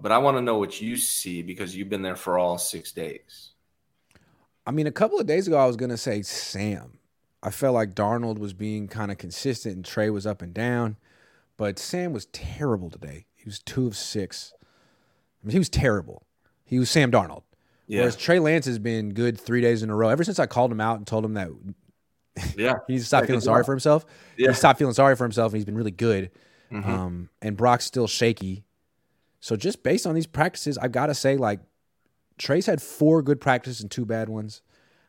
But 0.00 0.12
I 0.12 0.18
want 0.18 0.36
to 0.36 0.40
know 0.40 0.58
what 0.58 0.80
you 0.80 0.96
see 0.96 1.42
because 1.42 1.74
you've 1.74 1.90
been 1.90 2.02
there 2.02 2.14
for 2.14 2.38
all 2.38 2.56
six 2.56 2.92
days. 2.92 3.50
I 4.64 4.70
mean, 4.70 4.86
a 4.86 4.92
couple 4.92 5.18
of 5.18 5.26
days 5.26 5.48
ago, 5.48 5.58
I 5.58 5.66
was 5.66 5.74
going 5.74 5.90
to 5.90 5.96
say 5.96 6.22
Sam. 6.22 6.98
I 7.42 7.50
felt 7.50 7.74
like 7.74 7.96
Darnold 7.96 8.38
was 8.38 8.52
being 8.52 8.86
kind 8.86 9.10
of 9.10 9.18
consistent 9.18 9.74
and 9.74 9.84
Trey 9.84 10.08
was 10.08 10.24
up 10.24 10.40
and 10.40 10.54
down, 10.54 10.98
but 11.56 11.78
Sam 11.78 12.12
was 12.12 12.26
terrible 12.26 12.90
today. 12.90 13.26
He 13.34 13.44
was 13.44 13.58
two 13.60 13.86
of 13.86 13.96
six. 13.96 14.52
I 15.42 15.46
mean, 15.46 15.52
he 15.52 15.58
was 15.58 15.68
terrible. 15.68 16.26
He 16.64 16.78
was 16.78 16.90
Sam 16.90 17.10
Darnold. 17.10 17.42
Yeah. 17.86 18.00
Whereas 18.00 18.16
Trey 18.16 18.38
Lance 18.38 18.66
has 18.66 18.78
been 18.78 19.12
good 19.12 19.38
three 19.38 19.60
days 19.60 19.82
in 19.82 19.90
a 19.90 19.96
row. 19.96 20.08
Ever 20.08 20.24
since 20.24 20.38
I 20.38 20.46
called 20.46 20.72
him 20.72 20.80
out 20.80 20.98
and 20.98 21.06
told 21.06 21.24
him 21.24 21.34
that 21.34 21.50
yeah. 22.56 22.74
he 22.86 22.94
needs 22.94 23.04
to 23.04 23.06
stop 23.06 23.26
feeling 23.26 23.40
sorry 23.40 23.64
for 23.64 23.72
himself. 23.72 24.06
Yeah. 24.36 24.48
He 24.48 24.54
stopped 24.54 24.78
feeling 24.78 24.94
sorry 24.94 25.16
for 25.16 25.24
himself 25.24 25.52
and 25.52 25.58
he's 25.58 25.64
been 25.64 25.76
really 25.76 25.90
good. 25.90 26.30
Mm-hmm. 26.70 26.90
Um, 26.90 27.28
and 27.42 27.56
Brock's 27.56 27.84
still 27.84 28.06
shaky. 28.06 28.64
So 29.40 29.56
just 29.56 29.82
based 29.82 30.06
on 30.06 30.14
these 30.14 30.26
practices, 30.26 30.78
I've 30.78 30.92
got 30.92 31.06
to 31.06 31.14
say, 31.14 31.36
like, 31.36 31.60
Trey's 32.38 32.66
had 32.66 32.80
four 32.80 33.22
good 33.22 33.40
practices 33.40 33.82
and 33.82 33.90
two 33.90 34.06
bad 34.06 34.28
ones. 34.28 34.62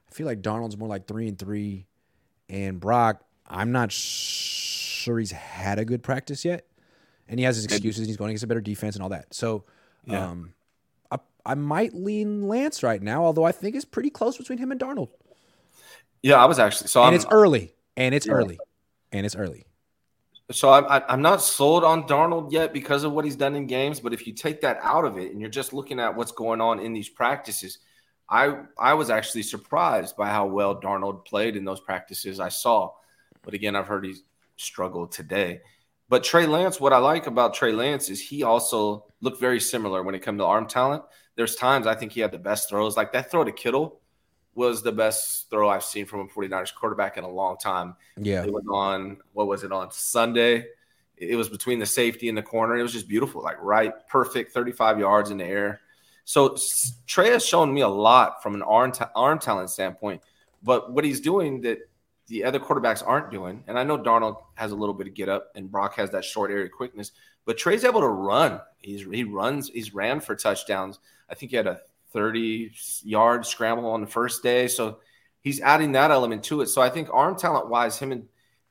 I 0.10 0.14
feel 0.14 0.26
like 0.26 0.42
Darnold's 0.42 0.76
more 0.76 0.90
like 0.90 1.08
three 1.08 1.28
and 1.28 1.38
three. 1.38 1.86
And 2.50 2.80
Brock, 2.80 3.24
I'm 3.48 3.72
not 3.72 3.92
sure 3.92 4.73
he's 5.06 5.32
had 5.32 5.80
a 5.80 5.86
good 5.86 6.04
practice 6.04 6.44
yet, 6.46 6.66
and 7.28 7.40
he 7.40 7.46
has 7.46 7.56
his 7.56 7.66
excuses. 7.66 8.00
And 8.00 8.08
he's 8.08 8.18
going 8.18 8.30
against 8.30 8.44
a 8.44 8.48
better 8.48 8.62
defense 8.62 8.96
and 8.96 9.04
all 9.04 9.10
that. 9.10 9.34
So, 9.34 9.66
Yeah. 10.06 10.30
um, 10.30 10.54
I 11.12 11.20
I 11.46 11.56
might 11.56 11.94
lean 11.94 12.48
Lance 12.48 12.84
right 12.84 13.02
now, 13.02 13.24
although 13.26 13.44
I 13.44 13.52
think 13.52 13.76
it's 13.76 13.86
pretty 13.86 14.10
close 14.10 14.38
between 14.38 14.58
him 14.58 14.72
and 14.72 14.80
Darnold. 14.80 15.10
Yeah, 16.22 16.42
I 16.42 16.46
was 16.46 16.60
actually 16.60 16.88
so 16.88 17.02
and 17.02 17.10
I'm 17.10 17.16
it's 17.16 17.26
early, 17.32 17.76
and 17.98 18.16
it's 18.16 18.26
Yeah. 18.26 18.34
early, 18.34 18.60
and 19.12 19.26
it's 19.26 19.36
early. 19.36 19.66
so 20.52 20.72
I'm 20.72 20.86
I'm 21.10 21.22
not 21.22 21.42
sold 21.42 21.84
on 21.84 22.04
Darnold 22.08 22.52
yet 22.52 22.74
because 22.74 23.04
of 23.04 23.12
what 23.14 23.26
he's 23.26 23.36
done 23.36 23.56
in 23.56 23.68
games. 23.68 24.00
But 24.00 24.14
if 24.14 24.28
you 24.28 24.34
take 24.34 24.62
that 24.62 24.80
out 24.82 25.06
of 25.06 25.18
it 25.18 25.32
and 25.32 25.42
you're 25.42 25.50
just 25.50 25.74
looking 25.74 26.00
at 26.00 26.16
what's 26.16 26.32
going 26.32 26.62
on 26.62 26.80
in 26.80 26.94
these 26.94 27.10
practices, 27.10 27.80
I 28.30 28.64
I 28.78 28.94
was 28.94 29.10
actually 29.10 29.44
surprised 29.44 30.16
by 30.16 30.30
how 30.30 30.46
well 30.48 30.80
Darnold 30.80 31.26
played 31.26 31.56
in 31.56 31.66
those 31.66 31.80
practices 31.82 32.40
I 32.40 32.50
saw. 32.50 32.92
But 33.44 33.54
again, 33.54 33.76
I've 33.76 33.88
heard 33.88 34.06
he's 34.06 34.24
struggled 34.56 35.12
today. 35.12 35.62
But 36.10 36.24
Trey 36.24 36.46
Lance, 36.46 36.80
what 36.80 36.94
I 36.94 36.98
like 36.98 37.28
about 37.28 37.54
Trey 37.54 37.72
Lance 37.72 38.10
is 38.10 38.22
he 38.22 38.44
also 38.44 39.06
looked 39.22 39.40
very 39.40 39.60
similar 39.60 40.04
when 40.04 40.16
it 40.16 40.24
came 40.24 40.38
to 40.38 40.46
arm 40.46 40.68
talent. 40.68 41.04
There's 41.36 41.56
times 41.56 41.88
I 41.88 41.96
think 41.96 42.12
he 42.12 42.20
had 42.22 42.32
the 42.32 42.38
best 42.38 42.70
throws, 42.70 42.96
like 42.96 43.14
that 43.14 43.32
throw 43.32 43.44
to 43.44 43.52
Kittle 43.52 44.00
was 44.56 44.84
the 44.84 44.92
best 44.92 45.50
throw 45.50 45.70
I've 45.70 45.84
seen 45.84 46.06
from 46.06 46.22
a 46.22 46.26
49ers 46.28 46.74
quarterback 46.76 47.18
in 47.18 47.24
a 47.24 47.30
long 47.30 47.58
time. 47.58 47.96
Yeah, 48.18 48.44
It 48.44 48.54
was 48.54 48.64
on 48.72 49.18
what 49.34 49.48
was 49.48 49.64
it 49.64 49.72
on 49.72 49.92
Sunday? 49.92 50.68
It 51.18 51.36
was 51.36 51.50
between 51.50 51.80
the 51.80 51.86
safety 51.86 52.30
and 52.30 52.38
the 52.38 52.44
corner. 52.44 52.76
It 52.78 52.84
was 52.84 52.94
just 52.94 53.08
beautiful, 53.08 53.42
like 53.42 53.62
right, 53.62 53.94
perfect, 54.08 54.52
35 54.52 55.00
yards 55.00 55.32
in 55.32 55.38
the 55.38 55.46
air. 55.46 55.80
So 56.26 56.56
Trey 57.08 57.32
has 57.32 57.46
shown 57.46 57.74
me 57.74 57.82
a 57.82 57.88
lot 57.88 58.42
from 58.42 58.56
an 58.56 58.62
arm 58.62 58.92
ta- 58.92 59.12
arm 59.16 59.40
talent 59.40 59.70
standpoint. 59.70 60.22
But 60.62 60.92
what 60.94 61.04
he's 61.04 61.20
doing 61.20 61.62
that 61.62 61.80
the 62.28 62.44
other 62.44 62.60
quarterbacks 62.60 63.04
aren't 63.06 63.32
doing, 63.32 63.64
and 63.68 63.78
I 63.78 63.84
know 63.84 63.98
Darnold 63.98 64.38
has 64.56 64.72
a 64.72 64.76
little 64.76 64.96
bit 64.96 65.08
of 65.08 65.14
get 65.14 65.30
up, 65.30 65.52
and 65.56 65.72
Brock 65.72 65.96
has 65.96 66.10
that 66.12 66.24
short 66.24 66.52
area 66.52 66.70
quickness, 66.70 67.12
but 67.46 67.58
Trey's 67.58 67.84
able 67.84 68.02
to 68.02 68.08
run. 68.08 68.62
He's 68.80 69.06
he 69.06 69.24
runs. 69.24 69.70
He's 69.70 69.94
ran 69.94 70.20
for 70.20 70.36
touchdowns. 70.36 71.00
I 71.30 71.36
think 71.36 71.52
he 71.52 71.58
had 71.58 71.68
a 71.68 71.82
30 72.14 72.72
yard 73.04 73.46
scramble 73.46 73.90
on 73.90 74.02
the 74.02 74.08
first 74.08 74.44
day. 74.44 74.68
So 74.68 75.00
he's 75.42 75.60
adding 75.60 75.92
that 75.94 76.12
element 76.12 76.44
to 76.46 76.62
it. 76.62 76.68
So 76.68 76.82
I 76.82 76.90
think 76.90 77.10
arm 77.12 77.36
talent 77.36 77.70
wise, 77.70 77.98
him 77.98 78.12
and 78.12 78.28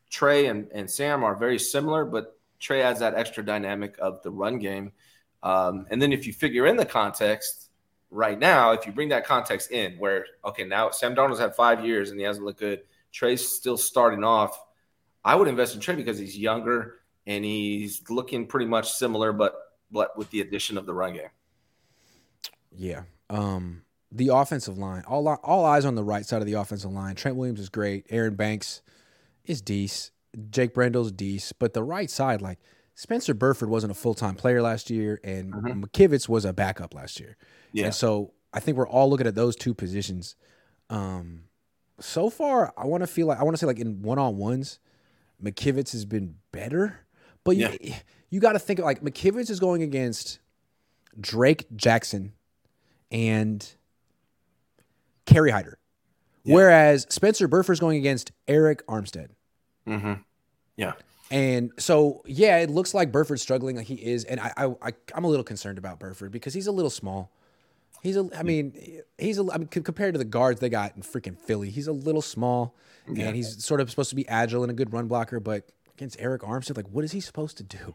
Trey 0.08 0.46
and, 0.46 0.68
and 0.72 0.90
Sam 0.90 1.24
are 1.24 1.34
very 1.34 1.58
similar, 1.58 2.04
but 2.04 2.38
Trey 2.60 2.82
adds 2.82 3.00
that 3.00 3.14
extra 3.14 3.44
dynamic 3.44 3.96
of 3.98 4.22
the 4.22 4.30
run 4.30 4.58
game. 4.58 4.92
Um, 5.42 5.86
and 5.90 6.00
then 6.00 6.12
if 6.12 6.26
you 6.26 6.32
figure 6.32 6.66
in 6.66 6.76
the 6.76 6.86
context 6.86 7.70
right 8.10 8.38
now, 8.38 8.72
if 8.72 8.86
you 8.86 8.92
bring 8.92 9.08
that 9.08 9.26
context 9.26 9.72
in 9.72 9.98
where, 9.98 10.24
okay, 10.44 10.64
now 10.64 10.90
Sam 10.90 11.14
Darnold's 11.14 11.40
had 11.40 11.56
five 11.56 11.84
years 11.84 12.10
and 12.10 12.20
he 12.20 12.24
hasn't 12.24 12.46
looked 12.46 12.60
good, 12.60 12.82
Trey's 13.12 13.46
still 13.46 13.76
starting 13.76 14.24
off. 14.24 14.58
I 15.24 15.34
would 15.36 15.46
invest 15.48 15.74
in 15.74 15.80
Trey 15.80 15.94
because 15.94 16.18
he's 16.18 16.36
younger 16.36 16.96
and 17.26 17.44
he's 17.44 18.02
looking 18.10 18.46
pretty 18.46 18.66
much 18.66 18.90
similar, 18.92 19.32
but 19.32 19.54
but 19.90 20.16
with 20.16 20.30
the 20.30 20.40
addition 20.40 20.78
of 20.78 20.86
the 20.86 20.94
run 20.94 21.12
game. 21.14 21.28
yeah. 22.74 23.02
Um, 23.30 23.82
the 24.10 24.28
offensive 24.28 24.76
line, 24.76 25.04
all 25.06 25.26
all 25.28 25.64
eyes 25.64 25.84
on 25.84 25.94
the 25.94 26.04
right 26.04 26.24
side 26.26 26.42
of 26.42 26.46
the 26.46 26.52
offensive 26.54 26.90
line. 26.92 27.14
Trent 27.14 27.36
Williams 27.36 27.60
is 27.60 27.68
great. 27.70 28.06
Aaron 28.10 28.34
Banks 28.34 28.82
is 29.44 29.62
decent. 29.62 30.12
Jake 30.50 30.74
Brendel's 30.74 31.12
decent, 31.12 31.58
but 31.58 31.72
the 31.72 31.82
right 31.82 32.10
side, 32.10 32.40
like 32.42 32.58
Spencer 32.94 33.32
Burford, 33.34 33.68
wasn't 33.70 33.90
a 33.90 33.94
full 33.94 34.14
time 34.14 34.34
player 34.34 34.60
last 34.62 34.90
year, 34.90 35.18
and 35.24 35.52
Mhm. 35.54 35.84
McKivitz 35.84 36.28
was 36.28 36.44
a 36.44 36.52
backup 36.52 36.94
last 36.94 37.20
year. 37.20 37.36
Yeah. 37.72 37.86
And 37.86 37.94
so 37.94 38.32
I 38.52 38.60
think 38.60 38.76
we're 38.76 38.88
all 38.88 39.08
looking 39.08 39.26
at 39.26 39.34
those 39.34 39.56
two 39.56 39.72
positions. 39.74 40.36
Um, 40.90 41.44
so 42.02 42.30
far, 42.30 42.72
I 42.76 42.86
want 42.86 43.02
to 43.02 43.06
feel 43.06 43.26
like 43.26 43.38
I 43.38 43.42
want 43.44 43.54
to 43.54 43.58
say 43.58 43.66
like 43.66 43.78
in 43.78 44.02
one 44.02 44.18
on 44.18 44.36
ones, 44.36 44.78
McKivitz 45.42 45.92
has 45.92 46.04
been 46.04 46.36
better. 46.52 47.00
But 47.44 47.56
you, 47.56 47.68
you 48.30 48.38
got 48.40 48.52
to 48.52 48.58
think 48.58 48.78
of 48.78 48.84
like 48.84 49.02
McKivitz 49.02 49.50
is 49.50 49.58
going 49.58 49.82
against 49.82 50.38
Drake 51.20 51.66
Jackson 51.74 52.32
and 53.10 53.68
Kerry 55.26 55.50
Hyder, 55.50 55.78
Yeah. 56.44 56.54
whereas 56.54 57.06
Spencer 57.10 57.48
Burford's 57.48 57.80
going 57.80 57.98
against 57.98 58.32
Arik 58.48 58.80
Armstead. 58.88 59.28
Mm-hmm. 59.86 60.14
Yeah. 60.76 60.92
And 61.30 61.72
so, 61.78 62.22
yeah, 62.26 62.58
it 62.58 62.70
looks 62.70 62.92
like 62.94 63.10
Burford's 63.10 63.42
struggling 63.42 63.76
like 63.76 63.86
he 63.86 63.94
is, 63.94 64.24
and 64.24 64.38
I, 64.38 64.52
I, 64.56 64.66
I 64.82 64.92
I'm 65.14 65.24
a 65.24 65.28
little 65.28 65.44
concerned 65.44 65.78
about 65.78 65.98
Burford 65.98 66.30
because 66.30 66.52
he's 66.54 66.66
a 66.66 66.72
little 66.72 66.90
small. 66.90 67.32
He's 68.02 68.16
a, 68.16 68.28
I 68.36 68.42
mean, 68.42 69.00
he's 69.16 69.38
a, 69.38 69.46
I 69.52 69.58
mean, 69.58 69.68
compared 69.68 70.14
to 70.14 70.18
the 70.18 70.24
guards 70.24 70.58
they 70.60 70.68
got 70.68 70.96
in 70.96 71.02
freaking 71.02 71.38
Philly, 71.38 71.70
he's 71.70 71.86
a 71.86 71.92
little 71.92 72.20
small, 72.20 72.74
Yeah. 73.08 73.26
and 73.26 73.36
he's 73.36 73.64
sort 73.64 73.80
of 73.80 73.88
supposed 73.90 74.10
to 74.10 74.16
be 74.16 74.28
agile 74.28 74.62
and 74.62 74.70
a 74.70 74.74
good 74.74 74.92
run 74.92 75.06
blocker, 75.06 75.38
but 75.38 75.70
against 75.94 76.18
Arik 76.18 76.40
Armstead, 76.40 76.76
like, 76.76 76.88
what 76.88 77.04
is 77.04 77.12
he 77.12 77.20
supposed 77.20 77.56
to 77.58 77.62
do? 77.62 77.94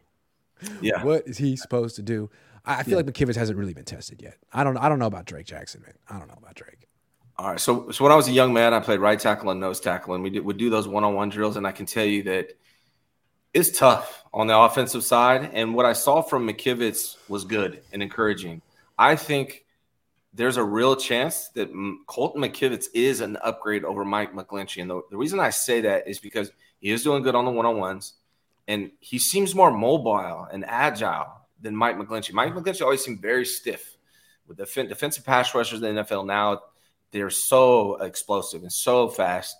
Yeah. 0.80 1.02
What 1.04 1.28
is 1.28 1.36
he 1.38 1.56
supposed 1.56 1.96
to 1.96 2.02
do? 2.02 2.30
I, 2.64 2.76
I 2.76 2.82
feel 2.84 2.96
like 2.96 3.06
McKivitz 3.06 3.36
hasn't 3.36 3.58
really 3.58 3.74
been 3.74 3.84
tested 3.84 4.22
yet. 4.22 4.38
I 4.52 4.64
don't, 4.64 4.78
I 4.78 4.88
don't 4.88 4.98
know 4.98 5.06
about 5.06 5.26
Drake 5.26 5.46
Jackson, 5.46 5.82
man. 5.82 5.94
I 6.08 6.18
don't 6.18 6.28
know 6.28 6.38
about 6.38 6.54
Drake. 6.54 6.88
All 7.36 7.50
right. 7.50 7.60
So, 7.60 7.90
so 7.90 8.02
when 8.02 8.12
I 8.12 8.16
was 8.16 8.28
a 8.28 8.32
young 8.32 8.52
man, 8.52 8.72
I 8.74 8.80
played 8.80 8.98
right 9.00 9.20
tackle 9.20 9.50
and 9.50 9.60
nose 9.60 9.78
tackle, 9.78 10.14
and 10.14 10.24
we 10.24 10.30
did, 10.30 10.44
would 10.44 10.56
do 10.56 10.70
those 10.70 10.88
one-on-one 10.88 11.28
drills. 11.28 11.56
And 11.56 11.66
I 11.66 11.72
can 11.72 11.86
tell 11.86 12.04
you 12.04 12.24
that 12.24 12.48
it's 13.54 13.78
tough 13.78 14.24
on 14.32 14.46
the 14.46 14.58
offensive 14.58 15.04
side. 15.04 15.50
And 15.52 15.74
what 15.74 15.86
I 15.86 15.92
saw 15.92 16.22
from 16.22 16.48
McKivitz 16.48 17.16
was 17.28 17.44
good 17.44 17.80
and 17.92 18.02
encouraging. 18.02 18.62
I 18.98 19.14
think 19.16 19.64
there's 20.38 20.56
a 20.56 20.62
real 20.62 20.94
chance 20.94 21.48
that 21.48 21.68
Colton 22.06 22.40
McKivitz 22.40 22.86
is 22.94 23.20
an 23.20 23.36
upgrade 23.42 23.84
over 23.84 24.04
Mike 24.04 24.32
McGlinchey. 24.32 24.80
And 24.80 24.88
the, 24.88 25.02
the 25.10 25.16
reason 25.16 25.40
I 25.40 25.50
say 25.50 25.80
that 25.80 26.06
is 26.06 26.20
because 26.20 26.52
he 26.78 26.92
is 26.92 27.02
doing 27.02 27.24
good 27.24 27.34
on 27.34 27.44
the 27.44 27.50
one-on-ones, 27.50 28.14
and 28.68 28.92
he 29.00 29.18
seems 29.18 29.52
more 29.52 29.72
mobile 29.72 30.46
and 30.52 30.64
agile 30.64 31.26
than 31.60 31.74
Mike 31.74 31.98
McGlinchey. 31.98 32.32
Mike 32.32 32.54
McGlinchey 32.54 32.82
always 32.82 33.04
seemed 33.04 33.20
very 33.20 33.44
stiff. 33.44 33.96
With 34.46 34.58
the 34.58 34.84
defensive 34.84 35.24
pass 35.24 35.52
rushers 35.56 35.82
in 35.82 35.96
the 35.96 36.04
NFL 36.04 36.24
now, 36.24 36.60
they're 37.10 37.30
so 37.30 37.96
explosive 37.96 38.62
and 38.62 38.72
so 38.72 39.08
fast 39.08 39.56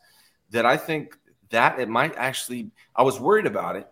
that 0.51 0.64
I 0.64 0.77
think 0.77 1.19
that 1.51 1.81
it 1.81 1.88
might 1.88 2.14
actually. 2.17 2.71
I 2.95 3.03
was 3.03 3.19
worried 3.19 3.47
about 3.47 3.75
it, 3.75 3.88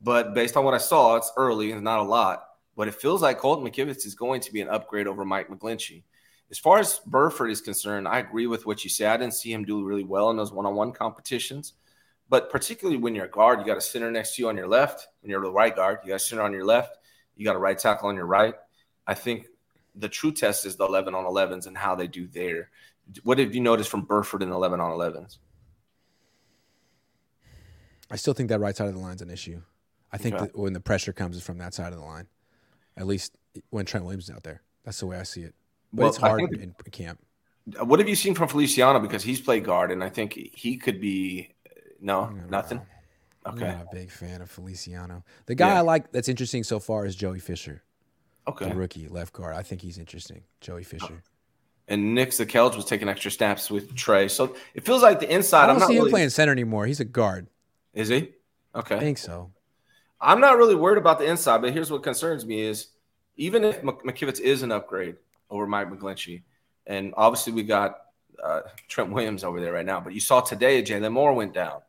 but 0.00 0.34
based 0.34 0.56
on 0.56 0.64
what 0.64 0.72
I 0.72 0.78
saw, 0.78 1.16
it's 1.16 1.32
early 1.36 1.72
and 1.72 1.82
not 1.82 1.98
a 1.98 2.04
lot. 2.04 2.44
But 2.76 2.86
it 2.86 2.94
feels 2.94 3.22
like 3.22 3.38
Colton 3.38 3.68
McKivitz 3.68 4.06
is 4.06 4.14
going 4.14 4.40
to 4.42 4.52
be 4.52 4.60
an 4.60 4.68
upgrade 4.68 5.08
over 5.08 5.24
Mike 5.24 5.48
McGlinchey. 5.48 6.04
As 6.52 6.58
far 6.58 6.78
as 6.78 7.00
Burford 7.06 7.50
is 7.50 7.62
concerned, 7.62 8.06
I 8.06 8.18
agree 8.18 8.46
with 8.46 8.66
what 8.66 8.84
you 8.84 8.90
say. 8.90 9.06
I 9.06 9.16
didn't 9.16 9.32
see 9.32 9.50
him 9.50 9.64
do 9.64 9.82
really 9.82 10.04
well 10.04 10.28
in 10.28 10.36
those 10.36 10.52
one-on-one 10.52 10.92
competitions, 10.92 11.72
but 12.28 12.50
particularly 12.50 12.98
when 12.98 13.14
you're 13.14 13.24
a 13.24 13.30
guard, 13.30 13.58
you 13.58 13.64
got 13.64 13.78
a 13.78 13.80
center 13.80 14.10
next 14.10 14.36
to 14.36 14.42
you 14.42 14.48
on 14.50 14.56
your 14.58 14.68
left. 14.68 15.08
When 15.22 15.30
you're 15.30 15.40
the 15.40 15.50
right 15.50 15.74
guard, 15.74 16.00
you 16.04 16.10
got 16.10 16.16
a 16.16 16.18
center 16.18 16.42
on 16.42 16.52
your 16.52 16.66
left. 16.66 16.98
You 17.36 17.46
got 17.46 17.56
a 17.56 17.58
right 17.58 17.78
tackle 17.78 18.10
on 18.10 18.16
your 18.16 18.26
right. 18.26 18.54
I 19.06 19.14
think 19.14 19.46
the 19.94 20.10
true 20.10 20.30
test 20.30 20.66
is 20.66 20.76
the 20.76 20.84
11 20.84 21.14
on 21.14 21.24
11s 21.24 21.66
and 21.66 21.76
how 21.76 21.94
they 21.94 22.06
do 22.06 22.26
there. 22.26 22.68
What 23.22 23.38
have 23.38 23.54
you 23.54 23.62
noticed 23.62 23.88
from 23.88 24.02
Burford 24.02 24.42
in 24.42 24.52
11 24.52 24.78
on 24.78 24.90
11s? 24.90 25.38
I 28.10 28.16
still 28.16 28.34
think 28.34 28.50
that 28.50 28.60
right 28.60 28.76
side 28.76 28.88
of 28.88 28.94
the 28.94 29.00
line's 29.00 29.22
an 29.22 29.30
issue. 29.30 29.62
I 30.12 30.18
think 30.18 30.34
Okay. 30.34 30.44
that 30.44 30.58
when 30.58 30.74
the 30.74 30.80
pressure 30.80 31.14
comes 31.14 31.42
from 31.42 31.56
that 31.58 31.72
side 31.72 31.94
of 31.94 31.98
the 31.98 32.04
line, 32.04 32.26
at 32.94 33.06
least 33.06 33.32
when 33.70 33.86
Trent 33.86 34.04
Williams 34.04 34.24
is 34.24 34.36
out 34.36 34.42
there. 34.42 34.60
That's 34.84 35.00
the 35.00 35.06
way 35.06 35.18
I 35.18 35.22
see 35.22 35.42
it. 35.42 35.54
But 35.92 36.00
Well, 36.00 36.08
it's 36.08 36.18
hard 36.18 36.40
think- 36.50 36.62
in 36.62 36.74
camp. 36.90 37.20
What 37.80 38.00
have 38.00 38.08
you 38.08 38.16
seen 38.16 38.34
from 38.34 38.48
Feliciano? 38.48 38.98
Because 38.98 39.22
he's 39.22 39.40
played 39.40 39.64
guard, 39.64 39.92
and 39.92 40.02
I 40.02 40.08
think 40.08 40.32
he 40.34 40.76
could 40.76 41.00
be 41.00 41.54
no 42.00 42.26
nothing. 42.48 42.78
know. 42.78 42.84
I'm 43.44 43.54
Okay, 43.54 43.66
not 43.66 43.82
a 43.92 43.94
big 43.94 44.10
fan 44.10 44.40
of 44.40 44.50
Feliciano. 44.50 45.24
The 45.46 45.54
guy 45.54 45.68
Yeah. 45.68 45.78
I 45.78 45.80
like 45.82 46.10
that's 46.12 46.28
interesting 46.28 46.64
so 46.64 46.78
far 46.80 47.06
is 47.06 47.14
Joey 47.16 47.38
Fisher, 47.40 47.82
okay. 48.48 48.68
the 48.68 48.74
rookie 48.74 49.06
left 49.08 49.32
guard. 49.32 49.54
I 49.54 49.62
think 49.62 49.80
he's 49.80 49.98
interesting. 49.98 50.42
Joey 50.60 50.82
Fisher. 50.84 51.22
And 51.88 52.14
Nick 52.14 52.30
Zakelj 52.30 52.74
was 52.76 52.84
taking 52.84 53.08
extra 53.08 53.30
snaps 53.30 53.70
with 53.70 53.94
Trey, 53.94 54.28
so 54.28 54.54
it 54.74 54.84
feels 54.84 55.02
like 55.02 55.20
the 55.20 55.32
inside. 55.32 55.64
I 55.64 55.66
don't 55.66 55.76
I'm 55.76 55.80
not 55.80 55.88
see 55.88 55.94
him 55.94 56.00
really, 56.00 56.10
playing 56.12 56.30
center 56.30 56.52
anymore. 56.52 56.86
He's 56.86 57.00
a 57.00 57.04
guard. 57.04 57.48
Is 57.94 58.08
he? 58.08 58.30
Okay. 58.74 58.96
I 58.96 59.00
think 59.00 59.18
so. 59.18 59.50
I'm 60.20 60.40
not 60.40 60.56
really 60.56 60.76
worried 60.76 60.98
about 60.98 61.18
the 61.18 61.26
inside, 61.26 61.60
but 61.62 61.72
here's 61.72 61.90
what 61.90 62.02
concerns 62.04 62.46
me 62.46 62.60
is 62.60 62.88
even 63.36 63.64
if 63.64 63.82
Mc- 63.82 64.02
McKivitz 64.04 64.38
is 64.40 64.62
an 64.62 64.70
upgrade 64.72 65.16
over 65.52 65.66
Mike 65.66 65.90
McGlinchey, 65.90 66.42
and 66.86 67.12
obviously 67.16 67.52
we 67.52 67.62
got 67.62 67.98
uh, 68.42 68.62
Trent 68.88 69.12
Williams 69.12 69.44
over 69.44 69.60
there 69.60 69.72
right 69.72 69.86
now, 69.86 70.00
but 70.00 70.14
you 70.14 70.20
saw 70.20 70.40
today 70.40 70.82
Jaylon 70.82 71.12
Moore 71.12 71.34
went 71.34 71.52
down 71.52 71.82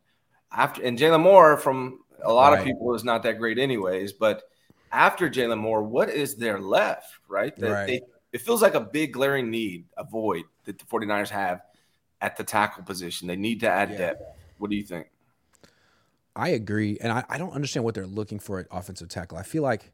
after, 0.52 0.84
and 0.84 1.00
Jaylon 1.00 1.22
Moore 1.22 1.58
from 1.58 2.02
a 2.24 2.32
lot 2.32 2.54
of 2.54 2.64
people 2.64 2.94
is 2.94 3.04
not 3.04 3.24
that 3.24 3.40
great 3.40 3.58
anyways, 3.58 4.14
but 4.14 4.44
after 4.92 5.30
Jaylon 5.30 5.60
Moore, 5.60 5.82
what 5.82 6.10
is 6.10 6.36
there 6.36 6.60
left, 6.60 7.12
right? 7.28 7.56
That 7.58 7.72
Right. 7.72 7.88
They, 7.88 8.02
it 8.34 8.42
feels 8.42 8.62
like 8.62 8.76
a 8.76 8.82
big 8.82 9.14
glaring 9.14 9.50
need, 9.50 9.86
a 9.98 10.04
void 10.04 10.44
that 10.66 10.78
the 10.78 10.86
49ers 10.86 11.30
have 11.30 11.62
at 12.22 12.36
the 12.36 12.44
tackle 12.44 12.84
position. 12.84 13.28
They 13.28 13.36
need 13.36 13.62
to 13.62 13.70
add 13.70 13.92
Yeah. 13.92 13.98
depth. 13.98 14.24
What 14.58 14.70
do 14.70 14.76
you 14.76 14.84
think? 14.84 15.08
I 16.36 16.50
agree, 16.50 16.98
and 17.00 17.12
I, 17.12 17.24
I 17.30 17.38
don't 17.38 17.54
understand 17.54 17.84
what 17.84 17.94
they're 17.96 18.08
looking 18.08 18.40
for 18.40 18.60
at 18.60 18.68
offensive 18.72 19.08
tackle. 19.08 19.38
I 19.38 19.44
feel 19.44 19.62
like 19.64 19.92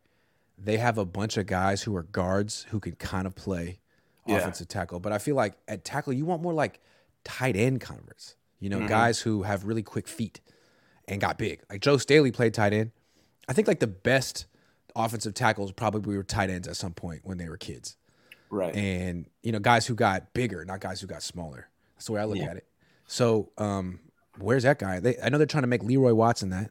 they 0.62 0.78
have 0.78 0.98
a 0.98 1.06
bunch 1.06 1.38
of 1.38 1.45
guys 1.45 1.82
who 1.84 1.95
are 1.95 2.04
guards 2.04 2.65
who 2.69 2.80
can 2.80 2.95
kind 2.95 3.26
of 3.28 3.36
play 3.36 3.80
Yeah. 4.28 4.38
offensive 4.38 4.67
tackle, 4.67 5.00
but 5.00 5.12
I 5.12 5.17
feel 5.17 5.36
like 5.36 5.56
at 5.67 5.84
tackle 5.86 6.13
you 6.13 6.26
want 6.26 6.41
more 6.41 6.54
like 6.54 6.80
tight 7.24 7.56
end 7.56 7.82
converts. 7.82 8.36
You 8.60 8.69
know, 8.69 8.80
Mhm. 8.80 8.88
guys 8.89 9.22
who 9.22 9.43
have 9.43 9.63
really 9.65 9.84
quick 9.84 10.08
feet. 10.08 10.41
and 11.08 11.19
got 11.19 11.39
big. 11.39 11.60
Like 11.72 11.82
Joe 11.82 11.98
Staley 11.98 12.32
played 12.32 12.54
tight 12.54 12.72
end. 12.72 12.91
I 13.48 13.54
think 13.54 13.67
like 13.67 13.80
the 13.80 13.88
best 13.88 14.45
offensive 14.95 15.34
tackles 15.34 15.72
probably 15.72 16.15
were 16.15 16.22
tight 16.24 16.52
ends 16.52 16.67
at 16.67 16.76
some 16.76 16.93
point 16.93 17.22
when 17.24 17.39
they 17.39 17.50
were 17.50 17.58
kids. 17.58 17.98
Right. 18.52 18.76
And 18.76 19.26
you 19.41 19.52
know, 19.52 19.58
guys 19.58 19.88
who 19.88 19.95
got 19.95 20.34
bigger, 20.36 20.63
not 20.65 20.82
guys 20.82 21.02
who 21.02 21.08
got 21.08 21.24
smaller. 21.24 21.67
That's 21.95 22.06
the 22.06 22.12
way 22.12 22.22
I 22.22 22.26
look 22.26 22.38
Yeah. 22.38 22.52
at 22.52 22.58
it. 22.58 22.67
So, 23.08 23.50
um, 23.58 24.02
where's 24.38 24.62
that 24.63 24.78
guy? 24.78 25.00
They, 25.00 25.17
I 25.19 25.30
know 25.30 25.39
they're 25.39 25.48
trying 25.48 25.63
to 25.63 25.67
make 25.67 25.82
Leroy 25.82 26.13
Watson 26.13 26.52
that. 26.52 26.69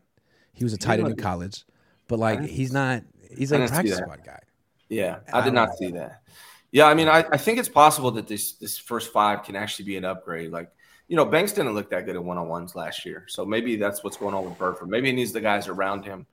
He 0.53 0.63
was 0.63 0.73
a 0.73 0.79
tight 0.79 1.01
end 1.01 1.09
in 1.09 1.17
college, 1.17 1.65
but 2.07 2.21
like 2.21 2.43
he's 2.43 2.71
not. 2.73 3.03
He's 3.37 3.53
a 3.53 3.59
practice 3.67 3.97
squad 3.97 4.25
guy. 4.25 4.41
Yeah, 4.89 5.19
I 5.33 5.41
I 5.41 5.45
did 5.45 5.55
don't 5.55 5.77
see 5.77 5.91
that. 5.93 6.23
Yeah, 6.71 6.87
I 6.87 6.95
mean, 6.95 7.09
I, 7.09 7.25
I 7.33 7.37
think 7.37 7.59
it's 7.59 7.69
possible 7.69 8.11
that 8.13 8.27
this 8.27 8.53
this 8.53 8.79
first 8.79 9.13
five 9.13 9.43
can 9.43 9.57
actually 9.57 9.87
be 9.87 9.97
an 9.97 10.05
upgrade. 10.05 10.51
Like, 10.51 10.71
you 11.09 11.17
know, 11.17 11.25
Banks 11.25 11.53
didn't 11.53 11.75
look 11.75 11.91
that 11.91 12.05
good 12.07 12.17
at 12.17 12.23
one 12.25 12.39
on 12.39 12.49
ones 12.49 12.75
last 12.75 13.05
year, 13.07 13.25
so 13.29 13.45
maybe 13.45 13.77
that's 13.77 14.05
what's 14.05 14.17
going 14.17 14.35
on 14.35 14.45
with 14.45 14.59
Burford. 14.59 14.89
Maybe 14.89 15.09
he 15.09 15.13
needs 15.15 15.33
the 15.33 15.41
guys 15.41 15.69
around 15.69 16.05
him. 16.05 16.27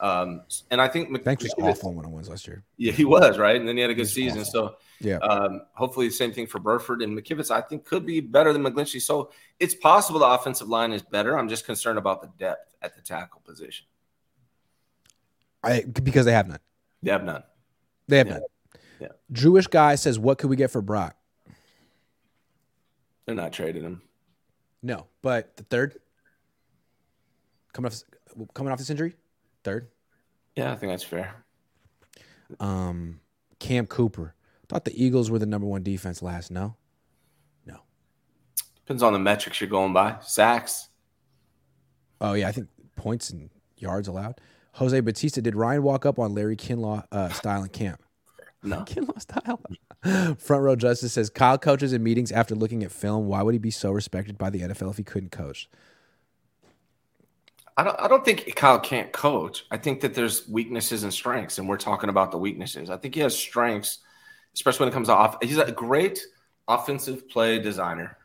Um, 0.00 0.42
and 0.70 0.80
I 0.80 0.88
think 0.88 1.10
Mc- 1.10 1.22
Banks 1.24 1.44
was 1.44 1.54
awful 1.58 1.94
one 1.94 2.04
on 2.04 2.10
ones 2.10 2.28
last 2.28 2.46
year. 2.48 2.64
Yeah, 2.76 2.92
he 2.92 3.04
was 3.04 3.38
right, 3.38 3.54
and 3.56 3.68
then 3.68 3.76
he 3.76 3.82
had 3.82 3.90
a 3.90 3.94
good 3.94 4.08
season. 4.08 4.40
awful. 4.40 4.52
So 4.52 4.76
Yeah. 5.00 5.18
um, 5.18 5.62
hopefully, 5.74 6.08
the 6.08 6.14
same 6.14 6.32
thing 6.32 6.46
for 6.48 6.58
Burford 6.58 7.02
and 7.02 7.16
McKivitz. 7.16 7.50
I 7.50 7.60
think 7.60 7.84
could 7.84 8.04
be 8.04 8.20
better 8.20 8.52
than 8.52 8.62
McGlinchey. 8.62 9.00
So 9.00 9.30
it's 9.60 9.74
possible 9.74 10.18
the 10.20 10.26
offensive 10.26 10.68
line 10.68 10.92
is 10.92 11.02
better. 11.02 11.38
I'm 11.38 11.48
just 11.48 11.64
concerned 11.66 11.98
about 11.98 12.20
the 12.20 12.28
depth 12.36 12.74
at 12.82 12.96
the 12.96 13.00
tackle 13.02 13.42
position. 13.44 13.86
I 15.62 15.82
because 15.82 16.24
they 16.26 16.32
have 16.32 16.48
none. 16.48 16.58
They 17.02 17.10
have 17.12 17.24
none. 17.24 17.42
They 18.08 18.18
have 18.18 18.26
Yeah. 18.26 18.32
none. 18.34 18.42
Yeah. 19.00 19.08
Jewish 19.30 19.66
guy 19.66 19.94
says, 19.96 20.18
"What 20.18 20.38
could 20.38 20.50
we 20.50 20.56
get 20.56 20.70
for 20.70 20.80
Brock?" 20.82 21.16
They're 23.26 23.34
not 23.34 23.52
trading 23.52 23.82
him. 23.84 24.02
No, 24.82 25.06
but 25.22 25.56
the 25.56 25.62
third 25.64 26.00
coming 27.72 27.90
off 27.90 28.02
coming 28.54 28.72
off 28.72 28.78
this 28.78 28.90
injury, 28.90 29.14
third. 29.62 29.88
Yeah, 30.56 30.72
I 30.72 30.76
think 30.76 30.92
that's 30.92 31.04
fair. 31.04 31.34
Um, 32.60 33.20
Cam 33.58 33.86
Cooper 33.86 34.34
thought 34.68 34.84
the 34.84 35.02
Eagles 35.04 35.30
were 35.30 35.38
the 35.38 35.46
number 35.46 35.66
one 35.66 35.82
defense 35.82 36.20
last. 36.22 36.50
No, 36.50 36.76
no. 37.64 37.80
Depends 38.76 39.02
on 39.02 39.12
the 39.12 39.18
metrics 39.18 39.60
you're 39.60 39.70
going 39.70 39.92
by. 39.92 40.18
Sacks. 40.20 40.88
Oh 42.20 42.34
yeah, 42.34 42.48
I 42.48 42.52
think 42.52 42.68
points 42.96 43.30
and 43.30 43.50
yards 43.76 44.08
allowed. 44.08 44.40
Jose 44.72 44.98
Batista 45.00 45.40
did 45.40 45.54
Ryan 45.54 45.82
walk 45.82 46.06
up 46.06 46.18
on 46.18 46.34
Larry 46.34 46.56
Kinlaw 46.56 47.04
uh, 47.12 47.28
style 47.30 47.62
in 47.62 47.68
camp? 47.68 48.02
No. 48.62 48.78
Kinlaw 48.86 49.20
style. 49.20 49.60
Front 50.36 50.62
row 50.62 50.76
justice 50.76 51.12
says 51.12 51.30
Kyle 51.30 51.58
coaches 51.58 51.92
in 51.92 52.02
meetings 52.02 52.32
after 52.32 52.54
looking 52.54 52.82
at 52.82 52.90
film. 52.90 53.26
Why 53.26 53.42
would 53.42 53.54
he 53.54 53.58
be 53.58 53.70
so 53.70 53.90
respected 53.90 54.38
by 54.38 54.50
the 54.50 54.60
NFL 54.60 54.90
if 54.90 54.96
he 54.96 55.04
couldn't 55.04 55.30
coach? 55.30 55.68
I 57.76 57.84
don't, 57.84 58.00
I 58.00 58.08
don't 58.08 58.24
think 58.24 58.54
Kyle 58.54 58.78
can't 58.78 59.12
coach. 59.12 59.64
I 59.70 59.78
think 59.78 60.00
that 60.02 60.14
there's 60.14 60.46
weaknesses 60.48 61.04
and 61.04 61.12
strengths, 61.12 61.58
and 61.58 61.68
we're 61.68 61.78
talking 61.78 62.10
about 62.10 62.30
the 62.30 62.38
weaknesses. 62.38 62.90
I 62.90 62.96
think 62.96 63.14
he 63.14 63.20
has 63.22 63.36
strengths, 63.36 63.98
especially 64.54 64.84
when 64.84 64.88
it 64.92 64.94
comes 64.94 65.08
to 65.08 65.14
off. 65.14 65.36
He's 65.42 65.58
a 65.58 65.72
great 65.72 66.20
offensive 66.68 67.28
play 67.28 67.58
designer. 67.58 68.18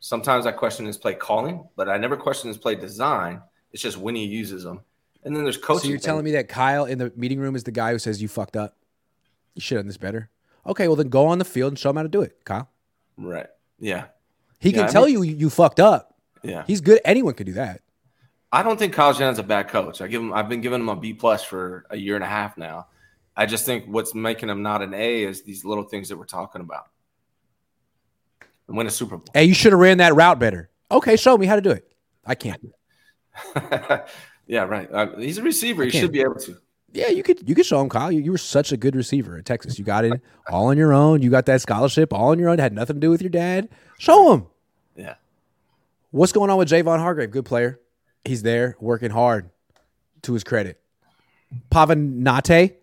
Sometimes 0.00 0.46
I 0.46 0.52
question 0.52 0.86
his 0.86 0.96
play 0.96 1.14
calling, 1.14 1.64
but 1.76 1.88
I 1.88 1.96
never 1.96 2.16
question 2.16 2.48
his 2.48 2.58
play 2.58 2.74
design. 2.74 3.40
It's 3.70 3.82
just 3.82 3.98
when 3.98 4.16
he 4.16 4.24
uses 4.24 4.64
them. 4.64 4.80
And 5.24 5.36
then 5.36 5.44
there's 5.44 5.56
coaching. 5.56 5.82
So 5.84 5.88
you're 5.88 5.98
telling 5.98 6.24
me 6.24 6.32
that 6.32 6.48
Kyle 6.48 6.84
in 6.84 6.98
the 6.98 7.12
meeting 7.16 7.38
room 7.38 7.54
is 7.54 7.64
the 7.64 7.70
guy 7.70 7.92
who 7.92 7.98
says 7.98 8.20
you 8.20 8.28
fucked 8.28 8.56
up? 8.56 8.76
You 9.54 9.60
should 9.60 9.76
have 9.76 9.84
done 9.84 9.88
this 9.88 9.96
better. 9.96 10.30
Okay, 10.66 10.88
well 10.88 10.96
then 10.96 11.08
go 11.08 11.26
on 11.26 11.38
the 11.38 11.44
field 11.44 11.72
and 11.72 11.78
show 11.78 11.90
him 11.90 11.96
how 11.96 12.02
to 12.02 12.08
do 12.08 12.22
it, 12.22 12.44
Kyle. 12.44 12.68
right? 13.16 13.46
Yeah, 13.78 14.06
He 14.60 14.70
Yeah, 14.70 14.76
can 14.78 14.84
I 14.88 14.92
tell 14.92 15.06
mean- 15.06 15.22
you 15.24 15.34
you 15.34 15.50
fucked 15.50 15.80
up. 15.80 16.14
yeah. 16.42 16.64
He's 16.66 16.80
good. 16.80 17.00
Anyone 17.04 17.34
could 17.34 17.46
do 17.46 17.52
that. 17.54 17.80
I 18.52 18.62
don't 18.62 18.78
think 18.78 18.92
Kyle 18.92 19.12
Shanahan's 19.12 19.38
a 19.38 19.42
bad 19.42 19.68
coach. 19.68 20.00
I 20.02 20.06
give 20.08 20.20
him. 20.20 20.32
I've 20.32 20.48
been 20.48 20.60
giving 20.60 20.80
him 20.80 20.88
a 20.88 20.96
B 20.96 21.14
plus 21.14 21.42
for 21.42 21.86
a 21.90 21.96
year 21.96 22.14
and 22.16 22.22
a 22.24 22.28
half 22.28 22.56
now. 22.58 22.86
I 23.36 23.46
just 23.46 23.64
think 23.64 23.86
what's 23.86 24.14
making 24.14 24.50
him 24.50 24.62
not 24.62 24.82
an 24.82 24.92
A 24.92 25.22
is 25.24 25.42
these 25.42 25.64
little 25.64 25.84
things 25.84 26.10
that 26.10 26.18
we're 26.18 26.26
talking 26.26 26.60
about. 26.60 26.88
And 28.68 28.76
win 28.76 28.86
a 28.86 28.90
Super 28.90 29.16
Bowl. 29.16 29.26
Hey, 29.32 29.44
you 29.44 29.54
should 29.54 29.72
have 29.72 29.80
ran 29.80 29.98
that 29.98 30.14
route 30.14 30.38
better. 30.38 30.68
Okay, 30.90 31.16
show 31.16 31.36
me 31.38 31.46
how 31.46 31.56
to 31.56 31.62
do 31.62 31.70
it. 31.70 31.90
I 32.26 32.34
can't. 32.34 32.62
yeah, 34.46 34.62
right. 34.62 34.88
Uh, 34.92 35.16
he's 35.16 35.38
a 35.38 35.42
receiver. 35.42 35.84
He 35.84 35.90
should 35.90 36.12
be 36.12 36.20
able 36.20 36.36
to. 36.36 36.56
Yeah, 36.92 37.08
you 37.08 37.22
could 37.22 37.48
you 37.48 37.54
could 37.54 37.64
show 37.64 37.80
him, 37.80 37.88
Kyle. 37.88 38.12
You, 38.12 38.20
you 38.20 38.32
were 38.32 38.38
such 38.38 38.70
a 38.70 38.76
good 38.76 38.94
receiver 38.94 39.38
at 39.38 39.46
Texas. 39.46 39.78
You 39.78 39.84
got 39.84 40.04
it 40.04 40.20
all 40.50 40.66
on 40.66 40.76
your 40.76 40.92
own. 40.92 41.22
You 41.22 41.30
got 41.30 41.46
that 41.46 41.62
scholarship 41.62 42.12
all 42.12 42.30
on 42.30 42.38
your 42.38 42.50
own. 42.50 42.58
Had 42.58 42.74
nothing 42.74 42.96
to 42.96 43.00
do 43.00 43.10
with 43.10 43.22
your 43.22 43.30
dad. 43.30 43.68
Show 43.98 44.34
him. 44.34 44.46
Yeah. 44.94 45.14
What's 46.10 46.32
going 46.32 46.50
on 46.50 46.58
with 46.58 46.68
Javon 46.68 46.98
Hargrave? 46.98 47.30
Good 47.30 47.46
player. 47.46 47.80
He's 48.24 48.42
there 48.42 48.76
working 48.78 49.10
hard. 49.10 49.50
To 50.22 50.34
his 50.34 50.44
credit, 50.44 50.80
Pavanate 51.68 52.76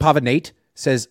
Pavanate 0.00 0.50
says 0.74 1.08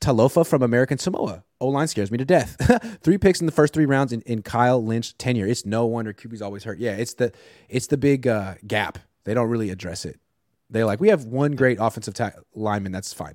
Talofa 0.00 0.46
from 0.46 0.62
American 0.62 0.98
Samoa. 0.98 1.44
O 1.60 1.68
line 1.68 1.88
scares 1.88 2.10
me 2.10 2.18
to 2.18 2.24
death. 2.24 2.98
three 3.02 3.18
picks 3.18 3.40
in 3.40 3.46
the 3.46 3.52
first 3.52 3.74
three 3.74 3.86
rounds 3.86 4.12
in, 4.12 4.20
in 4.22 4.42
Kyle 4.42 4.84
Lynch 4.84 5.16
tenure. 5.18 5.46
It's 5.46 5.66
no 5.66 5.86
wonder 5.86 6.12
QB's 6.12 6.42
always 6.42 6.64
hurt. 6.64 6.78
Yeah, 6.78 6.92
it's 6.92 7.14
the 7.14 7.32
it's 7.68 7.88
the 7.88 7.96
big 7.96 8.26
uh, 8.26 8.54
gap. 8.66 8.98
They 9.28 9.34
don't 9.34 9.50
really 9.50 9.68
address 9.68 10.06
it. 10.06 10.18
They're 10.70 10.86
like, 10.86 11.00
we 11.00 11.08
have 11.08 11.26
one 11.26 11.52
great 11.52 11.76
offensive 11.78 12.14
ta- 12.14 12.32
lineman. 12.54 12.92
That's 12.92 13.12
fine. 13.12 13.34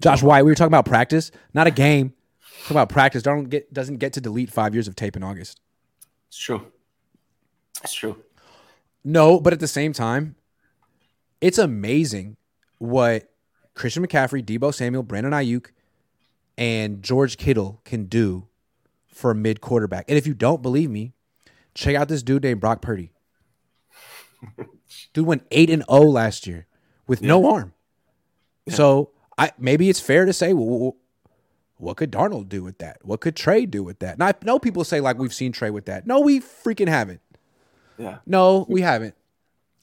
Josh 0.00 0.22
White, 0.22 0.46
we 0.46 0.50
were 0.50 0.54
talking 0.54 0.68
about 0.70 0.86
practice, 0.86 1.30
not 1.52 1.66
a 1.66 1.70
game. 1.70 2.14
Talking 2.62 2.76
about 2.78 2.88
practice. 2.88 3.22
Don't 3.22 3.50
get 3.50 3.70
doesn't 3.70 3.98
get 3.98 4.14
to 4.14 4.22
delete 4.22 4.50
five 4.50 4.72
years 4.72 4.88
of 4.88 4.96
tape 4.96 5.16
in 5.16 5.22
August. 5.22 5.60
It's 6.28 6.38
true. 6.38 6.64
It's 7.84 7.92
true. 7.92 8.22
No, 9.04 9.38
but 9.38 9.52
at 9.52 9.60
the 9.60 9.68
same 9.68 9.92
time, 9.92 10.34
it's 11.42 11.58
amazing 11.58 12.38
what 12.78 13.28
Christian 13.74 14.06
McCaffrey, 14.06 14.42
Deebo 14.42 14.72
Samuel, 14.72 15.02
Brandon 15.02 15.34
Aiyuk, 15.34 15.72
and 16.56 17.02
George 17.02 17.36
Kittle 17.36 17.82
can 17.84 18.06
do 18.06 18.48
for 19.08 19.30
a 19.30 19.34
mid 19.34 19.60
quarterback. 19.60 20.06
And 20.08 20.16
if 20.16 20.26
you 20.26 20.32
don't 20.32 20.62
believe 20.62 20.88
me, 20.88 21.12
check 21.74 21.96
out 21.96 22.08
this 22.08 22.22
dude 22.22 22.44
named 22.44 22.62
Brock 22.62 22.80
Purdy. 22.80 23.12
Dude 25.12 25.26
went 25.26 25.46
eight 25.50 25.70
and 25.70 25.84
zero 25.90 26.02
last 26.02 26.46
year 26.46 26.66
with 27.06 27.22
no 27.22 27.50
arm. 27.50 27.72
So 28.68 29.10
I 29.36 29.52
maybe 29.58 29.88
it's 29.88 30.00
fair 30.00 30.24
to 30.24 30.32
say, 30.32 30.52
well, 30.52 30.96
what 31.76 31.96
could 31.96 32.12
Darnold 32.12 32.48
do 32.48 32.62
with 32.62 32.78
that? 32.78 32.98
What 33.02 33.20
could 33.20 33.34
Trey 33.34 33.66
do 33.66 33.82
with 33.82 33.98
that? 34.00 34.18
Now 34.18 34.26
I 34.26 34.34
know 34.44 34.58
people 34.58 34.84
say 34.84 35.00
like 35.00 35.18
we've 35.18 35.34
seen 35.34 35.52
Trey 35.52 35.70
with 35.70 35.86
that. 35.86 36.06
No, 36.06 36.20
we 36.20 36.40
freaking 36.40 36.88
haven't. 36.88 37.20
Yeah. 37.98 38.18
No, 38.26 38.66
we 38.68 38.80
haven't. 38.80 39.14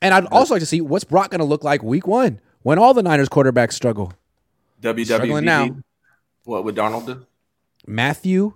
And 0.02 0.14
I'd 0.14 0.26
also 0.28 0.54
like 0.54 0.62
to 0.62 0.66
see 0.66 0.82
what's 0.82 1.04
Brock 1.04 1.32
going 1.32 1.40
to 1.40 1.46
look 1.46 1.64
like 1.64 1.84
week 1.84 2.08
one 2.08 2.40
when 2.62 2.80
all 2.80 2.94
the 2.94 3.04
Niners 3.04 3.30
quarterbacks 3.30 3.74
struggle. 3.74 4.14
Struggling 4.82 5.44
now. 5.44 5.76
What 6.46 6.64
would 6.64 6.76
Donald 6.76 7.06
do? 7.06 7.26
Matthew 7.86 8.54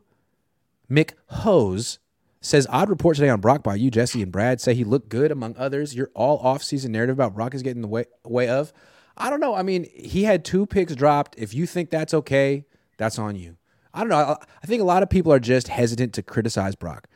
McHose 0.89 1.97
says 2.43 2.67
odd 2.69 2.89
report 2.89 3.15
today 3.15 3.29
on 3.29 3.41
Brock 3.41 3.63
by 3.63 3.73
you, 3.73 3.89
Jesse 3.89 4.21
and 4.21 4.32
Brad 4.32 4.62
say 4.62 4.75
he 4.75 4.84
looked 4.84 5.10
good 5.10 5.32
among 5.32 5.56
others. 5.58 5.95
Your 5.95 6.12
all 6.13 6.38
off-season 6.39 6.91
narrative 6.91 7.15
about 7.15 7.34
Brock 7.34 7.56
is 7.56 7.63
getting 7.63 7.77
in 7.77 7.82
the 7.82 7.88
way, 7.88 8.06
way 8.23 8.49
of. 8.49 8.71
I 9.17 9.29
don't 9.32 9.39
know. 9.39 9.56
I 9.56 9.63
mean, 9.63 9.88
he 9.95 10.23
had 10.23 10.45
two 10.45 10.65
picks 10.65 10.93
dropped. 10.93 11.36
If 11.38 11.53
you 11.53 11.65
think 11.65 11.89
that's 11.89 12.13
okay, 12.13 12.65
that's 12.97 13.17
on 13.17 13.36
you. 13.36 13.58
I 13.93 14.01
don't 14.01 14.10
know. 14.10 14.17
I, 14.17 14.38
I 14.62 14.67
think 14.67 14.82
a 14.82 14.86
lot 14.86 15.03
of 15.03 15.10
people 15.10 15.32
are 15.32 15.39
just 15.39 15.67
hesitant 15.67 16.13
to 16.13 16.23
criticize 16.23 16.75
Brock. 16.75 17.08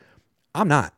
I'm 0.54 0.68
not. 0.68 0.94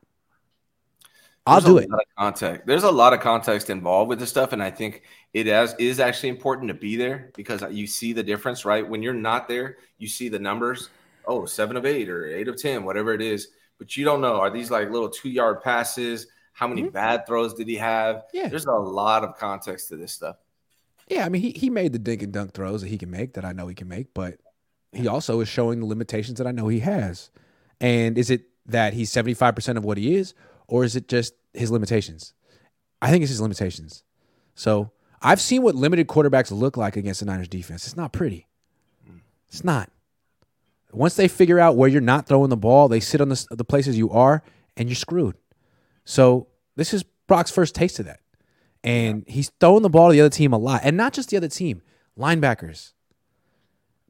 I'll 1.47 1.61
There's 1.61 1.73
do 1.73 1.79
a 1.79 1.83
it. 1.83 1.91
lot 1.91 2.01
of 2.01 2.07
context. 2.19 2.67
There's 2.67 2.85
a 2.85 2.91
lot 2.91 3.13
of 3.15 3.21
context 3.21 3.71
involved 3.71 4.11
with 4.11 4.21
this 4.21 4.29
stuff, 4.29 4.53
and 4.53 4.63
I 4.63 4.71
think 4.71 5.03
it 5.33 5.49
as 5.49 5.75
is 5.79 5.99
actually 5.99 6.29
important 6.29 6.69
to 6.69 6.75
be 6.75 6.97
there 6.97 7.31
because 7.35 7.65
you 7.71 7.87
see 7.87 8.13
the 8.13 8.23
difference, 8.23 8.65
right? 8.65 8.87
When 8.87 9.03
you're 9.03 9.15
not 9.15 9.49
there, 9.49 9.79
you 9.99 10.07
see 10.07 10.29
the 10.29 10.39
numbers. 10.39 10.91
Oh, 11.27 11.47
seven 11.47 11.77
of 11.77 11.87
eight 11.87 12.09
or 12.09 12.27
eight 12.27 12.47
of 12.47 12.61
ten, 12.61 12.85
whatever 12.85 13.15
it 13.15 13.23
is, 13.23 13.49
but 13.81 13.97
you 13.97 14.05
don't 14.05 14.21
know 14.21 14.37
are 14.37 14.51
these 14.51 14.71
like 14.71 14.91
little 14.91 15.09
two 15.09 15.31
yard 15.31 15.63
passes? 15.63 16.29
How 16.53 16.69
many 16.69 16.83
bad 16.83 17.27
throws 17.27 17.55
did 17.55 17.67
he 17.67 17.77
have? 17.77 18.17
Mm-hmm. 18.17 18.37
Yeah. 18.37 18.49
there's 18.49 18.67
a 18.67 18.73
lot 18.73 19.25
of 19.25 19.39
context 19.39 19.89
to 19.89 19.97
this 19.97 20.13
stuff. 20.13 20.37
Yeah, 21.09 21.25
I 21.25 21.31
mean, 21.31 21.43
he, 21.43 21.51
he 21.53 21.71
made 21.71 21.93
the 21.93 21.99
dink 21.99 22.23
and 22.23 22.33
dunk 22.33 22.53
throws 22.53 22.83
that 22.83 22.89
he 22.89 22.99
can 22.99 23.11
make 23.11 23.33
that 23.33 23.45
I 23.45 23.53
know 23.53 23.67
he 23.67 23.75
can 23.75 23.89
make, 23.89 24.13
but 24.15 24.39
he 24.93 25.09
also 25.09 25.41
is 25.41 25.49
showing 25.49 25.81
the 25.81 25.87
limitations 25.87 26.39
that 26.39 26.47
I 26.47 26.53
know 26.53 26.69
he 26.69 26.81
has. 26.81 27.31
And 27.81 28.19
is 28.19 28.31
it 28.31 28.45
that 28.67 28.93
he's 28.93 29.11
75% 29.11 29.77
of 29.77 29.85
what 29.85 29.97
he 29.97 30.15
is, 30.15 30.35
or 30.69 30.85
is 30.85 30.95
it 30.95 31.09
just 31.09 31.35
his 31.55 31.71
limitations? 31.71 32.35
I 33.01 33.11
think 33.11 33.23
it's 33.23 33.31
his 33.31 33.41
limitations. 33.41 34.05
So 34.55 34.93
I've 35.23 35.41
seen 35.41 35.63
what 35.63 35.75
limited 35.75 36.07
quarterbacks 36.07 36.53
look 36.53 36.77
like 36.77 36.97
against 36.97 37.21
the 37.21 37.27
Niners 37.27 37.49
defense. 37.49 37.87
It's 37.87 37.97
not 37.97 38.13
pretty. 38.13 38.47
It's 39.49 39.65
not. 39.65 39.91
Once 40.93 41.15
they 41.15 41.29
figure 41.29 41.59
out 41.61 41.77
where 41.77 41.89
you're 41.89 42.01
not 42.01 42.27
throwing 42.27 42.51
the 42.51 42.57
ball, 42.57 42.89
they 42.89 43.01
sit 43.01 43.21
on 43.21 43.29
the, 43.29 43.47
the 43.51 43.65
places 43.65 43.97
you 43.97 44.11
are, 44.11 44.43
and 44.77 44.89
you're 44.89 44.97
screwed. 44.97 45.37
So 46.05 46.49
this 46.77 46.93
is 46.95 47.03
Brock's 47.27 47.51
first 47.51 47.75
taste 47.75 47.99
of 48.01 48.07
that. 48.07 48.21
And 48.83 49.25
he's 49.29 49.51
throwing 49.61 49.83
the 49.83 49.91
ball 49.91 50.09
to 50.09 50.13
the 50.13 50.21
other 50.21 50.31
team 50.31 50.53
a 50.53 50.59
lot. 50.59 50.81
And 50.85 50.97
not 50.97 51.13
just 51.13 51.29
the 51.31 51.37
other 51.37 51.49
team, 51.49 51.83
linebackers. 52.19 52.93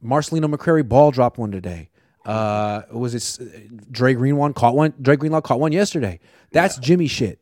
Marcelino 0.03 0.51
McCrary-Ball 0.53 1.11
dropped 1.11 1.37
one 1.37 1.51
today. 1.51 1.89
Uh, 2.25 2.83
was 2.91 3.13
it 3.13 3.91
Dre 3.91 4.13
Greenlaw 4.13 4.51
caught 4.53 4.75
one? 4.75 4.93
Dre 5.01 5.15
Greenlaw 5.15 5.41
caught 5.41 5.59
one 5.59 5.71
yesterday. 5.71 6.19
That's 6.51 6.77
Jimmy 6.77 7.07
shit. 7.07 7.41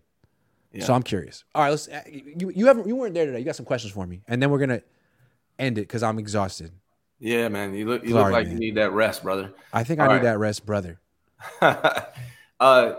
Yeah. 0.71 0.85
So 0.85 0.93
I'm 0.93 1.03
curious. 1.03 1.43
All 1.55 1.63
right, 1.63 1.69
let's. 1.69 1.87
uh, 1.87 2.01
You 2.07 2.49
you 2.49 2.67
haven't 2.67 2.87
you 2.87 2.95
weren't 2.95 3.13
there 3.13 3.25
today. 3.25 3.39
You 3.39 3.45
got 3.45 3.55
some 3.55 3.65
questions 3.65 3.91
for 3.91 4.05
me, 4.05 4.21
and 4.27 4.41
then 4.41 4.51
we're 4.51 4.59
gonna 4.59 4.81
end 5.57 5.77
it 5.77 5.81
because 5.81 6.03
I'm 6.03 6.19
exhausted. 6.19 6.71
Yeah, 7.19 7.49
man. 7.49 7.73
You 7.73 7.87
look 7.87 8.03
you 8.03 8.11
Sorry, 8.11 8.23
look 8.23 8.33
like 8.33 8.47
man. 8.47 8.53
you 8.53 8.59
need 8.59 8.75
that 8.75 8.91
rest, 8.91 9.23
brother. 9.23 9.53
I 9.73 9.83
think 9.83 9.99
I 9.99 10.03
All 10.03 10.09
need 10.09 10.15
right. 10.17 10.23
that 10.23 10.37
rest, 10.39 10.65
brother. 10.65 10.99
uh, 11.61 12.95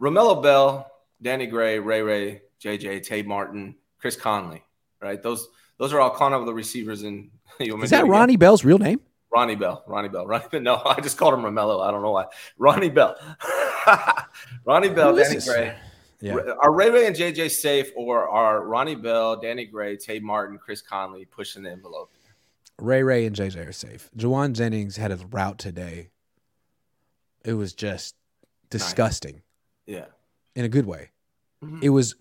Romello 0.00 0.42
Bell, 0.42 0.90
Danny 1.20 1.46
Gray, 1.46 1.78
Ray 1.78 2.02
Ray, 2.02 2.42
JJ, 2.62 3.04
Tay 3.04 3.22
Martin, 3.22 3.74
Chris 3.98 4.16
Conley, 4.16 4.62
right? 5.00 5.22
Those 5.22 5.48
those 5.78 5.92
are 5.92 6.00
all 6.00 6.14
kind 6.14 6.34
of 6.34 6.46
the 6.46 6.54
receivers 6.54 7.02
in. 7.02 7.30
You 7.58 7.72
want 7.72 7.80
me 7.80 7.84
Is 7.84 7.90
that 7.90 7.96
it 7.96 8.00
again? 8.00 8.10
Ronnie 8.10 8.36
Bell's 8.36 8.64
real 8.64 8.78
name? 8.78 9.00
Ronnie 9.32 9.54
Bell. 9.54 9.82
Ronnie 9.86 10.08
Bell. 10.08 10.26
Ronnie 10.28 10.46
Bell. 10.50 10.60
No, 10.60 10.82
I 10.86 11.00
just 11.00 11.16
called 11.16 11.34
him 11.34 11.40
Romello. 11.40 11.86
I 11.86 11.90
don't 11.90 12.02
know 12.02 12.10
why. 12.12 12.26
Ronnie 12.58 12.90
Bell. 12.90 13.16
Ronnie 14.64 14.90
Bell, 14.90 15.16
Who 15.16 15.22
Danny? 15.22 15.40
Gray. 15.40 15.76
Yeah. 16.20 16.36
Are 16.62 16.72
Ray 16.72 16.90
Ray 16.90 17.06
and 17.06 17.14
JJ 17.16 17.50
safe, 17.50 17.90
or 17.94 18.28
are 18.28 18.64
Ronnie 18.64 18.94
Bell, 18.94 19.36
Danny 19.36 19.64
Gray, 19.64 19.96
Tay 19.96 20.18
Martin, 20.18 20.58
Chris 20.58 20.80
Conley 20.80 21.24
pushing 21.24 21.62
the 21.62 21.70
envelope? 21.70 22.10
Ray 22.78 23.02
Ray 23.02 23.24
and 23.26 23.34
JJ 23.34 23.66
are 23.68 23.72
safe. 23.72 24.10
Jauan 24.16 24.52
Jennings 24.52 24.96
had 24.96 25.10
a 25.12 25.16
route 25.16 25.58
today. 25.58 26.10
It 27.44 27.54
was 27.54 27.72
just 27.72 28.14
disgusting 28.70 29.42
Yeah. 29.86 30.06
in 30.54 30.64
a 30.64 30.68
good 30.68 30.86
way. 30.86 31.10
Mhm. 31.62 31.82
It 31.82 31.90
was 31.90 32.14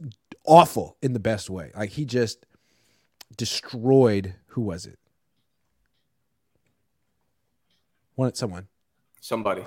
awful 0.46 0.98
in 1.02 1.14
the 1.14 1.20
best 1.20 1.50
way. 1.50 1.72
Like 1.76 1.90
he 1.92 2.06
just 2.06 2.46
destroyed 3.36 4.36
who 4.48 4.62
was 4.62 4.86
it? 4.86 5.00
One 8.16 8.34
someone. 8.34 8.68
Somebody. 9.20 9.66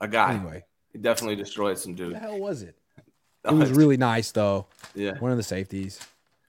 A 0.00 0.08
guy. 0.08 0.34
Anyway. 0.34 0.64
He 0.92 0.98
definitely 0.98 1.36
destroyed 1.36 1.78
some 1.78 1.92
Who 1.92 1.96
dude. 1.96 2.14
the 2.14 2.18
hell 2.18 2.38
was 2.38 2.62
it? 2.62 2.76
It 3.46 3.52
was 3.52 3.70
really 3.70 3.96
nice 3.98 4.32
though. 4.32 4.66
yeah. 4.94 5.18
One 5.18 5.30
of 5.30 5.36
the 5.36 5.42
safeties. 5.42 6.00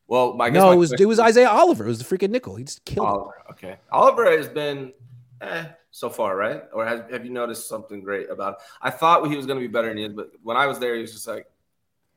Well, 0.08 0.34
guess 0.38 0.54
No, 0.54 0.68
my 0.68 0.74
it 0.74 0.76
was 0.78 0.90
question- 0.90 1.04
it 1.04 1.08
was 1.08 1.20
Isaiah 1.20 1.50
Oliver. 1.50 1.86
It 1.86 1.90
was 1.90 2.04
the 2.04 2.18
freaking 2.18 2.30
nickel. 2.30 2.56
He 2.56 2.64
just 2.64 2.86
killed 2.86 3.08
him. 3.08 3.14
Oliver. 3.14 3.34
Okay. 3.52 3.78
Oliver 3.92 4.26
has 4.38 4.48
been 4.48 4.94
eh, 5.42 5.66
so 5.92 6.10
far, 6.10 6.36
right? 6.36 6.64
Or 6.74 6.86
has, 6.86 7.02
have 7.12 7.26
you 7.26 7.32
noticed 7.32 7.68
something 7.68 8.02
great 8.02 8.30
about 8.30 8.54
it? 8.54 8.60
I 8.82 8.92
thought 8.92 9.28
he 9.28 9.36
was 9.36 9.46
going 9.46 9.60
to 9.60 9.68
be 9.68 9.72
better 9.72 9.88
than 9.88 9.98
he 9.98 10.04
is, 10.06 10.14
but 10.14 10.32
when 10.44 10.58
I 10.58 10.68
was 10.68 10.80
there, 10.80 10.96
he 10.96 11.02
was 11.02 11.12
just 11.14 11.28
like, 11.28 11.48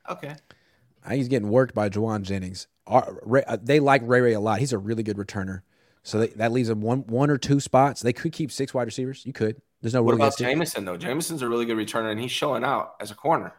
okay. 0.09 0.35
I 1.05 1.09
think 1.11 1.19
he's 1.19 1.29
getting 1.29 1.49
worked 1.49 1.75
by 1.75 1.89
Jauan 1.89 2.23
Jennings. 2.23 2.67
Uh, 2.87 3.03
They 3.63 3.81
like 3.81 4.03
Ray 4.05 4.21
Ray 4.21 4.33
a 4.35 4.41
lot. 4.41 4.59
He's 4.59 4.73
a 4.73 4.79
really 4.79 5.03
good 5.03 5.17
returner. 5.17 5.63
So 6.03 6.21
they, 6.21 6.29
that 6.29 6.53
leaves 6.53 6.69
them 6.69 6.81
one 6.81 7.01
one 7.07 7.29
or 7.31 7.39
two 7.39 7.61
spots. 7.61 8.01
They 8.01 8.13
could 8.13 8.33
keep 8.33 8.51
six 8.51 8.73
wide 8.73 8.87
receivers. 8.87 9.25
You 9.27 9.33
could. 9.33 9.61
There's 9.81 9.95
no 9.95 10.03
What 10.03 10.15
about. 10.15 10.37
Jameson, 10.39 10.85
though? 10.85 10.97
Jamison's 10.97 11.43
a 11.43 11.49
really 11.49 11.67
good 11.67 11.77
returner, 11.77 12.11
and 12.11 12.21
he's 12.21 12.31
showing 12.31 12.65
out 12.65 12.95
as 13.01 13.11
a 13.11 13.15
corner, 13.15 13.53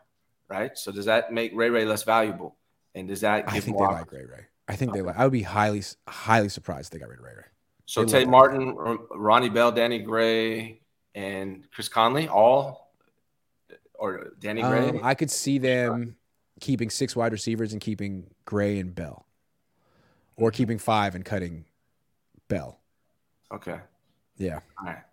right? 0.47 0.75
So 0.77 0.91
does 0.91 1.05
that 1.05 1.31
make 1.31 1.51
Ray 1.53 1.69
Ray 1.69 1.85
less 1.85 2.03
valuable? 2.03 2.55
And 2.99 3.07
does 3.07 3.21
that 3.21 3.45
I 3.47 3.59
think 3.59 3.77
they 3.77 3.83
like 3.85 4.11
Ray 4.11 4.25
Ray. 4.25 4.45
I 4.67 4.75
think 4.75 4.93
they 4.93 5.01
like. 5.01 5.17
I 5.17 5.23
would 5.23 5.33
be 5.33 5.41
highly 5.41 5.83
highly 6.07 6.49
surprised 6.49 6.87
if 6.87 6.91
they 6.91 6.99
got 6.99 7.09
rid 7.09 7.19
of 7.19 7.25
Ray 7.25 7.33
Ray. 7.37 7.43
so 7.85 8.03
they. 8.03 8.25
Martin, 8.25 8.75
Ronnie 9.11 9.49
Bell, 9.49 9.71
Danny 9.71 9.99
Gray, 9.99 10.81
and 11.15 11.63
Chris 11.71 11.87
Conley, 11.89 12.27
all 12.27 12.93
or 13.95 14.33
Danny 14.39 14.61
Gray. 14.61 14.89
Um, 14.89 14.99
I 15.01 15.15
could 15.15 15.31
see 15.31 15.57
them 15.57 16.17
keeping 16.59 16.89
six 16.89 17.15
wide 17.15 17.31
receivers 17.31 17.71
and 17.71 17.81
keeping 17.81 18.27
Gray 18.45 18.79
and 18.79 18.93
Bell, 18.93 19.25
or 20.35 20.51
keeping 20.51 20.77
five 20.77 21.15
and 21.15 21.23
cutting 21.23 21.65
Bell. 22.47 22.79
okay. 23.51 23.79
Yeah. 24.37 24.59
All 24.79 24.85
right. 24.85 25.03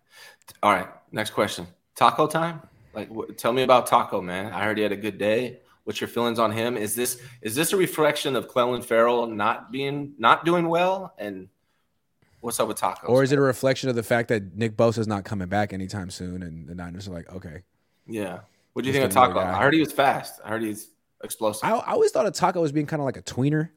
All 0.63 0.71
right. 0.71 0.87
Next 1.11 1.31
question. 1.31 1.67
Taco 1.95 2.27
time? 2.27 2.61
Like, 2.93 3.09
wh- 3.09 3.33
tell 3.35 3.51
me 3.51 3.63
about 3.63 3.87
Taco, 3.87 4.21
man. 4.21 4.53
I 4.53 4.63
heard 4.63 4.77
he 4.77 4.83
had 4.83 4.93
a 4.93 4.97
good 4.97 5.17
day. 5.17 5.59
What's 5.87 6.01
your 6.01 6.09
feelings 6.09 6.37
on 6.37 6.51
him? 6.51 6.75
Is 6.75 6.95
this 6.95 7.21
is 7.41 7.55
this 7.55 7.71
a 7.71 7.77
reflection 7.77 8.35
of 8.35 8.49
Clelin 8.49 8.83
Ferrell 8.83 9.25
not 9.25 9.71
being 9.71 10.15
not 10.17 10.43
doing 10.43 10.67
well? 10.67 11.13
And 11.17 11.47
what's 12.41 12.59
up 12.59 12.67
with 12.67 12.75
Taco? 12.75 13.07
Or 13.07 13.23
is 13.23 13.31
it 13.31 13.39
a 13.39 13.41
reflection 13.41 13.89
of 13.89 13.95
the 13.95 14.03
fact 14.03 14.27
that 14.27 14.53
Nick 14.53 14.75
Bosa 14.75 14.97
is 14.97 15.07
not 15.07 15.23
coming 15.23 15.47
back 15.47 15.71
anytime 15.71 16.09
soon, 16.09 16.43
and 16.43 16.67
the 16.67 16.75
Niners 16.75 17.07
are 17.07 17.11
like, 17.11 17.31
okay. 17.31 17.63
Yeah. 18.05 18.39
What 18.73 18.81
do 18.81 18.89
you 18.89 18.93
think 18.93 19.05
of 19.05 19.11
Taco? 19.11 19.39
I 19.39 19.61
heard 19.61 19.73
he 19.73 19.79
was 19.79 19.93
fast. 19.93 20.41
I 20.43 20.49
heard 20.49 20.61
he's 20.61 20.89
explosive. 21.23 21.63
I, 21.63 21.71
I 21.71 21.93
always 21.93 22.11
thought 22.11 22.25
of 22.25 22.33
Taco 22.33 22.65
as 22.65 22.73
being 22.73 22.85
kind 22.85 22.99
of 23.01 23.05
like 23.05 23.15
a 23.15 23.21
tweener 23.21 23.69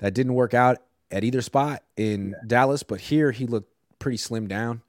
that 0.00 0.12
didn't 0.12 0.34
work 0.34 0.52
out 0.52 0.82
at 1.10 1.24
either 1.24 1.40
spot 1.40 1.82
in 1.96 2.34
Dallas, 2.46 2.82
but 2.82 3.00
here 3.00 3.32
he 3.32 3.46
looked 3.46 3.72
pretty 3.98 4.18
slim 4.18 4.48
down, 4.48 4.82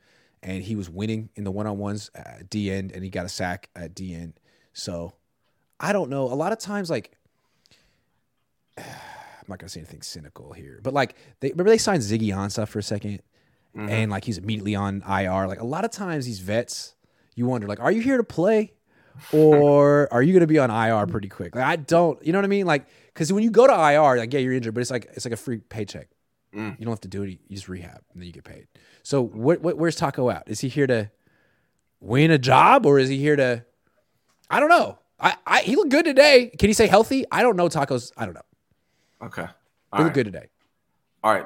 and 0.44 0.62
he 0.62 0.76
was 0.76 0.90
winning 0.90 1.30
in 1.36 1.46
the 1.46 1.52
one 1.52 1.68
on 1.68 1.78
ones 1.78 2.12
at 2.14 2.50
D 2.50 2.70
end, 2.70 2.92
and 2.92 3.02
he 3.02 3.10
got 3.10 3.26
a 3.26 3.30
sack 3.30 3.70
at 3.78 3.96
D 3.96 4.14
end. 4.14 4.34
So 4.74 5.14
I 5.80 5.92
don't 5.94 6.10
know. 6.10 6.24
A 6.24 6.36
lot 6.36 6.52
of 6.52 6.60
times, 6.60 6.90
like 6.90 7.12
I'm 8.78 8.84
not 9.48 9.60
gonna 9.60 9.70
say 9.70 9.80
anything 9.82 10.02
cynical 10.02 10.54
here, 10.54 10.80
but 10.84 10.94
like 10.94 11.16
they 11.40 11.50
remember 11.52 11.70
they 11.70 11.78
signed 11.78 12.02
Ziggy 12.02 12.30
Ansah 12.30 12.68
for 12.68 12.80
a 12.80 12.84
2nd 12.84 13.20
Mhm. 13.76 13.90
and 13.90 14.10
like 14.12 14.24
he's 14.24 14.38
immediately 14.38 14.74
on 14.76 15.02
IR. 15.08 15.48
Like 15.48 15.60
a 15.60 15.66
lot 15.66 15.84
of 15.84 15.92
times, 15.92 16.26
these 16.26 16.40
vets, 16.40 16.96
you 17.36 17.46
wonder, 17.46 17.68
like, 17.68 17.80
are 17.82 17.92
you 17.92 18.02
here 18.02 18.18
to 18.18 18.24
play? 18.24 18.72
or 19.34 20.08
are 20.14 20.22
you 20.24 20.34
going 20.34 20.42
to 20.42 20.48
be 20.48 20.60
on 20.60 20.70
IR 20.70 21.08
pretty 21.08 21.30
quick? 21.30 21.56
Like, 21.56 21.64
I 21.64 21.76
don't, 21.78 22.22
you 22.26 22.34
know 22.34 22.38
what 22.38 22.44
I 22.46 22.50
mean? 22.50 22.66
Like, 22.66 22.86
because 23.08 23.32
when 23.32 23.44
you 23.44 23.50
go 23.52 23.66
to 23.68 23.72
IR, 23.74 24.18
like, 24.18 24.34
yeah, 24.34 24.40
you're 24.40 24.52
injured, 24.54 24.74
but 24.74 24.82
it's 24.82 24.92
like 24.92 25.06
it's 25.14 25.26
like 25.26 25.34
a 25.34 25.38
free 25.38 25.58
paycheck. 25.58 26.08
Mm. 26.54 26.78
You 26.80 26.86
don't 26.86 26.92
have 26.94 27.02
to 27.02 27.08
do 27.10 27.24
it. 27.24 27.40
You 27.48 27.56
just 27.56 27.68
rehab 27.70 28.02
and 28.14 28.22
then 28.22 28.28
you 28.28 28.32
get 28.34 28.44
paid. 28.46 28.68
So, 29.04 29.22
what, 29.22 29.62
what, 29.62 29.78
where's 29.78 29.96
Taco 29.98 30.30
at? 30.30 30.44
Is 30.48 30.62
he 30.62 30.68
here 30.70 30.88
to 30.88 31.12
win 32.00 32.32
a 32.32 32.38
job 32.38 32.86
or 32.86 32.98
is 32.98 33.10
he 33.10 33.18
here 33.18 33.36
to? 33.36 33.66
I 34.50 34.60
don't 34.62 34.70
know. 34.70 35.00
I, 35.19 35.36
I 35.45 35.62
he 35.62 35.75
looked 35.75 35.91
good 35.91 36.06
today. 36.06 36.51
Can 36.58 36.69
he 36.69 36.73
say 36.73 36.88
healthy? 36.88 37.25
I 37.32 37.41
don't 37.41 37.56
know. 37.56 37.69
Tacos. 37.69 38.12
I 38.17 38.25
don't 38.25 38.34
know. 38.34 38.41
Okay. 39.21 39.43
He 39.43 39.47
All 39.93 39.99
looked 39.99 40.08
right. 40.10 40.13
good 40.13 40.25
today. 40.25 40.47
All 41.23 41.34
right. 41.34 41.45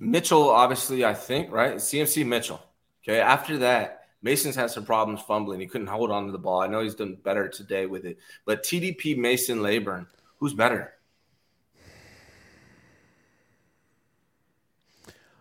Mitchell, 0.00 0.48
obviously, 0.48 1.04
I 1.04 1.14
think, 1.14 1.52
right? 1.52 1.76
CMC 1.76 2.26
Mitchell. 2.26 2.62
Okay. 3.04 3.20
After 3.20 3.58
that, 3.58 4.06
Mason's 4.22 4.54
had 4.54 4.70
some 4.70 4.84
problems 4.84 5.20
fumbling. 5.20 5.60
He 5.60 5.66
couldn't 5.66 5.88
hold 5.88 6.10
on 6.10 6.26
to 6.26 6.32
the 6.32 6.38
ball. 6.38 6.60
I 6.60 6.68
know 6.68 6.80
he's 6.80 6.94
done 6.94 7.16
better 7.22 7.48
today 7.48 7.86
with 7.86 8.04
it. 8.04 8.18
But 8.44 8.62
TDP, 8.62 9.16
Mason, 9.16 9.62
Laborn, 9.62 10.06
who's 10.38 10.54
better? 10.54 10.94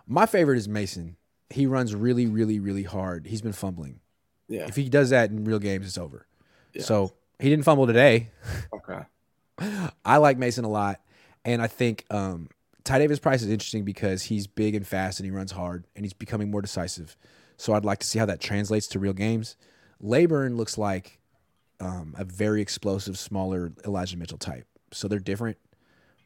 My 0.08 0.26
favorite 0.26 0.58
is 0.58 0.68
Mason. 0.68 1.16
He 1.50 1.68
runs 1.68 1.94
really, 1.94 2.26
really, 2.26 2.60
really 2.60 2.84
hard. 2.84 3.28
He's 3.28 3.42
been 3.42 3.54
fumbling. 3.54 4.00
Yeah. 4.48 4.66
If 4.68 4.76
he 4.76 4.90
does 4.90 5.12
that 5.12 5.30
in 5.30 5.46
real 5.46 5.60
games, 5.60 5.86
it's 5.86 5.98
over. 5.98 6.26
Yeah. 6.74 6.84
So 6.84 7.14
he 7.42 7.50
didn't 7.50 7.66
fumble 7.66 7.88
today. 7.88 8.30
Okay. 8.74 9.00
I 10.06 10.18
like 10.18 10.38
Mason 10.38 10.66
a 10.66 10.70
lot, 10.70 11.02
and 11.46 11.62
I 11.62 11.68
think 11.68 12.06
um, 12.10 12.50
Ty 12.84 13.00
Davis 13.00 13.20
Price 13.20 13.42
is 13.42 13.50
interesting 13.50 13.84
because 13.84 14.24
he's 14.24 14.48
big 14.48 14.76
and 14.76 14.86
fast 14.86 15.20
and 15.20 15.26
he 15.26 15.32
runs 15.32 15.52
hard 15.52 15.86
and 15.96 16.04
he's 16.04 16.14
becoming 16.14 16.50
more 16.50 16.62
decisive. 16.62 17.16
So 17.58 17.74
I'd 17.74 17.86
like 17.86 18.00
to 18.00 18.08
see 18.08 18.18
how 18.18 18.26
that 18.26 18.40
translates 18.40 18.88
to 18.88 19.00
real 19.00 19.14
games. 19.14 19.56
Laborn 20.00 20.58
looks 20.58 20.78
like 20.78 21.20
um, 21.80 22.16
a 22.18 22.24
very 22.24 22.62
explosive, 22.62 23.20
smaller 23.20 23.72
Elijah 23.86 24.18
Mitchell 24.18 24.40
type. 24.40 24.66
So 24.92 25.08
they're 25.08 25.20
different, 25.20 25.58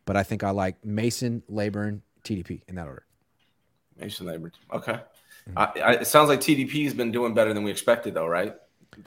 but 0.05 0.15
I 0.15 0.23
think 0.23 0.43
I 0.43 0.51
like 0.51 0.83
Mason, 0.85 1.43
Laborn, 1.49 2.01
TDP 2.23 2.61
in 2.67 2.75
that 2.75 2.87
order. 2.87 3.05
Mason 3.97 4.25
Laborn. 4.25 4.51
Okay. 4.73 4.99
I, 5.55 5.63
I, 5.63 5.91
it 5.93 6.07
sounds 6.07 6.29
like 6.29 6.39
TDP 6.39 6.85
has 6.85 6.93
been 6.93 7.11
doing 7.11 7.33
better 7.33 7.53
than 7.53 7.63
we 7.63 7.71
expected, 7.71 8.13
though, 8.13 8.27
right? 8.27 8.55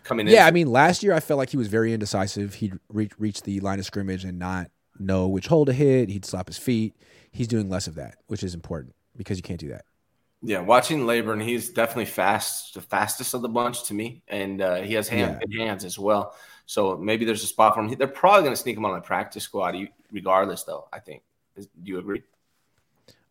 Coming 0.05 0.27
in. 0.27 0.33
Yeah, 0.33 0.47
I 0.47 0.51
mean, 0.51 0.71
last 0.71 1.03
year 1.03 1.13
I 1.13 1.21
felt 1.21 1.39
like 1.39 1.51
he 1.51 1.57
was 1.57 1.69
very 1.69 1.93
indecisive. 1.93 2.55
He'd 2.55 2.79
reach, 2.89 3.13
reach 3.19 3.43
the 3.43 3.61
line 3.61 3.79
of 3.79 3.85
scrimmage 3.85 4.25
and 4.25 4.39
not 4.39 4.71
know 4.99 5.29
which 5.29 5.47
hole 5.47 5.65
to 5.65 5.73
hit. 5.73 6.09
He'd 6.09 6.25
slap 6.25 6.47
his 6.49 6.59
feet. 6.59 6.95
He's 7.31 7.49
doing 7.49 7.69
less 7.69 7.87
of 7.87 7.95
that, 7.97 8.17
which 8.27 8.43
is 8.43 8.55
important 8.55 8.95
because 9.17 9.37
you 9.37 9.43
can't 9.43 9.61
do 9.61 9.69
that. 9.69 9.85
Yeah, 10.41 10.61
watching 10.61 11.05
Laborn, 11.05 11.41
he's 11.41 11.71
definitely 11.71 12.05
fast, 12.05 12.75
the 12.75 12.81
fastest 12.81 13.35
of 13.35 13.43
the 13.43 13.49
bunch 13.49 13.85
to 13.85 13.95
me, 13.95 14.23
and 14.29 14.63
uh, 14.63 14.77
he 14.77 14.95
has 14.95 15.09
hand, 15.09 15.43
Yeah. 15.49 15.65
hands 15.65 15.85
as 15.85 15.99
well. 15.99 16.35
So 16.65 16.97
maybe 16.97 17.25
there's 17.25 17.43
a 17.43 17.47
spot 17.47 17.75
for 17.75 17.83
him. 17.83 17.93
They're 17.99 18.07
probably 18.07 18.43
going 18.43 18.53
to 18.53 18.61
sneak 18.61 18.77
him 18.77 18.85
on 18.85 18.95
the 18.95 19.01
practice 19.01 19.43
squad, 19.43 19.75
regardless. 20.13 20.63
Though 20.63 20.87
I 20.93 21.01
think. 21.01 21.23
Do 21.57 21.67
you 21.83 21.99
agree? 21.99 22.23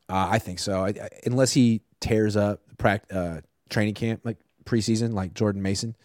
Uh, 0.10 0.28
I 0.32 0.40
think 0.40 0.60
so. 0.60 0.84
I, 0.84 0.90
I, 0.90 1.10
unless 1.26 1.54
he 1.54 1.82
tears 2.02 2.36
up 2.36 2.62
prac- 2.78 3.06
uh, 3.12 3.42
training 3.70 3.94
camp 3.94 4.22
like 4.24 4.38
preseason, 4.66 5.14
like 5.14 5.34
Jordan 5.34 5.62
Mason, 5.62 5.96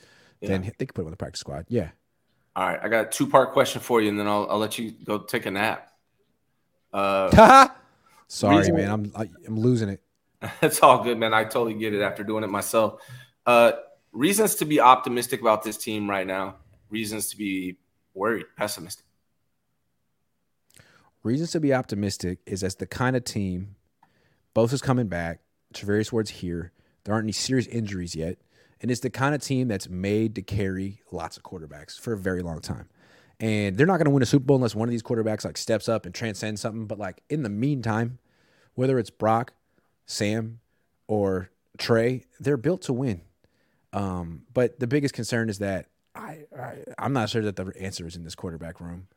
then 0.49 0.62
Yeah. 0.64 0.70
they 0.78 0.86
could 0.86 0.95
put 0.95 1.03
him 1.03 1.07
on 1.07 1.12
the 1.12 1.16
practice 1.16 1.40
squad. 1.40 1.66
Yeah. 1.68 1.90
All 2.55 2.66
right, 2.68 2.78
I 2.82 2.88
got 2.88 3.07
a 3.07 3.09
two 3.09 3.26
part 3.26 3.53
question 3.53 3.80
for 3.80 4.01
you, 4.01 4.09
and 4.11 4.18
then 4.18 4.26
I'll, 4.28 4.47
I'll 4.51 4.59
let 4.59 4.78
you 4.78 4.90
go 4.90 5.18
take 5.18 5.47
a 5.47 5.51
nap. 5.51 5.90
Uh, 6.93 7.68
Sorry, 8.28 8.59
Reason- 8.59 8.76
man. 8.76 8.90
I'm 8.90 9.12
I, 9.16 9.28
I'm 9.47 9.59
losing 9.59 9.88
it. 9.88 10.03
it's 10.62 10.80
all 10.82 11.03
good, 11.03 11.18
man. 11.18 11.32
I 11.32 11.45
totally 11.45 11.74
get 11.74 11.95
it 11.95 12.03
after 12.03 12.24
doing 12.24 12.45
it 12.45 12.49
myself. 12.51 13.01
Uh, 13.47 13.72
reasons 14.12 14.57
to 14.57 14.64
be 14.64 14.80
optimistic 14.80 15.40
about 15.40 15.62
this 15.62 15.76
team 15.76 16.09
right 16.11 16.26
now. 16.26 16.57
Reasons 16.90 17.28
to 17.30 17.36
be 17.38 17.78
worried, 18.14 18.45
pessimistic. 18.57 19.07
Reasons 21.22 21.53
to 21.53 21.61
be 21.61 21.72
optimistic 21.72 22.40
is 22.47 22.64
as 22.64 22.74
the 22.74 22.86
kind 22.86 23.14
of 23.16 23.24
team, 23.24 23.76
both 24.55 24.72
is 24.72 24.82
coming 24.82 25.07
back. 25.07 25.40
Charvarius 25.72 26.12
Ward's 26.12 26.30
here. 26.30 26.72
There 27.05 27.14
aren't 27.14 27.24
any 27.24 27.32
serious 27.32 27.66
injuries 27.68 28.14
yet, 28.14 28.38
and 28.83 28.91
it's 28.91 29.01
the 29.01 29.11
kind 29.11 29.35
of 29.35 29.41
team 29.41 29.68
that's 29.68 29.89
made 29.89 30.35
to 30.35 30.43
carry 30.43 31.01
lots 31.12 31.37
of 31.37 31.45
quarterbacks 31.45 31.99
for 31.99 32.12
a 32.12 32.18
very 32.18 32.43
long 32.43 32.61
time. 32.61 32.89
And 33.39 33.76
they're 33.76 33.87
not 33.87 33.97
going 33.97 34.07
to 34.07 34.11
win 34.11 34.22
a 34.22 34.26
Super 34.26 34.45
Bowl 34.45 34.57
unless 34.57 34.74
one 34.74 34.89
of 34.89 34.91
these 34.91 35.03
quarterbacks 35.03 35.45
like 35.45 35.57
steps 35.57 35.89
up 35.89 36.05
and 36.05 36.14
transcends 36.14 36.61
something. 36.61 36.87
But 36.87 36.99
like 36.99 37.22
in 37.30 37.45
the 37.45 37.49
meantime, 37.49 38.18
whether 38.74 38.99
it's 38.99 39.11
Brock, 39.11 39.53
Sam, 40.05 40.61
or 41.07 41.51
Trey, 41.78 42.24
they're 42.41 42.57
built 42.57 42.83
to 42.83 42.93
win. 42.93 43.22
Um, 43.93 44.43
but 44.53 44.80
the 44.80 44.87
biggest 44.87 45.14
concern 45.14 45.49
is 45.49 45.59
that 45.59 45.87
I, 46.14 46.45
I 46.59 46.78
I'm 46.99 47.12
not 47.12 47.30
sure 47.30 47.43
that 47.43 47.57
the 47.57 47.72
answer 47.80 48.07
is 48.07 48.16
in 48.16 48.24
this 48.24 48.35
quarterback 48.35 48.80
room, 48.80 49.09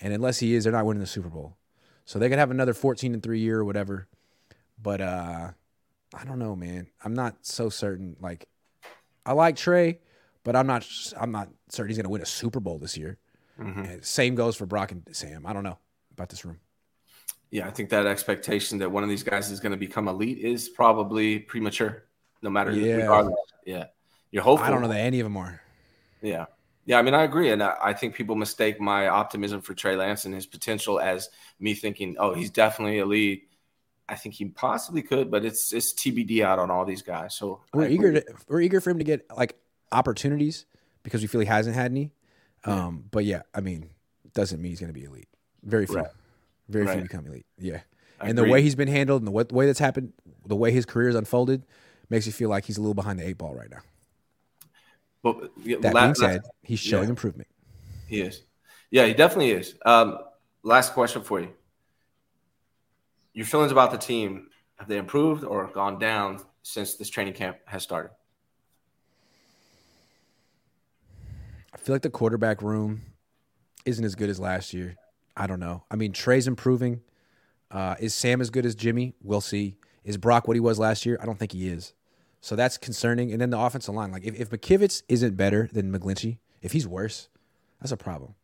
and 0.00 0.12
unless 0.12 0.38
he 0.38 0.54
is, 0.54 0.64
they're 0.64 0.72
not 0.72 0.86
winning 0.86 1.00
the 1.00 1.06
Super 1.06 1.28
Bowl. 1.28 1.56
So 2.04 2.18
they 2.18 2.28
could 2.28 2.38
have 2.38 2.50
another 2.50 2.74
14 2.74 3.14
and 3.14 3.22
three 3.22 3.40
year 3.40 3.60
or 3.60 3.64
whatever. 3.64 4.06
But 4.80 5.00
uh, 5.00 5.50
I 6.12 6.24
don't 6.24 6.38
know, 6.38 6.54
man. 6.56 6.88
I'm 7.04 7.14
not 7.14 7.46
so 7.46 7.68
certain. 7.68 8.16
Like, 8.20 8.48
I 9.26 9.32
like 9.32 9.56
Trey, 9.56 10.00
but 10.42 10.56
I'm 10.56 10.66
not. 10.66 10.86
I'm 11.18 11.30
not 11.30 11.48
certain 11.68 11.88
he's 11.88 11.96
going 11.96 12.04
to 12.04 12.10
win 12.10 12.22
a 12.22 12.26
Super 12.26 12.60
Bowl 12.60 12.78
this 12.78 12.96
year. 12.96 13.18
Mm-hmm. 13.60 14.00
Same 14.02 14.34
goes 14.34 14.56
for 14.56 14.66
Brock 14.66 14.92
and 14.92 15.02
Sam. 15.12 15.46
I 15.46 15.52
don't 15.52 15.62
know 15.62 15.78
about 16.12 16.28
this 16.28 16.44
room. 16.44 16.60
Yeah, 17.50 17.68
I 17.68 17.70
think 17.70 17.90
that 17.90 18.06
expectation 18.06 18.78
that 18.78 18.90
one 18.90 19.04
of 19.04 19.08
these 19.08 19.22
guys 19.22 19.50
is 19.50 19.60
going 19.60 19.72
to 19.72 19.78
become 19.78 20.08
elite 20.08 20.38
is 20.38 20.68
probably 20.68 21.38
premature. 21.38 22.04
No 22.42 22.50
matter, 22.50 22.72
yeah, 22.72 23.28
yeah. 23.64 23.84
You're 24.30 24.42
hopeful. 24.42 24.66
I 24.66 24.70
don't 24.70 24.82
know 24.82 24.88
that 24.88 25.00
any 25.00 25.20
of 25.20 25.24
them 25.24 25.36
are. 25.36 25.60
Yeah, 26.20 26.46
yeah. 26.84 26.98
I 26.98 27.02
mean, 27.02 27.14
I 27.14 27.22
agree, 27.22 27.50
and 27.50 27.62
I, 27.62 27.76
I 27.80 27.92
think 27.92 28.14
people 28.14 28.34
mistake 28.34 28.80
my 28.80 29.08
optimism 29.08 29.60
for 29.60 29.72
Trey 29.72 29.96
Lance 29.96 30.24
and 30.24 30.34
his 30.34 30.46
potential 30.46 30.98
as 31.00 31.30
me 31.60 31.74
thinking, 31.74 32.16
oh, 32.18 32.34
he's 32.34 32.50
definitely 32.50 32.98
elite. 32.98 33.48
I 34.08 34.16
think 34.16 34.34
he 34.34 34.46
possibly 34.46 35.02
could, 35.02 35.30
but 35.30 35.44
it's 35.44 35.72
it's 35.72 35.94
TBD 35.94 36.42
out 36.42 36.58
on 36.58 36.70
all 36.70 36.84
these 36.84 37.02
guys. 37.02 37.34
So 37.34 37.60
we're 37.72 37.88
eager 37.88 38.12
to 38.12 38.24
we're 38.48 38.60
eager 38.60 38.80
for 38.80 38.90
him 38.90 38.98
to 38.98 39.04
get 39.04 39.26
like 39.34 39.56
opportunities 39.92 40.66
because 41.02 41.22
we 41.22 41.26
feel 41.26 41.40
he 41.40 41.46
hasn't 41.46 41.74
had 41.74 41.90
any. 41.90 42.12
Yeah. 42.66 42.86
Um, 42.86 43.04
but 43.10 43.24
yeah, 43.24 43.42
I 43.54 43.60
mean, 43.60 43.90
doesn't 44.34 44.60
mean 44.60 44.70
he's 44.70 44.80
going 44.80 44.92
to 44.92 44.98
be 44.98 45.04
elite. 45.04 45.28
Very 45.62 45.86
few, 45.86 45.96
right. 45.96 46.06
very 46.68 46.84
right. 46.84 46.94
few 46.94 47.02
become 47.02 47.26
elite. 47.26 47.46
Yeah, 47.58 47.80
I 48.20 48.28
and 48.28 48.38
agree. 48.38 48.48
the 48.48 48.52
way 48.52 48.62
he's 48.62 48.74
been 48.74 48.88
handled 48.88 49.22
and 49.22 49.26
the, 49.26 49.32
way, 49.32 49.44
the 49.44 49.54
way 49.54 49.66
that's 49.66 49.78
happened, 49.78 50.12
the 50.46 50.56
way 50.56 50.70
his 50.70 50.84
career 50.84 51.08
has 51.08 51.16
unfolded, 51.16 51.64
makes 52.10 52.26
you 52.26 52.32
feel 52.32 52.50
like 52.50 52.64
he's 52.64 52.76
a 52.76 52.80
little 52.80 52.94
behind 52.94 53.18
the 53.18 53.26
eight 53.26 53.38
ball 53.38 53.54
right 53.54 53.70
now. 53.70 53.80
But 55.22 55.50
yeah, 55.62 55.78
that 55.80 55.94
being 55.94 56.14
said, 56.14 56.42
he's 56.62 56.80
showing 56.80 57.04
yeah. 57.04 57.10
improvement. 57.10 57.48
He 58.06 58.20
is. 58.20 58.42
Yeah, 58.90 59.06
he 59.06 59.14
definitely 59.14 59.52
is. 59.52 59.74
Um, 59.86 60.18
last 60.62 60.92
question 60.92 61.22
for 61.22 61.40
you. 61.40 61.48
Your 63.34 63.46
feelings 63.46 63.72
about 63.72 63.90
the 63.90 63.98
team 63.98 64.46
have 64.76 64.88
they 64.88 64.96
improved 64.96 65.42
or 65.42 65.66
gone 65.66 65.98
down 65.98 66.40
since 66.62 66.94
this 66.94 67.10
training 67.10 67.34
camp 67.34 67.58
has 67.66 67.82
started? 67.82 68.12
I 71.72 71.76
feel 71.76 71.96
like 71.96 72.02
the 72.02 72.10
quarterback 72.10 72.62
room 72.62 73.02
isn't 73.84 74.04
as 74.04 74.14
good 74.14 74.30
as 74.30 74.38
last 74.38 74.72
year. 74.72 74.96
I 75.36 75.48
don't 75.48 75.58
know. 75.58 75.82
I 75.90 75.96
mean, 75.96 76.12
Trey's 76.12 76.46
improving. 76.46 77.02
Uh, 77.72 77.96
is 77.98 78.14
Sam 78.14 78.40
as 78.40 78.50
good 78.50 78.64
as 78.64 78.76
Jimmy? 78.76 79.14
We'll 79.20 79.40
see. 79.40 79.78
Is 80.04 80.16
Brock 80.16 80.46
what 80.46 80.54
he 80.54 80.60
was 80.60 80.78
last 80.78 81.04
year? 81.04 81.18
I 81.20 81.26
don't 81.26 81.38
think 81.38 81.50
he 81.50 81.68
is. 81.68 81.92
So 82.40 82.54
that's 82.54 82.78
concerning. 82.78 83.32
And 83.32 83.40
then 83.40 83.50
the 83.50 83.58
offensive 83.58 83.94
line, 83.94 84.12
like 84.12 84.24
if, 84.24 84.38
if 84.38 84.50
McKivitz 84.50 85.02
isn't 85.08 85.36
better 85.36 85.68
than 85.72 85.92
McGlinchey, 85.92 86.38
if 86.62 86.70
he's 86.70 86.86
worse, 86.86 87.28
that's 87.80 87.90
a 87.90 87.96
problem. 87.96 88.36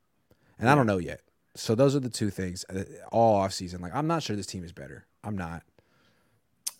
And. 0.59 0.68
I 0.68 0.74
don't 0.74 0.86
know 0.86 0.99
yet. 0.99 1.20
So 1.57 1.74
those 1.74 1.96
are 1.96 2.01
the 2.01 2.11
two 2.11 2.30
things 2.30 2.64
all 3.11 3.36
off 3.36 3.53
season. 3.53 3.80
Like 3.80 3.94
I'm 3.94 4.07
not 4.07 4.22
sure 4.22 4.36
this 4.36 4.46
team 4.46 4.64
is 4.64 4.72
better. 4.72 5.07
I'm 5.24 5.36
not. 5.36 5.62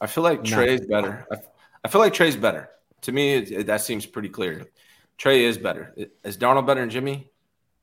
I 0.01 0.07
feel 0.07 0.25
like 0.25 0.45
Trey's 0.45 0.87
better. 0.87 1.27
I, 1.31 1.37
I 1.85 1.89
feel 1.89 2.01
like 2.01 2.15
Trey's 2.15 2.37
better. 2.37 2.71
To 3.03 3.13
me, 3.13 3.35
it, 3.35 3.51
it, 3.51 3.67
that 3.67 3.81
seems 3.81 4.07
pretty 4.07 4.29
clear. 4.29 4.67
Trey 5.19 5.45
is 5.45 5.59
better. 5.59 5.95
Is 6.25 6.39
Darnold 6.39 6.67
better 6.67 6.81
than 6.81 6.91
Jimmy? 6.91 7.31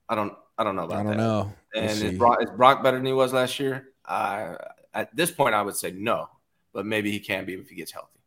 I 0.08 0.14
don't. 0.14 0.32
I 0.56 0.64
don't 0.64 0.74
know 0.74 0.84
about 0.84 0.96
that. 0.96 1.00
I 1.00 1.02
don't 1.04 1.16
that. 1.16 1.22
know. 1.22 1.52
We'll 1.74 1.84
and 1.84 2.02
is 2.02 2.18
Brock, 2.18 2.38
is 2.42 2.50
Brock, 2.50 2.82
better 2.82 2.96
than 2.96 3.06
he 3.06 3.12
was 3.12 3.32
last 3.32 3.60
year? 3.60 3.90
Uh, 4.04 4.56
at 4.92 5.14
this 5.14 5.30
point, 5.30 5.54
I 5.54 5.62
would 5.62 5.76
say 5.76 5.92
no, 5.92 6.28
but 6.72 6.84
maybe 6.84 7.12
he 7.12 7.20
can 7.20 7.44
be 7.44 7.54
if 7.54 7.68
he 7.68 7.76
gets 7.76 7.92
healthy. 7.92 8.18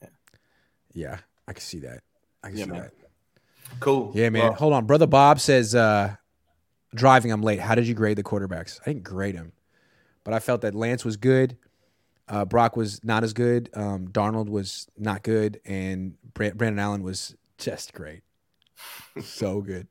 Yeah, 0.00 0.08
yeah 0.94 1.18
I 1.46 1.52
can 1.52 1.60
see 1.60 1.80
that. 1.80 2.00
I 2.42 2.48
can 2.48 2.56
yeah, 2.56 2.64
see 2.64 2.70
man. 2.70 2.80
that. 2.80 2.92
Cool. 3.80 4.12
Yeah, 4.14 4.30
man. 4.30 4.42
Well, 4.44 4.52
Hold 4.54 4.72
on, 4.72 4.86
brother 4.86 5.06
Bob 5.06 5.40
says 5.40 5.74
uh, 5.74 6.16
driving. 6.94 7.32
I'm 7.32 7.42
late. 7.42 7.60
How 7.60 7.74
did 7.74 7.86
you 7.86 7.94
grade 7.94 8.16
the 8.16 8.22
quarterbacks? 8.22 8.80
I 8.82 8.90
didn't 8.90 9.04
grade 9.04 9.34
him, 9.34 9.52
but 10.24 10.34
I 10.34 10.38
felt 10.38 10.62
that 10.62 10.74
Lance 10.74 11.04
was 11.04 11.16
good. 11.16 11.56
Uh, 12.28 12.44
Brock 12.44 12.76
was 12.76 13.04
not 13.04 13.22
as 13.22 13.32
good. 13.32 13.70
Um, 13.74 14.08
Darnold 14.08 14.48
was 14.48 14.88
not 14.98 15.22
good, 15.22 15.60
and 15.64 16.14
Brandon 16.34 16.78
Allen 16.78 17.02
was 17.02 17.36
just 17.58 17.92
great. 17.92 18.22
so 19.22 19.60
good. 19.60 19.86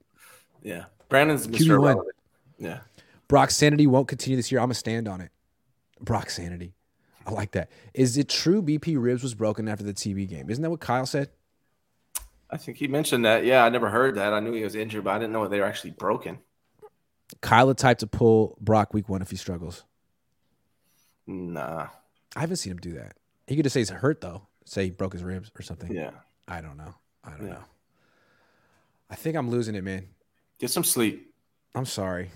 Yeah. 0.62 0.86
Brandon's 1.10 1.48
Mr. 1.48 1.80
One. 1.80 2.04
Yeah. 2.58 2.80
Brock's 3.28 3.56
sanity 3.56 3.88
won't 3.88 4.08
continue 4.08 4.38
this 4.38 4.52
year. 4.52 4.62
I'm 4.62 4.70
to 4.70 4.76
stand 4.76 5.08
on 5.08 5.22
it. 5.22 5.32
Brock's 6.02 6.36
sanity. 6.36 6.74
I 7.26 7.32
like 7.32 7.52
that. 7.52 7.70
Is 7.94 8.18
it 8.18 8.30
true 8.30 8.62
BP 8.62 9.02
ribs 9.02 9.24
was 9.24 9.34
broken 9.34 9.68
after 9.68 9.84
the 9.84 9.94
TB 9.94 10.30
game? 10.30 10.50
Isn't 10.50 10.62
that 10.62 10.70
what 10.70 10.80
Kyle 10.80 11.06
said? 11.06 11.30
I 12.50 12.58
think 12.58 12.78
he 12.78 12.88
mentioned 12.88 13.26
that. 13.26 13.44
Yeah, 13.44 13.64
I 13.64 13.70
never 13.70 13.90
heard 13.90 14.16
that. 14.16 14.34
I 14.34 14.40
knew 14.40 14.52
he 14.52 14.64
was 14.64 14.76
injured, 14.76 15.04
but 15.04 15.16
I 15.16 15.20
didn't 15.20 15.34
know 15.34 15.48
they 15.48 15.60
were 15.60 15.66
actually 15.66 15.92
broken. 15.92 16.40
Kyle 17.42 17.68
the 17.68 17.74
type 17.74 18.00
to 18.00 18.08
pull 18.08 18.58
Brock 18.60 18.94
week 18.94 19.10
one 19.10 19.22
if 19.22 19.30
he 19.30 19.38
struggles. 19.38 19.84
Nah. 21.28 21.88
I 22.36 22.40
haven't 22.40 22.58
seen 22.58 22.72
him 22.72 22.78
do 22.78 22.94
that. 22.94 23.16
He 23.48 23.56
could 23.56 23.64
just 23.64 23.74
say 23.74 23.82
he's 23.82 23.90
hurt 23.90 24.22
though. 24.22 24.48
Say 24.66 24.86
he 24.86 24.90
broke 24.92 25.14
his 25.14 25.24
ribs 25.24 25.52
or 25.58 25.62
something. 25.62 25.92
Yeah. 25.94 26.12
I 26.48 26.62
don't 26.62 26.78
know. 26.78 26.96
I 27.24 27.32
don't 27.32 27.48
yeah. 27.48 27.54
know. 27.54 27.64
I 29.10 29.16
think 29.16 29.36
I'm 29.36 29.50
losing 29.50 29.76
it, 29.76 29.84
man. 29.84 30.08
Get 30.60 30.72
some 30.72 30.84
sleep. 30.84 31.34
I'm 31.74 31.86
sorry. 31.86 32.32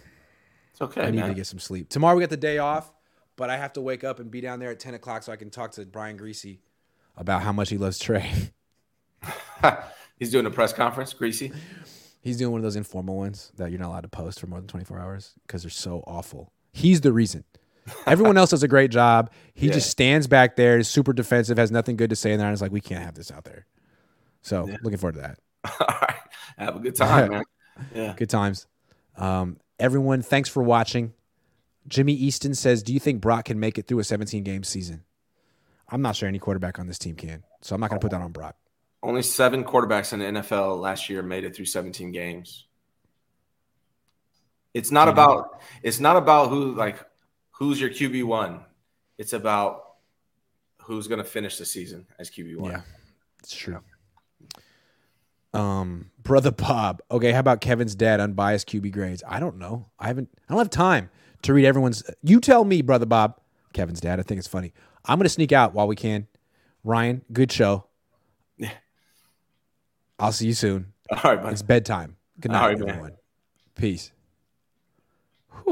It's 0.72 0.82
okay. 0.82 1.02
I 1.02 1.12
need 1.12 1.20
man. 1.20 1.30
to 1.30 1.36
get 1.36 1.48
some 1.48 1.60
sleep. 1.60 1.90
Tomorrow 1.90 2.16
we 2.16 2.22
get 2.22 2.30
the 2.30 2.38
day 2.38 2.58
off, 2.58 2.92
but 3.36 3.50
I 3.50 3.58
have 3.58 3.74
to 3.74 3.82
wake 3.82 4.04
up 4.04 4.20
and 4.20 4.30
be 4.30 4.42
down 4.42 4.60
there 4.60 4.72
at 4.72 4.80
10 4.80 4.94
o'clock 4.94 5.24
so 5.24 5.32
I 5.32 5.36
can 5.36 5.50
talk 5.50 5.72
to 5.72 5.86
Brian 5.86 6.18
Griese 6.18 6.60
about 7.18 7.42
how 7.42 7.52
much 7.52 7.70
he 7.70 7.78
loves 7.78 7.98
Trey. 8.00 8.32
He's 10.20 10.32
doing 10.32 10.46
a 10.46 10.52
press 10.52 10.74
conference, 10.74 11.14
Griese. 11.14 11.54
He's 12.22 12.38
doing 12.38 12.52
one 12.52 12.60
of 12.60 12.64
those 12.64 12.76
informal 12.76 13.18
ones 13.18 13.52
that 13.56 13.72
you're 13.72 13.80
not 13.80 13.90
allowed 13.90 14.02
to 14.02 14.10
post 14.10 14.40
for 14.40 14.48
more 14.48 14.60
than 14.60 14.68
24 14.68 15.00
hours 15.00 15.34
because 15.48 15.64
they're 15.64 15.70
so 15.70 16.04
awful. 16.06 16.52
He's 16.74 17.02
the 17.02 17.14
reason. 17.14 17.46
Everyone 18.06 18.38
else 18.38 18.52
does 18.52 18.62
a 18.62 18.68
great 18.68 18.92
job. 18.92 19.32
He 19.54 19.68
yeah. 19.68 19.74
just 19.74 19.90
stands 19.90 20.28
back 20.28 20.56
there, 20.56 20.78
is 20.78 20.88
super 20.88 21.14
defensive, 21.14 21.58
has 21.58 21.72
nothing 21.72 21.96
good 21.96 22.10
to 22.10 22.16
say 22.16 22.32
in 22.32 22.38
there, 22.38 22.48
and 22.48 22.54
is 22.54 22.62
like, 22.62 22.72
we 22.72 22.82
can't 22.82 23.04
have 23.04 23.16
this 23.16 23.32
out 23.32 23.46
there. 23.46 23.66
So 24.42 24.68
yeah. 24.68 24.78
looking 24.84 25.00
forward 25.00 25.16
to 25.16 25.22
that. 25.22 25.40
All 25.80 25.98
right. 26.02 26.20
Have 26.58 26.76
a 26.76 26.80
good 26.80 26.96
time, 26.96 27.32
man. 27.32 27.44
Yeah. 27.96 28.14
Good 28.18 28.30
times. 28.30 28.68
Um, 29.16 29.58
everyone, 29.80 30.22
thanks 30.22 30.50
for 30.50 30.62
watching. 30.62 31.14
Jimmy 31.88 32.12
Easton 32.12 32.54
says, 32.54 32.84
Do 32.84 32.94
you 32.94 33.00
think 33.00 33.22
Brock 33.22 33.46
can 33.46 33.58
make 33.58 33.78
it 33.78 33.88
through 33.88 34.00
a 34.00 34.04
17 34.04 34.44
game 34.44 34.66
season? 34.66 35.06
I'm 35.88 36.02
not 36.02 36.18
sure 36.18 36.28
any 36.28 36.40
quarterback 36.40 36.78
on 36.78 36.88
this 36.88 37.00
team 37.00 37.16
can. 37.16 37.46
So 37.62 37.74
I'm 37.74 37.80
not 37.80 37.90
going 37.90 38.02
to 38.02 38.04
put 38.04 38.12
that 38.12 38.22
on 38.22 38.34
Brock. 38.34 38.58
Only 39.02 39.22
seven 39.22 39.64
quarterbacks 39.64 40.12
in 40.14 40.20
the 40.20 40.26
NFL 40.26 40.80
last 40.80 41.10
year 41.10 41.24
made 41.24 41.46
it 41.46 41.56
through 41.56 41.66
17 41.66 42.12
games. 42.12 42.66
It's 44.74 44.92
not 44.92 45.08
about 45.08 45.62
it's 45.82 46.00
not 46.00 46.16
about 46.16 46.50
who 46.50 46.76
like 46.76 47.04
who's 47.52 47.80
your 47.82 47.90
QB 47.90 48.24
one. 48.26 48.62
It's 49.18 49.34
about 49.34 49.96
who's 50.84 51.08
going 51.08 51.18
to 51.18 51.24
finish 51.24 51.58
the 51.58 51.66
season 51.66 52.06
as 52.20 52.30
QB 52.30 52.58
one. 52.58 52.72
Yeah, 52.72 52.82
it's 53.40 53.56
true. 53.56 53.80
Um, 55.54 56.12
brother 56.22 56.52
Bob. 56.52 57.02
Okay, 57.10 57.32
how 57.32 57.40
about 57.40 57.62
Kevin's 57.62 57.96
dad 57.96 58.20
unbiased 58.20 58.70
QB 58.70 58.92
grades? 58.92 59.24
I 59.28 59.40
don't 59.40 59.58
know. 59.58 59.88
I 59.98 60.08
haven't. 60.08 60.30
I 60.48 60.54
don't 60.54 60.60
have 60.60 60.70
time 60.70 61.10
to 61.42 61.54
read 61.54 61.66
everyone's. 61.66 62.04
You 62.22 62.40
tell 62.40 62.64
me, 62.64 62.82
brother 62.82 63.06
Bob. 63.06 63.40
Kevin's 63.74 64.02
dad. 64.02 64.20
I 64.20 64.24
think 64.24 64.38
it's 64.40 64.48
funny. 64.48 64.74
I'm 65.06 65.18
gonna 65.18 65.30
sneak 65.30 65.52
out 65.52 65.74
while 65.74 65.88
we 65.88 65.96
can. 65.96 66.28
Ryan, 66.84 67.24
good 67.34 67.52
show. 67.52 67.86
I'll 70.20 70.32
see 70.32 70.48
you 70.48 70.54
soon. 70.54 70.94
All 71.10 71.18
right, 71.24 71.42
buddy. 71.42 71.54
It's 71.54 71.62
bedtime. 71.62 72.18
Good 72.40 72.52
night, 72.52 72.74
everyone. 72.74 73.02
Man. 73.02 73.12
Peace. 73.76 74.12
Whew. 75.52 75.64